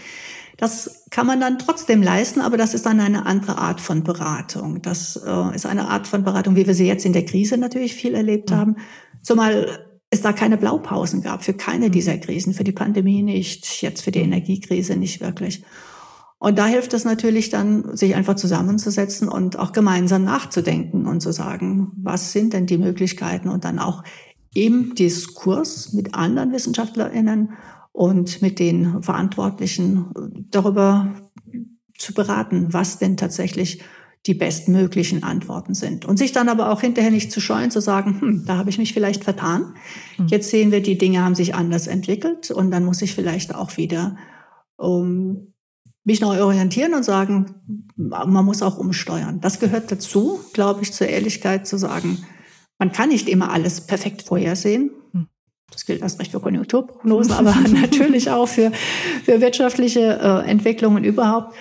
Das 0.64 1.08
kann 1.10 1.28
man 1.28 1.42
dann 1.42 1.60
trotzdem 1.60 2.02
leisten, 2.02 2.40
aber 2.40 2.56
das 2.56 2.74
ist 2.74 2.86
dann 2.86 3.02
eine 3.02 3.26
andere 3.26 3.58
Art 3.58 3.82
von 3.82 4.06
Beratung. 4.06 4.82
Das 4.82 5.18
äh, 5.18 5.54
ist 5.54 5.66
eine 5.66 5.90
Art 5.90 6.08
von 6.08 6.24
Beratung, 6.24 6.56
wie 6.56 6.66
wir 6.66 6.74
sie 6.74 6.88
jetzt 6.88 7.04
in 7.04 7.12
der 7.12 7.26
Krise 7.26 7.58
natürlich 7.58 7.96
viel 7.96 8.16
erlebt 8.16 8.50
mhm. 8.50 8.56
haben. 8.56 8.76
Zumal 9.22 9.68
es 10.10 10.22
da 10.22 10.32
keine 10.32 10.56
Blaupausen 10.56 11.22
gab 11.22 11.44
für 11.44 11.54
keine 11.54 11.88
mhm. 11.88 11.92
dieser 11.92 12.18
Krisen, 12.18 12.54
für 12.54 12.64
die 12.64 12.72
Pandemie 12.72 13.24
nicht, 13.24 13.82
jetzt 13.82 14.04
für 14.04 14.12
die 14.12 14.22
Energiekrise 14.22 14.96
nicht 14.96 15.20
wirklich. 15.20 15.66
Und 16.40 16.58
da 16.58 16.66
hilft 16.66 16.94
es 16.94 17.04
natürlich 17.04 17.50
dann, 17.50 17.98
sich 17.98 18.16
einfach 18.16 18.36
zusammenzusetzen 18.36 19.28
und 19.28 19.60
auch 19.60 19.74
gemeinsam 19.74 20.24
nachzudenken 20.24 21.08
und 21.08 21.20
zu 21.20 21.34
sagen, 21.34 21.92
was 21.98 22.32
sind 22.32 22.54
denn 22.54 22.68
die 22.68 22.78
Möglichkeiten 22.78 23.50
und 23.50 23.66
dann 23.66 23.80
auch 23.80 24.02
im 24.54 24.96
Diskurs 24.96 25.92
mit 25.92 26.16
anderen 26.16 26.54
WissenschaftlerInnen 26.54 27.50
und 27.94 28.42
mit 28.42 28.60
den 28.60 29.02
Verantwortlichen 29.02 30.08
darüber 30.50 31.16
zu 31.98 32.14
beraten, 32.14 32.74
was 32.74 32.98
denn 33.00 33.16
tatsächlich 33.16 33.82
die 34.26 34.34
bestmöglichen 34.34 35.24
Antworten 35.24 35.74
sind. 35.74 36.06
Und 36.06 36.18
sich 36.18 36.32
dann 36.32 36.50
aber 36.50 36.72
auch 36.72 36.82
hinterher 36.82 37.12
nicht 37.12 37.32
zu 37.32 37.42
scheuen, 37.42 37.72
zu 37.72 37.82
sagen, 37.82 38.20
hm, 38.20 38.46
da 38.46 38.58
habe 38.58 38.70
ich 38.70 38.78
mich 38.78 38.94
vielleicht 38.94 39.24
vertan. 39.24 39.76
Hm. 40.16 40.28
Jetzt 40.28 40.50
sehen 40.50 40.72
wir, 40.72 40.82
die 40.82 40.98
Dinge 40.98 41.24
haben 41.24 41.36
sich 41.36 41.56
anders 41.56 41.88
entwickelt 41.88 42.50
und 42.50 42.72
dann 42.72 42.86
muss 42.86 43.02
ich 43.02 43.14
vielleicht 43.14 43.54
auch 43.54 43.78
wieder 43.78 44.18
um, 44.78 45.54
mich 46.06 46.22
neu 46.22 46.42
orientieren 46.42 46.94
und 46.94 47.04
sagen, 47.04 47.56
man 47.96 48.46
muss 48.46 48.62
auch 48.62 48.78
umsteuern. 48.78 49.40
Das 49.40 49.60
gehört 49.60 49.92
dazu, 49.92 50.40
glaube 50.54 50.82
ich, 50.82 50.94
zur 50.94 51.08
Ehrlichkeit 51.08 51.68
zu 51.68 51.78
sagen, 51.78 52.18
man 52.80 52.92
kann 52.92 53.10
nicht 53.10 53.30
immer 53.30 53.52
alles 53.52 53.82
perfekt 53.82 54.24
vorhersehen. 54.24 54.92
Das 55.74 55.86
gilt 55.86 56.02
erst 56.02 56.20
recht 56.20 56.32
für 56.32 56.40
Konjunkturprognosen, 56.40 57.34
aber 57.34 57.54
natürlich 57.70 58.30
auch 58.30 58.48
für, 58.48 58.72
für 59.24 59.42
wirtschaftliche 59.42 60.20
äh, 60.22 60.50
Entwicklungen 60.50 61.04
überhaupt. 61.04 61.54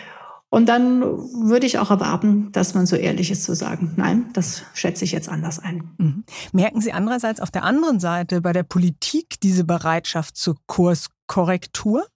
Und 0.52 0.68
dann 0.68 1.00
würde 1.00 1.64
ich 1.64 1.78
auch 1.78 1.90
erwarten, 1.90 2.52
dass 2.52 2.74
man 2.74 2.84
so 2.84 2.94
ehrlich 2.94 3.30
ist 3.30 3.44
zu 3.44 3.54
sagen, 3.54 3.94
nein, 3.96 4.26
das 4.34 4.64
schätze 4.74 5.02
ich 5.02 5.12
jetzt 5.12 5.30
anders 5.30 5.58
ein. 5.58 5.94
Mhm. 5.96 6.24
Merken 6.52 6.82
Sie 6.82 6.92
andererseits 6.92 7.40
auf 7.40 7.50
der 7.50 7.62
anderen 7.62 8.00
Seite 8.00 8.42
bei 8.42 8.52
der 8.52 8.62
Politik 8.62 9.40
diese 9.42 9.64
Bereitschaft 9.64 10.36
zur 10.36 10.56
Kurskorrektur? 10.66 12.06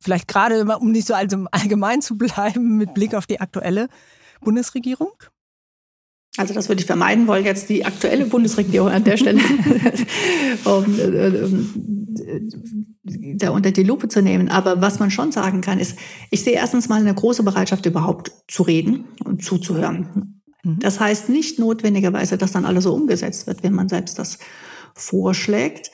Vielleicht 0.00 0.26
gerade, 0.26 0.64
um 0.78 0.90
nicht 0.90 1.06
so 1.06 1.12
allgemein 1.12 2.00
zu 2.00 2.16
bleiben, 2.16 2.78
mit 2.78 2.94
Blick 2.94 3.14
auf 3.14 3.26
die 3.26 3.40
aktuelle 3.40 3.88
Bundesregierung? 4.40 5.12
Also 6.38 6.54
das 6.54 6.68
würde 6.68 6.80
ich 6.80 6.86
vermeiden 6.86 7.26
wollen, 7.26 7.44
jetzt 7.44 7.68
die 7.68 7.84
aktuelle 7.84 8.24
Bundesregierung 8.26 8.88
an 8.88 9.04
der 9.04 9.16
Stelle 9.16 9.40
um, 10.64 10.98
äh, 10.98 11.32
da 13.34 13.50
unter 13.50 13.72
die 13.72 13.82
Lupe 13.82 14.08
zu 14.08 14.22
nehmen. 14.22 14.48
Aber 14.48 14.80
was 14.80 14.98
man 15.00 15.10
schon 15.10 15.32
sagen 15.32 15.60
kann, 15.60 15.78
ist, 15.78 15.98
ich 16.30 16.44
sehe 16.44 16.54
erstens 16.54 16.88
mal 16.88 17.00
eine 17.00 17.14
große 17.14 17.42
Bereitschaft, 17.42 17.86
überhaupt 17.86 18.32
zu 18.46 18.62
reden 18.62 19.06
und 19.24 19.44
zuzuhören. 19.44 20.42
Mhm. 20.62 20.78
Das 20.78 21.00
heißt 21.00 21.28
nicht 21.28 21.58
notwendigerweise, 21.58 22.38
dass 22.38 22.52
dann 22.52 22.64
alles 22.64 22.84
so 22.84 22.94
umgesetzt 22.94 23.46
wird, 23.46 23.62
wenn 23.62 23.74
man 23.74 23.88
selbst 23.88 24.18
das 24.18 24.38
vorschlägt. 24.94 25.90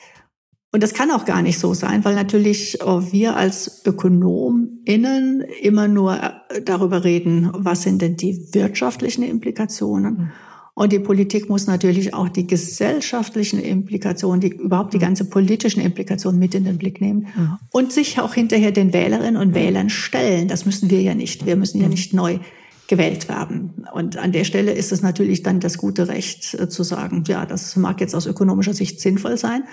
Und 0.75 0.83
das 0.83 0.93
kann 0.93 1.09
auch 1.09 1.23
gar 1.23 1.41
nicht 1.41 1.57
so 1.57 1.73
sein, 1.73 2.03
weil 2.03 2.15
natürlich 2.15 2.79
wir 2.81 3.37
als 3.37 3.81
ÖkonomInnen 3.85 5.45
immer 5.61 5.87
nur 5.87 6.21
äh, 6.21 6.61
darüber 6.65 7.05
reden, 7.05 7.49
was 7.53 7.83
sind 7.83 8.01
denn 8.01 8.17
die 8.17 8.49
wirtschaftlichen 8.51 9.23
Implikationen. 9.23 10.13
Mhm. 10.13 10.31
Und 10.73 10.91
die 10.91 10.99
Politik 10.99 11.47
muss 11.47 11.65
natürlich 11.65 12.13
auch 12.13 12.27
die 12.27 12.45
gesellschaftlichen 12.45 13.61
Implikationen, 13.61 14.41
die, 14.41 14.49
überhaupt 14.49 14.93
die 14.93 14.97
mhm. 14.97 15.03
ganze 15.03 15.29
politischen 15.29 15.79
Implikationen 15.79 16.41
mit 16.41 16.53
in 16.53 16.65
den 16.65 16.77
Blick 16.77 16.99
nehmen 16.99 17.27
mhm. 17.33 17.57
und 17.71 17.93
sich 17.93 18.19
auch 18.19 18.33
hinterher 18.33 18.73
den 18.73 18.91
Wählerinnen 18.91 19.37
und 19.37 19.55
Wählern 19.55 19.89
stellen. 19.89 20.49
Das 20.49 20.65
müssen 20.65 20.89
wir 20.89 21.01
ja 21.01 21.15
nicht. 21.15 21.45
Wir 21.45 21.55
müssen 21.55 21.79
ja 21.79 21.87
nicht 21.87 22.13
neu 22.13 22.39
gewählt 22.87 23.29
werden. 23.29 23.85
Und 23.93 24.17
an 24.17 24.33
der 24.33 24.43
Stelle 24.43 24.73
ist 24.73 24.91
es 24.91 25.01
natürlich 25.01 25.41
dann 25.41 25.61
das 25.61 25.77
gute 25.77 26.09
Recht 26.09 26.53
äh, 26.53 26.67
zu 26.67 26.83
sagen, 26.83 27.23
ja, 27.27 27.45
das 27.45 27.77
mag 27.77 28.01
jetzt 28.01 28.13
aus 28.13 28.25
ökonomischer 28.25 28.73
Sicht 28.73 28.99
sinnvoll 28.99 29.37
sein, 29.37 29.63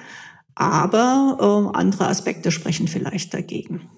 Aber 0.54 1.70
äh, 1.72 1.76
andere 1.78 2.08
Aspekte 2.08 2.50
sprechen 2.50 2.88
vielleicht 2.88 3.32
dagegen. 3.34 3.88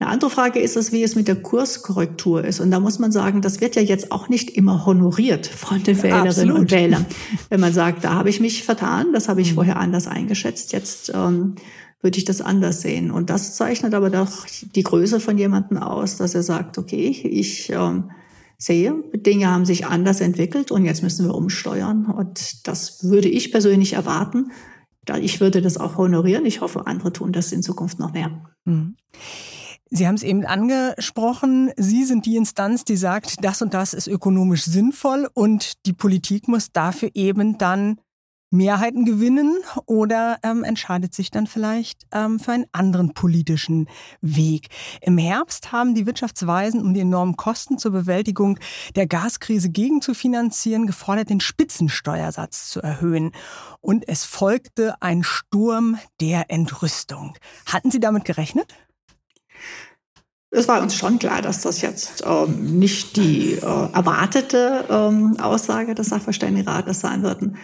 Eine 0.00 0.12
andere 0.12 0.30
Frage 0.30 0.60
ist 0.60 0.78
es, 0.78 0.92
wie 0.92 1.02
es 1.02 1.14
mit 1.14 1.28
der 1.28 1.36
Kurskorrektur 1.36 2.42
ist. 2.42 2.60
Und 2.60 2.70
da 2.70 2.80
muss 2.80 2.98
man 2.98 3.12
sagen, 3.12 3.42
das 3.42 3.60
wird 3.60 3.76
ja 3.76 3.82
jetzt 3.82 4.12
auch 4.12 4.30
nicht 4.30 4.48
immer 4.48 4.86
honoriert 4.86 5.46
von 5.46 5.82
den 5.82 6.02
Wählerinnen 6.02 6.28
Absolut. 6.28 6.58
und 6.58 6.70
Wählern. 6.70 7.04
Wenn 7.50 7.60
man 7.60 7.74
sagt, 7.74 8.04
da 8.04 8.14
habe 8.14 8.30
ich 8.30 8.40
mich 8.40 8.64
vertan, 8.64 9.12
das 9.12 9.28
habe 9.28 9.42
ich 9.42 9.50
mhm. 9.50 9.56
vorher 9.56 9.76
anders 9.76 10.06
eingeschätzt, 10.06 10.72
jetzt 10.72 11.12
ähm, 11.14 11.56
würde 12.00 12.16
ich 12.16 12.24
das 12.24 12.40
anders 12.40 12.80
sehen. 12.80 13.10
Und 13.10 13.28
das 13.28 13.54
zeichnet 13.56 13.92
aber 13.92 14.08
doch 14.08 14.46
die 14.74 14.82
Größe 14.82 15.20
von 15.20 15.36
jemandem 15.36 15.76
aus, 15.76 16.16
dass 16.16 16.34
er 16.34 16.42
sagt, 16.42 16.78
okay, 16.78 17.08
ich 17.08 17.68
ähm, 17.68 18.10
sehe, 18.56 18.94
Dinge 19.14 19.48
haben 19.48 19.66
sich 19.66 19.86
anders 19.86 20.22
entwickelt 20.22 20.70
und 20.70 20.86
jetzt 20.86 21.02
müssen 21.02 21.26
wir 21.26 21.34
umsteuern. 21.34 22.06
Und 22.06 22.66
das 22.66 23.04
würde 23.04 23.28
ich 23.28 23.52
persönlich 23.52 23.92
erwarten. 23.92 24.50
Ich 25.18 25.40
würde 25.40 25.62
das 25.62 25.76
auch 25.76 25.96
honorieren. 25.96 26.46
Ich 26.46 26.60
hoffe, 26.60 26.86
andere 26.86 27.12
tun 27.12 27.32
das 27.32 27.52
in 27.52 27.62
Zukunft 27.62 27.98
noch 27.98 28.12
mehr. 28.12 28.30
Mhm. 28.64 28.96
Sie 29.92 30.06
haben 30.06 30.14
es 30.14 30.22
eben 30.22 30.46
angesprochen, 30.46 31.72
Sie 31.76 32.04
sind 32.04 32.24
die 32.24 32.36
Instanz, 32.36 32.84
die 32.84 32.96
sagt, 32.96 33.44
das 33.44 33.60
und 33.60 33.74
das 33.74 33.92
ist 33.92 34.06
ökonomisch 34.06 34.64
sinnvoll 34.64 35.28
und 35.34 35.84
die 35.84 35.92
Politik 35.92 36.46
muss 36.46 36.70
dafür 36.70 37.10
eben 37.14 37.58
dann 37.58 38.00
Mehrheiten 38.50 39.04
gewinnen 39.04 39.58
oder 39.86 40.38
ähm, 40.42 40.64
entscheidet 40.64 41.14
sich 41.14 41.30
dann 41.30 41.46
vielleicht 41.46 42.06
ähm, 42.12 42.40
für 42.40 42.52
einen 42.52 42.66
anderen 42.72 43.14
politischen 43.14 43.88
Weg. 44.20 44.68
Im 45.00 45.18
Herbst 45.18 45.70
haben 45.70 45.94
die 45.94 46.06
Wirtschaftsweisen, 46.06 46.82
um 46.82 46.92
die 46.92 47.00
enormen 47.00 47.36
Kosten 47.36 47.78
zur 47.78 47.92
Bewältigung 47.92 48.58
der 48.96 49.06
Gaskrise 49.06 49.70
gegenzufinanzieren, 49.70 50.86
gefordert, 50.86 51.30
den 51.30 51.40
Spitzensteuersatz 51.40 52.68
zu 52.70 52.80
erhöhen. 52.80 53.32
Und 53.80 54.08
es 54.08 54.24
folgte 54.24 55.00
ein 55.00 55.22
Sturm 55.22 55.98
der 56.20 56.50
Entrüstung. 56.50 57.36
Hatten 57.66 57.90
Sie 57.90 58.00
damit 58.00 58.24
gerechnet? 58.24 58.74
Es 60.52 60.66
war 60.66 60.82
uns 60.82 60.96
schon 60.96 61.20
klar, 61.20 61.42
dass 61.42 61.62
das 61.62 61.80
jetzt 61.80 62.24
ähm, 62.26 62.80
nicht 62.80 63.16
die 63.16 63.52
äh, 63.52 63.60
erwartete 63.60 64.84
ähm, 64.90 65.38
Aussage 65.38 65.94
des 65.94 66.08
Sachverständigenrates 66.08 67.00
sein 67.00 67.22
würden. 67.22 67.56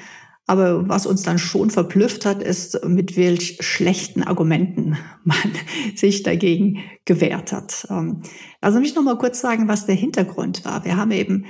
Aber 0.49 0.89
was 0.89 1.07
uns 1.07 1.23
dann 1.23 1.39
schon 1.39 1.71
verblüfft 1.71 2.25
hat, 2.25 2.41
ist, 2.41 2.85
mit 2.85 3.17
welch 3.17 3.59
schlechten 3.61 4.23
Argumenten 4.23 4.97
man 5.25 5.53
sich 5.97 6.23
dagegen 6.23 6.79
gewehrt 7.05 7.53
hat. 7.53 7.87
Ähm, 7.91 8.23
also 8.61 8.79
mich 8.79 8.95
noch 8.95 9.03
mal 9.03 9.19
kurz 9.19 9.41
sagen, 9.41 9.69
was 9.69 9.87
der 9.87 9.97
Hintergrund 9.97 10.65
war. 10.65 10.85
Wir 10.85 10.97
haben 10.97 11.11
eben 11.11 11.47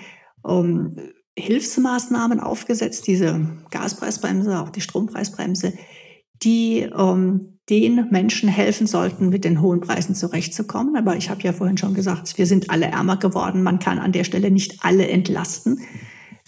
ähm, 0.46 0.96
Hilfsmaßnahmen 1.38 2.40
aufgesetzt, 2.40 3.06
diese 3.06 3.46
Gaspreisbremse, 3.70 4.58
auch 4.58 4.70
die 4.70 4.80
Strompreisbremse, 4.80 5.74
die 6.42 6.80
ähm, 6.80 7.58
den 7.68 8.08
Menschen 8.10 8.48
helfen 8.48 8.86
sollten, 8.86 9.28
mit 9.28 9.44
den 9.44 9.60
hohen 9.60 9.80
Preisen 9.80 10.14
zurechtzukommen. 10.14 10.96
Aber 10.96 11.16
ich 11.16 11.28
habe 11.28 11.42
ja 11.42 11.52
vorhin 11.52 11.76
schon 11.76 11.94
gesagt, 11.94 12.38
wir 12.38 12.46
sind 12.46 12.70
alle 12.70 12.86
ärmer 12.86 13.18
geworden. 13.18 13.62
Man 13.62 13.78
kann 13.78 13.98
an 13.98 14.12
der 14.12 14.24
Stelle 14.24 14.50
nicht 14.50 14.78
alle 14.82 15.08
entlasten. 15.08 15.80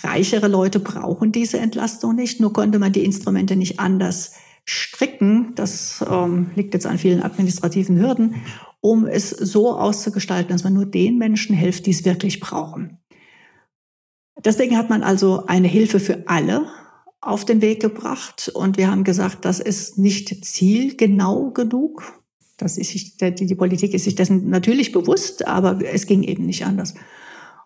Reichere 0.03 0.49
Leute 0.49 0.81
brauchen 0.81 1.33
diese 1.33 1.59
Entlastung 1.59 2.15
nicht, 2.15 2.41
nur 2.41 2.53
konnte 2.53 2.79
man 2.79 2.93
die 2.93 3.05
Instrumente 3.05 3.57
nicht 3.57 3.81
anders 3.81 4.35
stricken. 4.65 5.55
Das 5.55 6.05
ähm, 6.09 6.51
liegt 6.55 6.75
jetzt 6.75 6.87
an 6.87 6.99
vielen 6.99 7.23
administrativen 7.23 7.99
Hürden, 7.99 8.37
um 8.81 9.07
es 9.07 9.31
so 9.31 9.77
auszugestalten, 9.77 10.53
dass 10.53 10.65
man 10.65 10.75
nur 10.75 10.87
den 10.87 11.19
Menschen 11.19 11.57
hilft, 11.57 11.87
die 11.87 11.91
es 11.91 12.05
wirklich 12.05 12.39
brauchen. 12.39 12.99
Deswegen 14.45 14.77
hat 14.77 14.89
man 14.89 15.03
also 15.03 15.47
eine 15.47 15.69
Hilfe 15.69 15.99
für 15.99 16.29
alle 16.29 16.67
auf 17.21 17.45
den 17.45 17.61
Weg 17.61 17.81
gebracht 17.81 18.51
und 18.55 18.77
wir 18.77 18.91
haben 18.91 19.03
gesagt, 19.03 19.45
das 19.45 19.59
ist 19.59 19.99
nicht 19.99 20.45
zielgenau 20.45 21.51
genug. 21.51 22.23
Das 22.57 22.79
ist 22.79 22.91
sich, 22.91 23.17
die, 23.17 23.35
die 23.35 23.55
Politik 23.55 23.95
ist 23.95 24.05
sich 24.05 24.15
dessen 24.15 24.49
natürlich 24.49 24.93
bewusst, 24.93 25.47
aber 25.47 25.81
es 25.85 26.07
ging 26.07 26.23
eben 26.23 26.47
nicht 26.47 26.65
anders. 26.65 26.95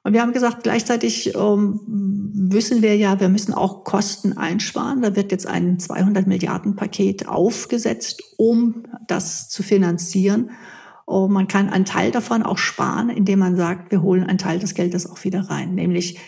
Und 0.05 0.15
wir 0.15 0.21
haben 0.21 0.33
gesagt, 0.33 0.65
gleichzeitig 0.65 1.35
ähm, 1.37 1.81
wissen 1.87 2.83
wir 2.83 2.97
ja, 2.97 3.21
wir 3.21 3.29
müssen 3.29 3.55
auch 3.55 3.85
Kosten 3.85 4.37
einsparen. 4.37 5.03
Da 5.03 5.15
wird 5.15 5.31
jetzt 5.31 5.47
ein 5.47 5.79
200 5.79 6.27
Milliarden 6.27 6.75
Paket 6.75 7.29
aufgesetzt, 7.29 8.23
um 8.37 8.83
das 9.07 9.49
zu 9.49 9.63
finanzieren. 9.63 10.51
Und 11.05 11.33
man 11.33 11.47
kann 11.47 11.69
einen 11.69 11.85
Teil 11.85 12.11
davon 12.11 12.43
auch 12.43 12.59
sparen, 12.59 13.11
indem 13.11 13.39
man 13.39 13.57
sagt, 13.57 13.93
wir 13.93 14.03
holen 14.03 14.25
einen 14.25 14.39
Teil 14.39 14.59
des 14.59 14.75
Geldes 14.75 15.09
auch 15.09 15.23
wieder 15.25 15.43
rein, 15.51 15.75
nämlich 15.75 16.19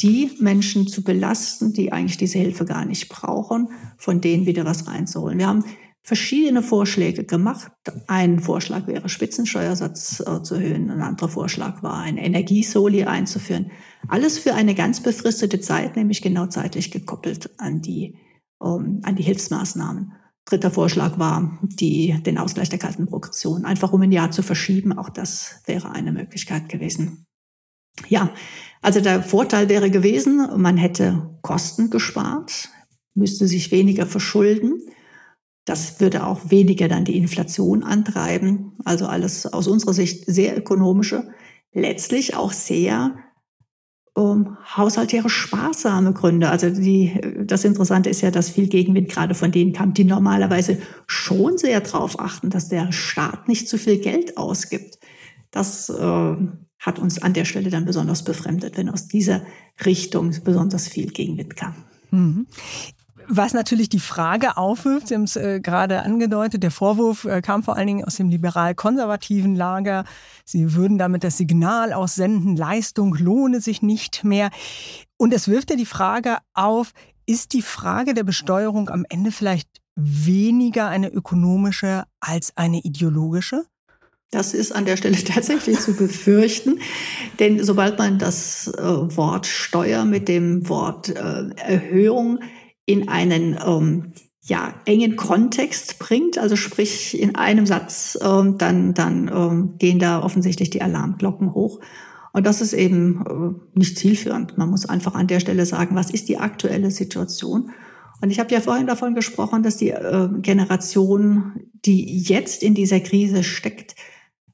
die 0.00 0.32
Menschen 0.40 0.86
zu 0.86 1.04
belasten, 1.04 1.72
die 1.72 1.92
eigentlich 1.92 2.16
diese 2.16 2.38
Hilfe 2.38 2.64
gar 2.64 2.84
nicht 2.84 3.08
brauchen, 3.08 3.68
von 3.96 4.20
denen 4.20 4.46
wieder 4.46 4.64
was 4.64 4.88
reinzuholen. 4.88 5.38
Wir 5.38 5.46
haben 5.46 5.64
verschiedene 6.04 6.62
Vorschläge 6.62 7.24
gemacht. 7.24 7.72
Ein 8.06 8.38
Vorschlag 8.38 8.86
wäre, 8.86 9.08
Spitzensteuersatz 9.08 10.20
äh, 10.20 10.42
zu 10.42 10.56
erhöhen. 10.56 10.90
Ein 10.90 11.00
anderer 11.00 11.30
Vorschlag 11.30 11.82
war, 11.82 11.98
ein 11.98 12.18
Energiesoli 12.18 13.04
einzuführen. 13.04 13.70
Alles 14.06 14.38
für 14.38 14.54
eine 14.54 14.74
ganz 14.74 15.02
befristete 15.02 15.60
Zeit, 15.60 15.96
nämlich 15.96 16.20
genau 16.20 16.46
zeitlich 16.46 16.90
gekoppelt 16.90 17.58
an 17.58 17.80
die, 17.80 18.18
um, 18.58 19.00
an 19.02 19.16
die 19.16 19.22
Hilfsmaßnahmen. 19.22 20.12
Dritter 20.44 20.70
Vorschlag 20.70 21.18
war, 21.18 21.58
die, 21.62 22.22
den 22.22 22.36
Ausgleich 22.36 22.68
der 22.68 22.78
kalten 22.78 23.06
Progression 23.06 23.64
einfach 23.64 23.94
um 23.94 24.02
ein 24.02 24.12
Jahr 24.12 24.30
zu 24.30 24.42
verschieben. 24.42 24.92
Auch 24.92 25.08
das 25.08 25.62
wäre 25.64 25.90
eine 25.90 26.12
Möglichkeit 26.12 26.68
gewesen. 26.68 27.24
Ja, 28.08 28.30
also 28.82 29.00
der 29.00 29.22
Vorteil 29.22 29.70
wäre 29.70 29.90
gewesen, 29.90 30.46
man 30.56 30.76
hätte 30.76 31.38
Kosten 31.40 31.88
gespart, 31.88 32.68
müsste 33.14 33.46
sich 33.46 33.70
weniger 33.70 34.04
verschulden 34.04 34.82
das 35.64 36.00
würde 36.00 36.26
auch 36.26 36.50
weniger 36.50 36.88
dann 36.88 37.04
die 37.04 37.16
Inflation 37.16 37.82
antreiben. 37.82 38.72
Also 38.84 39.06
alles 39.06 39.46
aus 39.46 39.66
unserer 39.66 39.94
Sicht 39.94 40.24
sehr 40.26 40.56
ökonomische, 40.58 41.28
letztlich 41.72 42.36
auch 42.36 42.52
sehr 42.52 43.16
um, 44.14 44.56
haushaltäre 44.76 45.28
sparsame 45.28 46.12
Gründe. 46.12 46.48
Also 46.48 46.70
die, 46.70 47.18
das 47.44 47.64
Interessante 47.64 48.10
ist 48.10 48.20
ja, 48.20 48.30
dass 48.30 48.50
viel 48.50 48.68
Gegenwind 48.68 49.08
gerade 49.08 49.34
von 49.34 49.50
denen 49.50 49.72
kam, 49.72 49.92
die 49.92 50.04
normalerweise 50.04 50.78
schon 51.06 51.58
sehr 51.58 51.80
darauf 51.80 52.20
achten, 52.20 52.50
dass 52.50 52.68
der 52.68 52.92
Staat 52.92 53.48
nicht 53.48 53.68
zu 53.68 53.76
viel 53.76 53.98
Geld 53.98 54.36
ausgibt. 54.36 54.98
Das 55.50 55.88
äh, 55.88 56.36
hat 56.78 56.98
uns 56.98 57.22
an 57.22 57.32
der 57.32 57.44
Stelle 57.44 57.70
dann 57.70 57.86
besonders 57.86 58.22
befremdet, 58.22 58.76
wenn 58.76 58.88
aus 58.88 59.08
dieser 59.08 59.42
Richtung 59.84 60.32
besonders 60.44 60.86
viel 60.86 61.06
Gegenwind 61.06 61.56
kam. 61.56 61.74
Was 63.28 63.54
natürlich 63.54 63.88
die 63.88 64.00
Frage 64.00 64.56
aufwirft, 64.56 65.08
Sie 65.08 65.14
haben 65.14 65.24
es 65.24 65.36
äh, 65.36 65.60
gerade 65.60 66.02
angedeutet, 66.02 66.62
der 66.62 66.70
Vorwurf 66.70 67.24
äh, 67.24 67.40
kam 67.40 67.62
vor 67.62 67.76
allen 67.76 67.86
Dingen 67.86 68.04
aus 68.04 68.16
dem 68.16 68.28
liberal-konservativen 68.28 69.54
Lager. 69.54 70.04
Sie 70.44 70.74
würden 70.74 70.98
damit 70.98 71.24
das 71.24 71.38
Signal 71.38 71.92
aussenden, 71.92 72.56
Leistung 72.56 73.14
lohne 73.14 73.60
sich 73.60 73.82
nicht 73.82 74.24
mehr. 74.24 74.50
Und 75.16 75.32
es 75.32 75.48
wirft 75.48 75.70
ja 75.70 75.76
die 75.76 75.86
Frage 75.86 76.38
auf, 76.52 76.92
ist 77.26 77.54
die 77.54 77.62
Frage 77.62 78.14
der 78.14 78.24
Besteuerung 78.24 78.90
am 78.90 79.06
Ende 79.08 79.32
vielleicht 79.32 79.68
weniger 79.96 80.88
eine 80.88 81.08
ökonomische 81.08 82.04
als 82.20 82.52
eine 82.56 82.80
ideologische? 82.80 83.64
Das 84.30 84.52
ist 84.52 84.72
an 84.72 84.84
der 84.84 84.96
Stelle 84.96 85.16
tatsächlich 85.24 85.78
zu 85.78 85.94
befürchten, 85.94 86.80
denn 87.38 87.62
sobald 87.62 87.98
man 87.98 88.18
das 88.18 88.66
äh, 88.66 88.82
Wort 88.82 89.46
Steuer 89.46 90.04
mit 90.04 90.28
dem 90.28 90.68
Wort 90.68 91.08
äh, 91.08 91.50
Erhöhung 91.56 92.40
in 92.86 93.08
einen 93.08 93.58
ähm, 93.64 94.12
ja, 94.42 94.74
engen 94.84 95.16
Kontext 95.16 95.98
bringt, 95.98 96.36
also 96.36 96.54
sprich 96.56 97.18
in 97.18 97.34
einem 97.34 97.64
Satz, 97.64 98.18
ähm, 98.22 98.58
dann, 98.58 98.92
dann 98.92 99.30
ähm, 99.34 99.74
gehen 99.78 99.98
da 99.98 100.22
offensichtlich 100.22 100.70
die 100.70 100.82
Alarmglocken 100.82 101.54
hoch. 101.54 101.80
Und 102.32 102.46
das 102.46 102.60
ist 102.60 102.72
eben 102.72 103.24
äh, 103.74 103.78
nicht 103.78 103.96
zielführend. 103.96 104.58
Man 104.58 104.68
muss 104.68 104.86
einfach 104.86 105.14
an 105.14 105.28
der 105.28 105.40
Stelle 105.40 105.64
sagen, 105.64 105.96
was 105.96 106.10
ist 106.10 106.28
die 106.28 106.38
aktuelle 106.38 106.90
Situation? 106.90 107.70
Und 108.20 108.30
ich 108.30 108.38
habe 108.38 108.52
ja 108.52 108.60
vorhin 108.60 108.86
davon 108.86 109.14
gesprochen, 109.14 109.62
dass 109.62 109.76
die 109.76 109.90
äh, 109.90 110.28
Generation, 110.40 111.68
die 111.84 112.18
jetzt 112.18 112.62
in 112.62 112.74
dieser 112.74 113.00
Krise 113.00 113.44
steckt, 113.44 113.94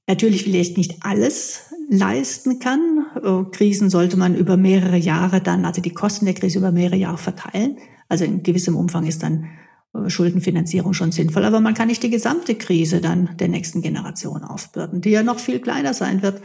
natürlich 0.07 0.45
vielleicht 0.45 0.77
nicht 0.77 1.03
alles 1.03 1.73
leisten 1.89 2.59
kann. 2.61 3.07
Äh, 3.17 3.51
Krisen 3.51 3.91
sollte 3.91 4.17
man 4.17 4.37
über 4.37 4.57
mehrere 4.57 4.97
Jahre 4.97 5.41
dann, 5.41 5.65
also 5.65 5.83
die 5.83 5.95
Kosten 5.95 6.27
der 6.27 6.35
Krise 6.35 6.59
über 6.59 6.71
mehrere 6.71 6.97
Jahre 6.97 7.19
verteilen. 7.19 7.79
Also 8.11 8.27
in 8.27 8.43
gewissem 8.43 8.77
Umfang 8.77 9.07
ist 9.07 9.23
dann 9.23 9.47
äh, 9.95 10.11
Schuldenfinanzierung 10.11 10.93
schon 10.93 11.13
sinnvoll. 11.13 11.45
Aber 11.45 11.61
man 11.61 11.73
kann 11.73 11.89
nicht 11.89 12.03
die 12.03 12.11
gesamte 12.11 12.57
Krise 12.57 13.01
dann 13.01 13.37
der 13.39 13.49
nächsten 13.49 13.81
Generation 13.81 14.43
aufbürden, 14.43 15.01
die 15.01 15.11
ja 15.11 15.23
noch 15.23 15.39
viel 15.39 15.61
kleiner 15.61 15.95
sein 15.95 16.21
wird 16.21 16.43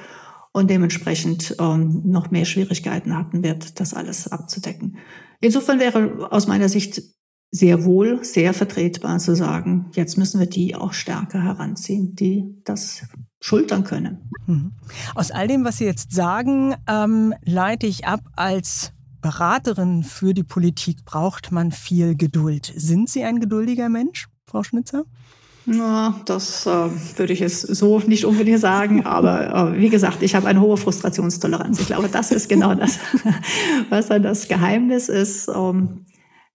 und 0.53 0.70
dementsprechend 0.70 1.57
ähm, 1.59 2.01
noch 2.05 2.32
mehr 2.32 2.45
Schwierigkeiten 2.45 3.18
hatten 3.18 3.43
wird, 3.43 3.82
das 3.82 3.93
alles 3.93 4.32
abzudecken. 4.32 4.97
Insofern 5.41 5.80
wäre 5.80 6.32
aus 6.32 6.47
meiner 6.47 6.70
Sicht 6.70 7.01
sehr 7.51 7.86
wohl 7.86 8.24
sehr 8.24 8.53
vertretbar 8.53 9.20
zu 9.20 9.36
sagen, 9.36 9.91
jetzt 9.93 10.18
müssen 10.18 10.39
wir 10.39 10.47
die 10.47 10.76
auch 10.76 10.93
stärker 10.93 11.43
heranziehen, 11.43 12.16
die 12.16 12.61
das 12.63 13.03
schultern 13.39 13.84
können. 13.84 14.30
Mhm. 14.47 14.72
Aus 15.13 15.32
all 15.32 15.47
dem, 15.47 15.63
was 15.63 15.78
Sie 15.78 15.86
jetzt 15.86 16.11
sagen, 16.11 16.76
ähm, 16.88 17.34
leite 17.43 17.88
ich 17.88 18.05
ab 18.05 18.22
als 18.36 18.91
Beraterin 19.26 20.03
für 20.03 20.36
die 20.36 20.43
Politik 20.43 21.03
braucht 21.03 21.51
man 21.51 21.71
viel 21.71 22.13
Geduld. 22.15 22.71
Sind 22.76 23.09
Sie 23.09 23.23
ein 23.23 23.39
geduldiger 23.39 23.89
Mensch? 23.89 24.28
Frau 24.45 24.61
Schnitzer? 24.61 25.05
Na, 25.65 26.21
das 26.26 26.67
äh, 26.67 26.89
würde 27.17 27.34
ich 27.34 27.39
jetzt 27.39 27.61
so 27.61 27.97
nicht 28.05 28.26
unbedingt 28.26 28.59
sagen, 28.59 29.03
aber 29.07 29.73
äh, 29.73 29.80
wie 29.80 29.89
gesagt, 29.89 30.21
ich 30.21 30.36
habe 30.36 30.47
eine 30.47 30.61
hohe 30.61 30.78
Frustrationstoleranz. 30.78 31.80
Ich 31.80 31.88
glaube, 31.88 32.07
das 32.07 32.30
ist 32.30 32.49
genau 32.49 32.76
das, 32.76 32.99
was 33.89 34.09
dann 34.09 34.21
das 34.21 34.47
Geheimnis 34.47 35.09
ist. 35.09 35.47
Ähm, 35.47 36.05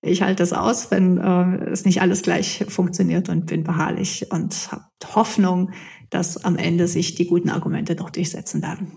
ich 0.00 0.22
halte 0.22 0.44
es 0.44 0.52
aus, 0.52 0.92
wenn 0.92 1.18
äh, 1.18 1.70
es 1.72 1.84
nicht 1.84 2.00
alles 2.00 2.22
gleich 2.22 2.64
funktioniert 2.68 3.28
und 3.28 3.46
bin 3.46 3.64
beharrlich 3.64 4.28
und 4.30 4.70
habe 4.70 4.84
Hoffnung, 5.12 5.72
dass 6.10 6.44
am 6.44 6.54
Ende 6.54 6.86
sich 6.86 7.16
die 7.16 7.26
guten 7.26 7.50
Argumente 7.50 7.96
doch 7.96 8.10
durchsetzen 8.10 8.62
werden. 8.62 8.92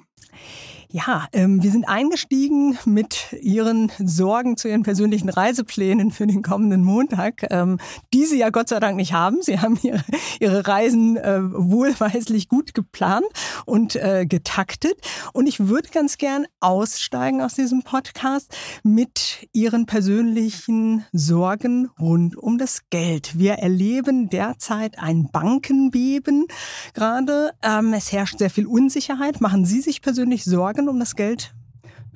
Ja, 0.95 1.25
ähm, 1.33 1.63
wir 1.63 1.71
sind 1.71 1.89
eingestiegen 1.89 2.77
mit 2.85 3.33
Ihren 3.41 3.91
Sorgen 3.97 4.57
zu 4.57 4.67
Ihren 4.67 4.83
persönlichen 4.83 5.27
Reiseplänen 5.27 6.11
für 6.11 6.27
den 6.27 6.43
kommenden 6.43 6.83
Montag, 6.83 7.47
ähm, 7.49 7.79
die 8.13 8.27
Sie 8.27 8.37
ja 8.37 8.51
Gott 8.51 8.69
sei 8.69 8.79
Dank 8.79 8.95
nicht 8.95 9.11
haben. 9.11 9.41
Sie 9.41 9.59
haben 9.59 9.79
Ihre, 9.81 10.03
Ihre 10.39 10.67
Reisen 10.67 11.17
äh, 11.17 11.39
wohlweislich 11.51 12.47
gut 12.47 12.75
geplant 12.75 13.25
und 13.65 13.95
äh, 13.95 14.27
getaktet. 14.27 14.93
Und 15.33 15.47
ich 15.47 15.67
würde 15.67 15.89
ganz 15.89 16.19
gern 16.19 16.45
aussteigen 16.59 17.41
aus 17.41 17.55
diesem 17.55 17.81
Podcast 17.81 18.55
mit 18.83 19.47
Ihren 19.51 19.87
persönlichen 19.87 21.07
Sorgen 21.11 21.89
rund 21.99 22.37
um 22.37 22.59
das 22.59 22.81
Geld. 22.91 23.39
Wir 23.39 23.53
erleben 23.53 24.29
derzeit 24.29 24.99
ein 24.99 25.27
Bankenbeben 25.31 26.45
gerade. 26.93 27.53
Ähm, 27.63 27.93
es 27.93 28.11
herrscht 28.11 28.37
sehr 28.37 28.51
viel 28.51 28.67
Unsicherheit. 28.67 29.41
Machen 29.41 29.65
Sie 29.65 29.81
sich 29.81 30.03
persönlich 30.03 30.45
Sorgen? 30.45 30.82
Sorgen 30.83 30.89
um 30.89 30.99
das 30.99 31.15
Geld, 31.15 31.53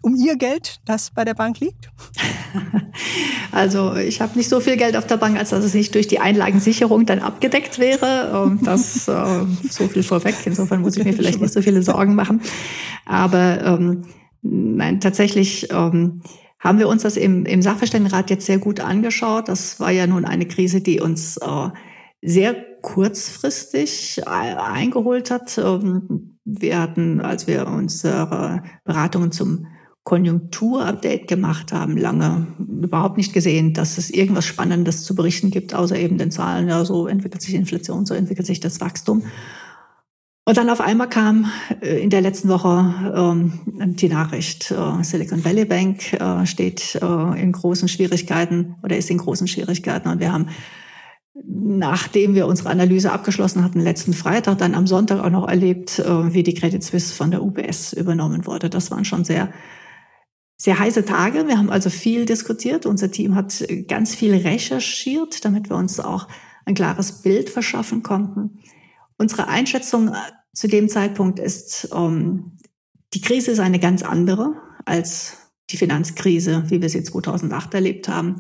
um 0.02 0.16
Ihr 0.16 0.36
Geld, 0.36 0.80
das 0.86 1.12
bei 1.12 1.24
der 1.26 1.34
Bank 1.34 1.60
liegt? 1.60 1.90
Also 3.52 3.96
ich 3.96 4.22
habe 4.22 4.38
nicht 4.38 4.50
so 4.50 4.60
viel 4.60 4.78
Geld 4.78 4.98
auf 4.98 5.08
der 5.08 5.18
Bank, 5.18 5.38
als 5.38 5.52
dass 5.52 5.64
es 5.64 5.74
nicht 5.74 5.96
durch 5.96 6.08
die 6.08 6.20
Einlagensicherung 6.20 7.06
dann 7.06 7.20
abgedeckt 7.20 7.80
wäre. 7.80 8.32
Ähm, 8.34 8.60
das 8.64 9.08
äh, 9.08 9.46
so 9.70 9.88
viel 9.88 10.04
vorweg. 10.04 10.36
Insofern 10.46 10.82
muss 10.82 10.98
ich 10.98 11.06
mir 11.06 11.14
vielleicht 11.16 11.42
nicht 11.42 11.54
so 11.54 11.62
viele 11.62 11.82
Sorgen 11.82 12.14
machen. 12.14 12.42
Aber 13.06 13.64
ähm, 13.64 14.04
nein, 14.42 15.00
tatsächlich 15.00 15.72
ähm, 15.72 16.22
haben 16.60 16.78
wir 16.78 16.88
uns 16.88 17.04
das 17.04 17.18
im, 17.18 17.46
im 17.46 17.62
Sachverständigenrat 17.62 18.30
jetzt 18.30 18.46
sehr 18.46 18.60
gut 18.60 18.80
angeschaut. 18.80 19.48
Das 19.48 19.80
war 19.80 19.92
ja 19.92 20.06
nun 20.08 20.26
eine 20.26 20.48
Krise, 20.48 20.82
die 20.82 21.00
uns 21.00 21.38
äh, 21.38 21.70
sehr 22.22 22.56
kurzfristig 22.82 24.28
eingeholt 24.28 25.32
hat. 25.32 25.58
Ähm, 25.58 26.37
wir 26.48 26.80
hatten, 26.80 27.20
als 27.20 27.46
wir 27.46 27.68
unsere 27.68 28.64
Beratungen 28.86 29.32
zum 29.32 29.68
Konjunkturupdate 30.04 31.28
gemacht 31.28 31.74
haben, 31.74 31.98
lange 31.98 32.48
überhaupt 32.60 33.18
nicht 33.18 33.34
gesehen, 33.34 33.74
dass 33.74 33.98
es 33.98 34.10
irgendwas 34.10 34.46
Spannendes 34.46 35.04
zu 35.04 35.16
berichten 35.16 35.52
gibt, 35.52 35.74
außer 35.74 35.98
eben 35.98 36.18
den 36.18 36.32
Zahlen. 36.32 36.70
Ja, 36.70 36.86
so 36.86 37.08
entwickelt 37.08 37.42
sich 37.42 37.54
Inflation, 37.54 38.06
so 38.06 38.14
entwickelt 38.14 38.48
sich 38.48 38.62
das 38.62 38.80
Wachstum. 38.80 39.24
Und 40.46 40.56
dann 40.56 40.70
auf 40.70 40.80
einmal 40.80 41.10
kam 41.10 41.52
äh, 41.82 42.02
in 42.02 42.10
der 42.10 42.22
letzten 42.22 42.48
Woche 42.48 43.12
ähm, 43.14 43.96
die 43.98 44.08
Nachricht, 44.08 44.72
äh, 44.72 45.04
Silicon 45.04 45.44
Valley 45.44 45.66
Bank 45.66 46.14
äh, 46.14 46.46
steht 46.46 46.98
äh, 47.02 47.42
in 47.42 47.52
großen 47.52 47.90
Schwierigkeiten 47.90 48.76
oder 48.82 48.96
ist 48.96 49.10
in 49.10 49.18
großen 49.18 49.50
Schwierigkeiten. 49.50 50.08
Und 50.08 50.22
wir 50.22 50.32
haben 50.32 50.48
nachdem 51.44 52.36
wir 52.36 52.48
unsere 52.48 52.70
Analyse 52.70 53.12
abgeschlossen 53.12 53.64
hatten, 53.64 53.80
letzten 53.80 54.14
Freitag, 54.14 54.58
dann 54.58 54.76
am 54.76 54.88
Sonntag 54.88 55.24
auch 55.24 55.30
noch 55.30 55.48
erlebt, 55.48 56.00
äh, 56.00 56.34
wie 56.34 56.44
die 56.44 56.54
Credit 56.54 56.84
Suisse 56.84 57.14
von 57.14 57.32
der 57.32 57.44
UBS 57.44 57.94
übernommen 57.94 58.46
wurde. 58.46 58.70
Das 58.70 58.92
waren 58.92 59.06
schon 59.06 59.24
sehr, 59.24 59.52
sehr 60.58 60.80
heiße 60.80 61.06
Tage. 61.06 61.48
Wir 61.48 61.58
haben 61.58 61.70
also 61.70 61.90
viel 61.90 62.26
diskutiert. 62.26 62.86
Unser 62.86 63.12
Team 63.12 63.36
hat 63.36 63.66
ganz 63.88 64.16
viel 64.16 64.34
recherchiert, 64.36 65.46
damit 65.46 65.70
wir 65.70 65.78
uns 65.78 66.00
auch 66.00 66.28
ein 66.66 66.76
klares 66.76 67.22
Bild 67.22 67.50
verschaffen 67.50 68.04
konnten. 68.04 68.60
Unsere 69.18 69.48
Einschätzung 69.48 70.10
äh, 70.10 70.14
zu 70.54 70.68
dem 70.68 70.90
Zeitpunkt 70.90 71.40
ist, 71.40 71.90
ähm, 71.94 72.58
die 73.14 73.22
Krise 73.22 73.52
ist 73.52 73.60
eine 73.60 73.80
ganz 73.80 74.04
andere 74.04 74.56
als 74.86 75.38
die 75.70 75.78
Finanzkrise, 75.78 76.64
wie 76.68 76.82
wir 76.82 76.90
sie 76.90 77.04
2008 77.04 77.74
erlebt 77.74 78.08
haben. 78.08 78.38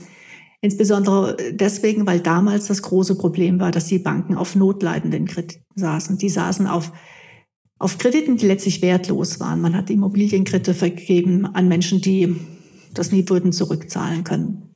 Insbesondere 0.61 1.37
deswegen, 1.51 2.07
weil 2.07 2.19
damals 2.19 2.67
das 2.67 2.81
große 2.81 3.15
Problem 3.15 3.59
war, 3.59 3.71
dass 3.71 3.85
die 3.85 3.99
Banken 3.99 4.35
auf 4.35 4.55
notleidenden 4.55 5.25
Krediten 5.25 5.63
saßen. 5.75 6.17
Die 6.17 6.29
saßen 6.29 6.65
auf, 6.65 6.91
auf 7.77 7.97
Krediten, 7.99 8.37
die 8.37 8.47
letztlich 8.47 8.81
wertlos 8.81 9.39
waren. 9.39 9.61
Man 9.61 9.75
hat 9.75 9.89
Immobilienkredite 9.89 10.73
vergeben 10.73 11.45
an 11.45 11.67
Menschen, 11.67 12.01
die 12.01 12.35
das 12.93 13.11
nie 13.11 13.29
würden 13.29 13.51
zurückzahlen 13.51 14.23
können, 14.23 14.73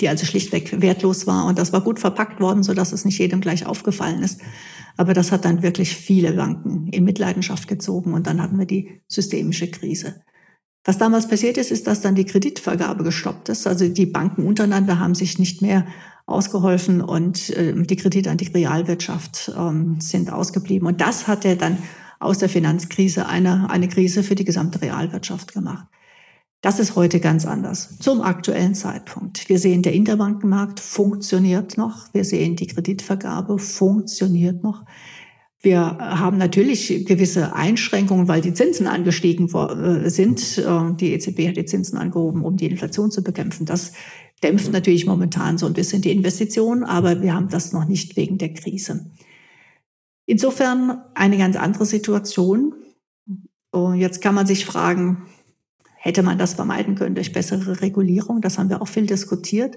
die 0.00 0.08
also 0.08 0.26
schlichtweg 0.26 0.80
wertlos 0.82 1.28
war. 1.28 1.46
Und 1.46 1.58
das 1.58 1.72
war 1.72 1.82
gut 1.82 2.00
verpackt 2.00 2.40
worden, 2.40 2.64
sodass 2.64 2.92
es 2.92 3.04
nicht 3.04 3.18
jedem 3.18 3.40
gleich 3.40 3.66
aufgefallen 3.66 4.22
ist. 4.24 4.40
Aber 4.96 5.14
das 5.14 5.30
hat 5.30 5.44
dann 5.44 5.62
wirklich 5.62 5.94
viele 5.94 6.32
Banken 6.32 6.88
in 6.88 7.04
Mitleidenschaft 7.04 7.68
gezogen 7.68 8.14
und 8.14 8.26
dann 8.26 8.42
hatten 8.42 8.58
wir 8.58 8.66
die 8.66 9.00
systemische 9.06 9.70
Krise. 9.70 10.22
Was 10.84 10.98
damals 10.98 11.28
passiert 11.28 11.58
ist, 11.58 11.70
ist, 11.70 11.86
dass 11.86 12.00
dann 12.00 12.14
die 12.14 12.24
Kreditvergabe 12.24 13.04
gestoppt 13.04 13.50
ist. 13.50 13.66
Also 13.66 13.88
die 13.88 14.06
Banken 14.06 14.46
untereinander 14.46 14.98
haben 14.98 15.14
sich 15.14 15.38
nicht 15.38 15.60
mehr 15.60 15.86
ausgeholfen 16.26 17.02
und 17.02 17.50
äh, 17.50 17.74
die 17.74 17.96
Kredite 17.96 18.30
an 18.30 18.38
die 18.38 18.48
Realwirtschaft 18.48 19.52
ähm, 19.56 20.00
sind 20.00 20.32
ausgeblieben. 20.32 20.86
Und 20.86 21.00
das 21.00 21.26
hat 21.26 21.44
er 21.44 21.56
dann 21.56 21.78
aus 22.18 22.38
der 22.38 22.48
Finanzkrise 22.48 23.26
eine, 23.26 23.68
eine 23.70 23.88
Krise 23.88 24.22
für 24.22 24.34
die 24.34 24.44
gesamte 24.44 24.80
Realwirtschaft 24.80 25.52
gemacht. 25.52 25.86
Das 26.62 26.78
ist 26.78 26.94
heute 26.94 27.20
ganz 27.20 27.46
anders. 27.46 27.98
Zum 28.00 28.20
aktuellen 28.20 28.74
Zeitpunkt. 28.74 29.48
Wir 29.48 29.58
sehen, 29.58 29.80
der 29.80 29.94
Interbankenmarkt 29.94 30.78
funktioniert 30.78 31.78
noch. 31.78 32.12
Wir 32.12 32.24
sehen, 32.24 32.54
die 32.54 32.66
Kreditvergabe 32.66 33.58
funktioniert 33.58 34.62
noch. 34.62 34.84
Wir 35.62 35.98
haben 35.98 36.38
natürlich 36.38 37.04
gewisse 37.04 37.54
Einschränkungen, 37.54 38.28
weil 38.28 38.40
die 38.40 38.54
Zinsen 38.54 38.86
angestiegen 38.86 39.46
äh, 39.54 40.08
sind. 40.08 40.56
Äh, 40.58 40.94
die 40.94 41.12
EZB 41.12 41.48
hat 41.48 41.56
die 41.56 41.66
Zinsen 41.66 41.98
angehoben, 41.98 42.44
um 42.44 42.56
die 42.56 42.66
Inflation 42.66 43.10
zu 43.10 43.22
bekämpfen. 43.22 43.66
Das 43.66 43.92
dämpft 44.42 44.72
natürlich 44.72 45.04
momentan 45.04 45.58
so 45.58 45.66
ein 45.66 45.74
bisschen 45.74 46.00
die 46.00 46.12
Investitionen, 46.12 46.82
aber 46.82 47.20
wir 47.20 47.34
haben 47.34 47.50
das 47.50 47.72
noch 47.72 47.84
nicht 47.84 48.16
wegen 48.16 48.38
der 48.38 48.54
Krise. 48.54 49.10
Insofern 50.24 51.02
eine 51.14 51.36
ganz 51.36 51.56
andere 51.56 51.84
Situation. 51.84 52.74
Jetzt 53.96 54.22
kann 54.22 54.34
man 54.34 54.46
sich 54.46 54.64
fragen, 54.64 55.26
hätte 55.96 56.22
man 56.22 56.38
das 56.38 56.54
vermeiden 56.54 56.94
können 56.94 57.14
durch 57.14 57.32
bessere 57.32 57.82
Regulierung? 57.82 58.40
Das 58.40 58.56
haben 58.56 58.70
wir 58.70 58.80
auch 58.80 58.88
viel 58.88 59.06
diskutiert. 59.06 59.76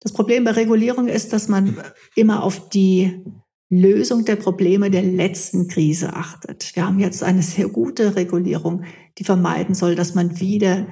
Das 0.00 0.12
Problem 0.12 0.44
bei 0.44 0.52
Regulierung 0.52 1.08
ist, 1.08 1.32
dass 1.32 1.48
man 1.48 1.76
immer 2.14 2.42
auf 2.42 2.68
die 2.68 3.24
Lösung 3.70 4.24
der 4.24 4.34
Probleme 4.34 4.90
der 4.90 5.04
letzten 5.04 5.68
Krise 5.68 6.14
achtet. 6.14 6.74
Wir 6.74 6.84
haben 6.84 6.98
jetzt 6.98 7.22
eine 7.22 7.42
sehr 7.42 7.68
gute 7.68 8.16
Regulierung, 8.16 8.82
die 9.16 9.24
vermeiden 9.24 9.76
soll, 9.76 9.94
dass 9.94 10.16
man 10.16 10.40
wieder 10.40 10.88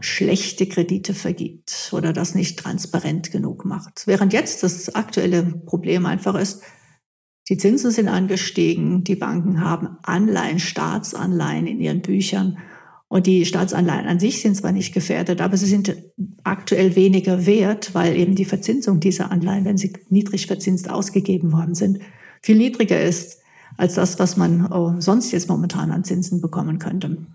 schlechte 0.00 0.66
Kredite 0.66 1.12
vergibt 1.12 1.90
oder 1.92 2.14
das 2.14 2.34
nicht 2.34 2.58
transparent 2.58 3.30
genug 3.30 3.66
macht. 3.66 4.06
Während 4.06 4.32
jetzt 4.32 4.62
das 4.62 4.94
aktuelle 4.94 5.42
Problem 5.42 6.06
einfach 6.06 6.34
ist, 6.34 6.62
die 7.50 7.58
Zinsen 7.58 7.90
sind 7.90 8.08
angestiegen, 8.08 9.04
die 9.04 9.16
Banken 9.16 9.60
haben 9.60 9.98
Anleihen, 10.02 10.58
Staatsanleihen 10.58 11.66
in 11.66 11.80
ihren 11.80 12.00
Büchern 12.00 12.56
und 13.08 13.26
die 13.26 13.44
Staatsanleihen 13.44 14.06
an 14.06 14.20
sich 14.20 14.40
sind 14.40 14.56
zwar 14.56 14.72
nicht 14.72 14.94
gefährdet, 14.94 15.42
aber 15.42 15.58
sie 15.58 15.66
sind 15.66 15.94
aktuell 16.44 16.96
weniger 16.96 17.44
wert, 17.44 17.94
weil 17.94 18.16
eben 18.16 18.36
die 18.36 18.46
Verzinsung 18.46 19.00
dieser 19.00 19.30
Anleihen, 19.30 19.66
wenn 19.66 19.76
sie 19.76 19.92
niedrig 20.08 20.46
verzinst 20.46 20.88
ausgegeben 20.88 21.52
worden 21.52 21.74
sind, 21.74 21.98
viel 22.42 22.56
niedriger 22.56 23.00
ist 23.00 23.40
als 23.76 23.94
das, 23.94 24.18
was 24.18 24.36
man 24.36 24.70
oh, 24.70 25.00
sonst 25.00 25.32
jetzt 25.32 25.48
momentan 25.48 25.90
an 25.90 26.04
Zinsen 26.04 26.40
bekommen 26.40 26.78
könnte. 26.78 27.26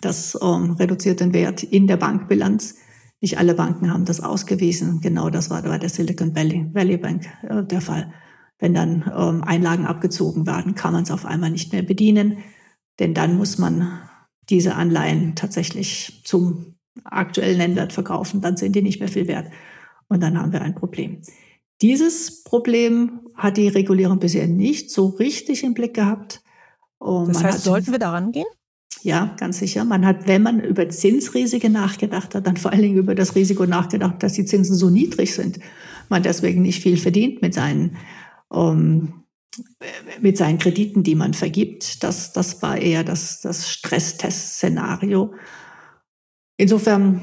Das 0.00 0.38
ähm, 0.40 0.72
reduziert 0.72 1.20
den 1.20 1.32
Wert 1.32 1.62
in 1.62 1.86
der 1.86 1.96
Bankbilanz. 1.96 2.76
Nicht 3.20 3.38
alle 3.38 3.54
Banken 3.54 3.92
haben 3.92 4.04
das 4.04 4.20
ausgewiesen. 4.20 5.00
Genau 5.00 5.30
das 5.30 5.50
war 5.50 5.62
bei 5.62 5.78
der 5.78 5.88
Silicon 5.88 6.36
Valley, 6.36 6.68
Valley 6.72 6.98
Bank 6.98 7.26
äh, 7.42 7.64
der 7.64 7.80
Fall. 7.80 8.12
Wenn 8.58 8.74
dann 8.74 9.10
ähm, 9.16 9.42
Einlagen 9.42 9.86
abgezogen 9.86 10.46
werden, 10.46 10.74
kann 10.74 10.92
man 10.92 11.04
es 11.04 11.10
auf 11.10 11.24
einmal 11.24 11.50
nicht 11.50 11.72
mehr 11.72 11.82
bedienen, 11.82 12.38
denn 12.98 13.14
dann 13.14 13.36
muss 13.36 13.58
man 13.58 14.00
diese 14.50 14.74
Anleihen 14.74 15.34
tatsächlich 15.36 16.22
zum 16.24 16.74
aktuellen 17.04 17.58
Nennwert 17.58 17.92
verkaufen. 17.92 18.40
Dann 18.40 18.56
sind 18.56 18.74
die 18.74 18.82
nicht 18.82 18.98
mehr 18.98 19.08
viel 19.08 19.28
wert. 19.28 19.50
Und 20.08 20.22
dann 20.22 20.38
haben 20.38 20.52
wir 20.52 20.62
ein 20.62 20.74
Problem. 20.74 21.22
Dieses 21.80 22.42
Problem 22.42 23.20
hat 23.34 23.56
die 23.56 23.68
Regulierung 23.68 24.18
bisher 24.18 24.48
nicht 24.48 24.90
so 24.90 25.06
richtig 25.06 25.62
im 25.62 25.74
Blick 25.74 25.94
gehabt. 25.94 26.42
Und 26.98 27.28
das 27.28 27.44
heißt, 27.44 27.58
hat, 27.58 27.64
sollten 27.64 27.92
wir 27.92 27.98
daran 28.00 28.32
gehen? 28.32 28.46
Ja, 29.02 29.36
ganz 29.38 29.58
sicher. 29.58 29.84
Man 29.84 30.04
hat, 30.04 30.26
wenn 30.26 30.42
man 30.42 30.60
über 30.60 30.88
Zinsrisiken 30.88 31.72
nachgedacht 31.72 32.34
hat, 32.34 32.46
dann 32.46 32.56
vor 32.56 32.72
allen 32.72 32.82
Dingen 32.82 32.96
über 32.96 33.14
das 33.14 33.36
Risiko 33.36 33.64
nachgedacht, 33.64 34.22
dass 34.22 34.32
die 34.32 34.44
Zinsen 34.44 34.74
so 34.74 34.90
niedrig 34.90 35.34
sind, 35.34 35.60
man 36.08 36.22
deswegen 36.22 36.62
nicht 36.62 36.82
viel 36.82 36.96
verdient 36.96 37.42
mit 37.42 37.54
seinen, 37.54 37.96
um, 38.48 39.24
mit 40.20 40.36
seinen 40.36 40.58
Krediten, 40.58 41.04
die 41.04 41.14
man 41.14 41.34
vergibt. 41.34 42.02
Das, 42.02 42.32
das 42.32 42.60
war 42.60 42.78
eher 42.78 43.04
das, 43.04 43.40
das 43.40 43.70
Stresstest-Szenario. 43.70 45.32
Insofern 46.56 47.20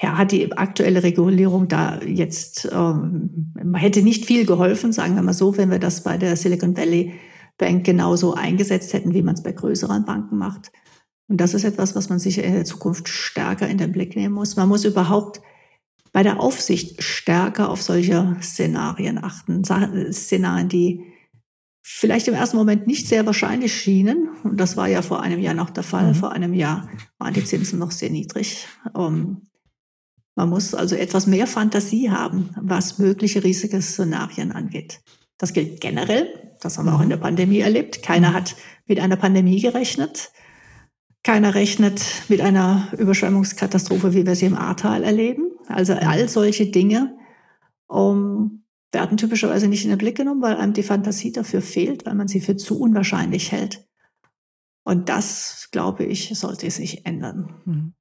ja, 0.00 0.18
hat 0.18 0.32
die 0.32 0.56
aktuelle 0.56 1.02
Regulierung 1.02 1.68
da 1.68 2.00
jetzt, 2.02 2.68
ähm, 2.70 3.54
hätte 3.74 4.02
nicht 4.02 4.26
viel 4.26 4.44
geholfen, 4.44 4.92
sagen 4.92 5.14
wir 5.14 5.22
mal 5.22 5.32
so, 5.32 5.56
wenn 5.56 5.70
wir 5.70 5.78
das 5.78 6.02
bei 6.02 6.18
der 6.18 6.36
Silicon 6.36 6.76
Valley 6.76 7.14
Bank 7.56 7.84
genauso 7.84 8.34
eingesetzt 8.34 8.92
hätten, 8.92 9.14
wie 9.14 9.22
man 9.22 9.34
es 9.34 9.42
bei 9.42 9.52
größeren 9.52 10.04
Banken 10.04 10.36
macht. 10.36 10.70
Und 11.28 11.40
das 11.40 11.54
ist 11.54 11.64
etwas, 11.64 11.96
was 11.96 12.10
man 12.10 12.18
sich 12.18 12.38
in 12.38 12.52
der 12.52 12.66
Zukunft 12.66 13.08
stärker 13.08 13.66
in 13.68 13.78
den 13.78 13.92
Blick 13.92 14.14
nehmen 14.14 14.34
muss. 14.34 14.56
Man 14.56 14.68
muss 14.68 14.84
überhaupt 14.84 15.40
bei 16.12 16.22
der 16.22 16.40
Aufsicht 16.40 17.02
stärker 17.02 17.70
auf 17.70 17.82
solche 17.82 18.36
Szenarien 18.42 19.22
achten. 19.22 19.64
Szenarien, 19.64 20.68
die 20.68 21.04
vielleicht 21.82 22.28
im 22.28 22.34
ersten 22.34 22.58
Moment 22.58 22.86
nicht 22.86 23.08
sehr 23.08 23.26
wahrscheinlich 23.26 23.74
schienen. 23.74 24.28
Und 24.44 24.60
das 24.60 24.76
war 24.76 24.88
ja 24.88 25.02
vor 25.02 25.22
einem 25.22 25.40
Jahr 25.40 25.54
noch 25.54 25.70
der 25.70 25.82
Fall. 25.82 26.08
Mhm. 26.08 26.14
Vor 26.14 26.32
einem 26.32 26.52
Jahr 26.52 26.88
waren 27.18 27.34
die 27.34 27.44
Zinsen 27.44 27.78
noch 27.78 27.90
sehr 27.90 28.10
niedrig. 28.10 28.66
Ähm, 28.96 29.42
man 30.36 30.50
muss 30.50 30.74
also 30.74 30.94
etwas 30.94 31.26
mehr 31.26 31.46
Fantasie 31.46 32.10
haben, 32.10 32.50
was 32.60 32.98
mögliche 32.98 33.42
Risikoszenarien 33.42 34.52
angeht. 34.52 35.00
Das 35.38 35.54
gilt 35.54 35.80
generell. 35.80 36.28
Das 36.60 36.78
haben 36.78 36.86
wir 36.86 36.94
auch 36.94 37.00
in 37.00 37.08
der 37.08 37.16
Pandemie 37.16 37.60
erlebt. 37.60 38.02
Keiner 38.02 38.34
hat 38.34 38.54
mit 38.86 39.00
einer 39.00 39.16
Pandemie 39.16 39.60
gerechnet. 39.60 40.30
Keiner 41.22 41.54
rechnet 41.54 42.02
mit 42.28 42.42
einer 42.42 42.88
Überschwemmungskatastrophe, 42.98 44.12
wie 44.12 44.26
wir 44.26 44.36
sie 44.36 44.46
im 44.46 44.54
Ahrtal 44.54 45.04
erleben. 45.04 45.50
Also 45.68 45.94
all 45.94 46.28
solche 46.28 46.66
Dinge 46.66 47.16
um, 47.86 48.64
werden 48.92 49.16
typischerweise 49.16 49.68
nicht 49.68 49.84
in 49.84 49.90
den 49.90 49.98
Blick 49.98 50.18
genommen, 50.18 50.42
weil 50.42 50.56
einem 50.56 50.74
die 50.74 50.82
Fantasie 50.82 51.32
dafür 51.32 51.62
fehlt, 51.62 52.04
weil 52.04 52.14
man 52.14 52.28
sie 52.28 52.40
für 52.40 52.56
zu 52.56 52.78
unwahrscheinlich 52.78 53.52
hält. 53.52 53.86
Und 54.84 55.08
das, 55.08 55.68
glaube 55.72 56.04
ich, 56.04 56.30
sollte 56.38 56.70
sich 56.70 57.06
ändern. 57.06 57.94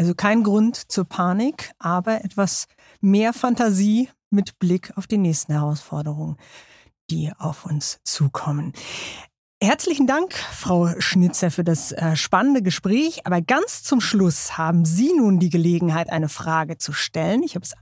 Also 0.00 0.14
kein 0.14 0.44
Grund 0.44 0.90
zur 0.90 1.04
Panik, 1.04 1.72
aber 1.78 2.24
etwas 2.24 2.68
mehr 3.02 3.34
Fantasie 3.34 4.08
mit 4.30 4.58
Blick 4.58 4.96
auf 4.96 5.06
die 5.06 5.18
nächsten 5.18 5.52
Herausforderungen, 5.52 6.38
die 7.10 7.30
auf 7.36 7.66
uns 7.66 8.00
zukommen. 8.02 8.72
Herzlichen 9.62 10.06
Dank, 10.06 10.32
Frau 10.32 10.88
Schnitzer, 11.00 11.50
für 11.50 11.64
das 11.64 11.92
äh, 11.92 12.16
spannende 12.16 12.62
Gespräch. 12.62 13.26
Aber 13.26 13.42
ganz 13.42 13.82
zum 13.82 14.00
Schluss 14.00 14.56
haben 14.56 14.86
Sie 14.86 15.12
nun 15.14 15.38
die 15.38 15.50
Gelegenheit, 15.50 16.08
eine 16.08 16.30
Frage 16.30 16.78
zu 16.78 16.94
stellen. 16.94 17.42
Ich 17.42 17.56
habe 17.56 17.66
es 17.66 17.74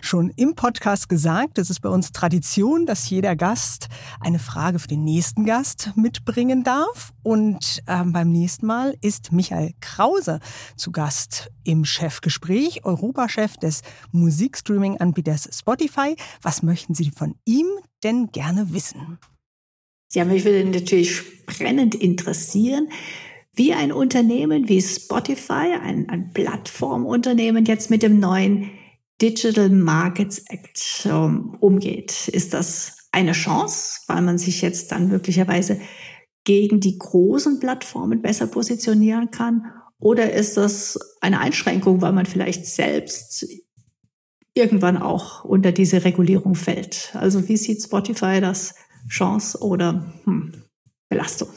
schon 0.00 0.30
im 0.30 0.56
Podcast 0.56 1.08
gesagt. 1.08 1.58
Es 1.58 1.70
ist 1.70 1.82
bei 1.82 1.88
uns 1.88 2.10
Tradition, 2.10 2.84
dass 2.84 3.08
jeder 3.08 3.36
Gast 3.36 3.86
eine 4.18 4.40
Frage 4.40 4.80
für 4.80 4.88
den 4.88 5.04
nächsten 5.04 5.44
Gast 5.44 5.92
mitbringen 5.94 6.64
darf. 6.64 7.12
Und 7.22 7.80
ähm, 7.86 8.12
beim 8.12 8.32
nächsten 8.32 8.66
Mal 8.66 8.96
ist 9.00 9.30
Michael 9.30 9.74
Krause 9.80 10.40
zu 10.74 10.90
Gast 10.90 11.52
im 11.62 11.84
Chefgespräch, 11.84 12.84
Europachef 12.84 13.56
des 13.56 13.82
Musikstreaming-Anbieters 14.10 15.48
Spotify. 15.56 16.16
Was 16.42 16.64
möchten 16.64 16.96
Sie 16.96 17.12
von 17.12 17.36
ihm 17.44 17.68
denn 18.02 18.32
gerne 18.32 18.72
wissen? 18.74 19.20
Ja, 20.12 20.24
mich 20.24 20.44
würde 20.44 20.64
natürlich 20.64 21.22
brennend 21.46 21.94
interessieren, 21.94 22.88
wie 23.54 23.72
ein 23.74 23.92
Unternehmen 23.92 24.68
wie 24.68 24.80
Spotify, 24.80 25.74
ein, 25.82 26.08
ein 26.08 26.32
Plattformunternehmen, 26.32 27.64
jetzt 27.64 27.90
mit 27.90 28.02
dem 28.02 28.18
neuen 28.18 28.70
Digital 29.20 29.68
Markets 29.68 30.38
Act 30.48 31.06
ähm, 31.06 31.56
umgeht. 31.60 32.28
Ist 32.28 32.54
das 32.54 32.96
eine 33.12 33.32
Chance, 33.32 34.00
weil 34.06 34.22
man 34.22 34.38
sich 34.38 34.62
jetzt 34.62 34.92
dann 34.92 35.08
möglicherweise 35.08 35.80
gegen 36.44 36.80
die 36.80 36.98
großen 36.98 37.60
Plattformen 37.60 38.22
besser 38.22 38.46
positionieren 38.46 39.30
kann? 39.30 39.66
Oder 39.98 40.32
ist 40.32 40.56
das 40.56 40.98
eine 41.20 41.40
Einschränkung, 41.40 42.00
weil 42.00 42.12
man 42.12 42.26
vielleicht 42.26 42.66
selbst 42.66 43.46
irgendwann 44.54 44.96
auch 44.96 45.44
unter 45.44 45.72
diese 45.72 46.04
Regulierung 46.04 46.54
fällt? 46.54 47.10
Also 47.14 47.48
wie 47.48 47.58
sieht 47.58 47.82
Spotify 47.82 48.40
das 48.40 48.74
Chance 49.08 49.62
oder 49.62 50.04
hm, 50.24 50.52
Belastung. 51.08 51.48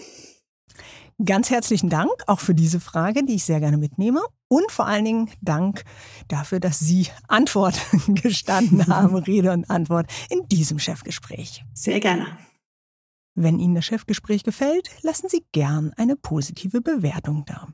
Ganz 1.24 1.52
herzlichen 1.52 1.90
Dank 1.90 2.12
auch 2.28 2.40
für 2.40 2.56
diese 2.56 2.80
Frage, 2.80 3.24
die 3.24 3.36
ich 3.36 3.46
sehr 3.46 3.60
gerne 3.60 3.78
mitnehme. 3.78 4.22
Und 4.48 4.72
vor 4.72 4.88
allen 4.88 5.06
Dingen 5.06 5.30
Dank 5.42 5.84
dafür, 6.28 6.60
dass 6.60 6.80
Sie 6.80 7.08
Antwort 7.28 7.80
gestanden 8.08 8.88
haben, 8.88 9.16
Rede 9.18 9.52
und 9.52 9.70
Antwort 9.70 10.12
in 10.30 10.48
diesem 10.48 10.80
Chefgespräch. 10.80 11.64
Sehr 11.74 12.00
gerne. 12.00 12.26
Wenn 13.36 13.60
Ihnen 13.60 13.76
das 13.76 13.86
Chefgespräch 13.86 14.44
gefällt, 14.44 14.90
lassen 15.02 15.30
Sie 15.30 15.46
gern 15.52 15.94
eine 15.98 16.16
positive 16.16 16.82
Bewertung 16.82 17.46
da. 17.46 17.68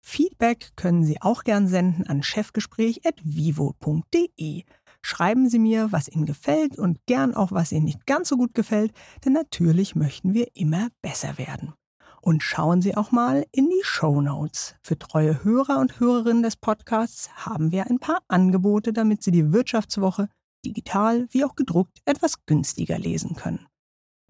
Feedback 0.00 0.70
können 0.76 1.04
Sie 1.04 1.20
auch 1.20 1.42
gern 1.44 1.68
senden 1.68 2.06
an 2.06 2.22
chefgespräch.vivo.de. 2.22 4.64
Schreiben 5.08 5.48
Sie 5.48 5.60
mir, 5.60 5.92
was 5.92 6.08
Ihnen 6.08 6.26
gefällt 6.26 6.80
und 6.80 6.98
gern 7.06 7.32
auch, 7.32 7.52
was 7.52 7.70
Ihnen 7.70 7.84
nicht 7.84 8.06
ganz 8.06 8.28
so 8.28 8.36
gut 8.36 8.54
gefällt, 8.54 8.90
denn 9.24 9.34
natürlich 9.34 9.94
möchten 9.94 10.34
wir 10.34 10.48
immer 10.54 10.88
besser 11.00 11.38
werden. 11.38 11.74
Und 12.22 12.42
schauen 12.42 12.82
Sie 12.82 12.96
auch 12.96 13.12
mal 13.12 13.46
in 13.52 13.70
die 13.70 13.84
Show 13.84 14.20
Notes. 14.20 14.74
Für 14.82 14.98
treue 14.98 15.44
Hörer 15.44 15.78
und 15.78 16.00
Hörerinnen 16.00 16.42
des 16.42 16.56
Podcasts 16.56 17.30
haben 17.36 17.70
wir 17.70 17.86
ein 17.86 18.00
paar 18.00 18.18
Angebote, 18.26 18.92
damit 18.92 19.22
Sie 19.22 19.30
die 19.30 19.52
Wirtschaftswoche 19.52 20.28
digital 20.64 21.28
wie 21.30 21.44
auch 21.44 21.54
gedruckt 21.54 22.00
etwas 22.04 22.44
günstiger 22.44 22.98
lesen 22.98 23.36
können. 23.36 23.64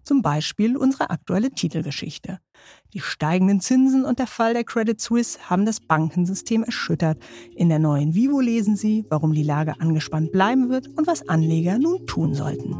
Zum 0.07 0.21
Beispiel 0.21 0.77
unsere 0.77 1.09
aktuelle 1.09 1.51
Titelgeschichte. 1.51 2.39
Die 2.93 3.01
steigenden 3.01 3.59
Zinsen 3.59 4.05
und 4.05 4.19
der 4.19 4.27
Fall 4.27 4.53
der 4.53 4.63
Credit 4.63 5.01
Suisse 5.01 5.37
haben 5.49 5.65
das 5.65 5.81
Bankensystem 5.81 6.63
erschüttert. 6.63 7.17
In 7.57 7.67
der 7.67 7.79
neuen 7.79 8.15
Vivo 8.15 8.39
lesen 8.39 8.77
Sie, 8.77 9.05
warum 9.09 9.33
die 9.33 9.43
Lage 9.43 9.73
angespannt 9.81 10.31
bleiben 10.31 10.69
wird 10.69 10.87
und 10.95 11.07
was 11.07 11.27
Anleger 11.27 11.77
nun 11.77 12.07
tun 12.07 12.33
sollten. 12.33 12.73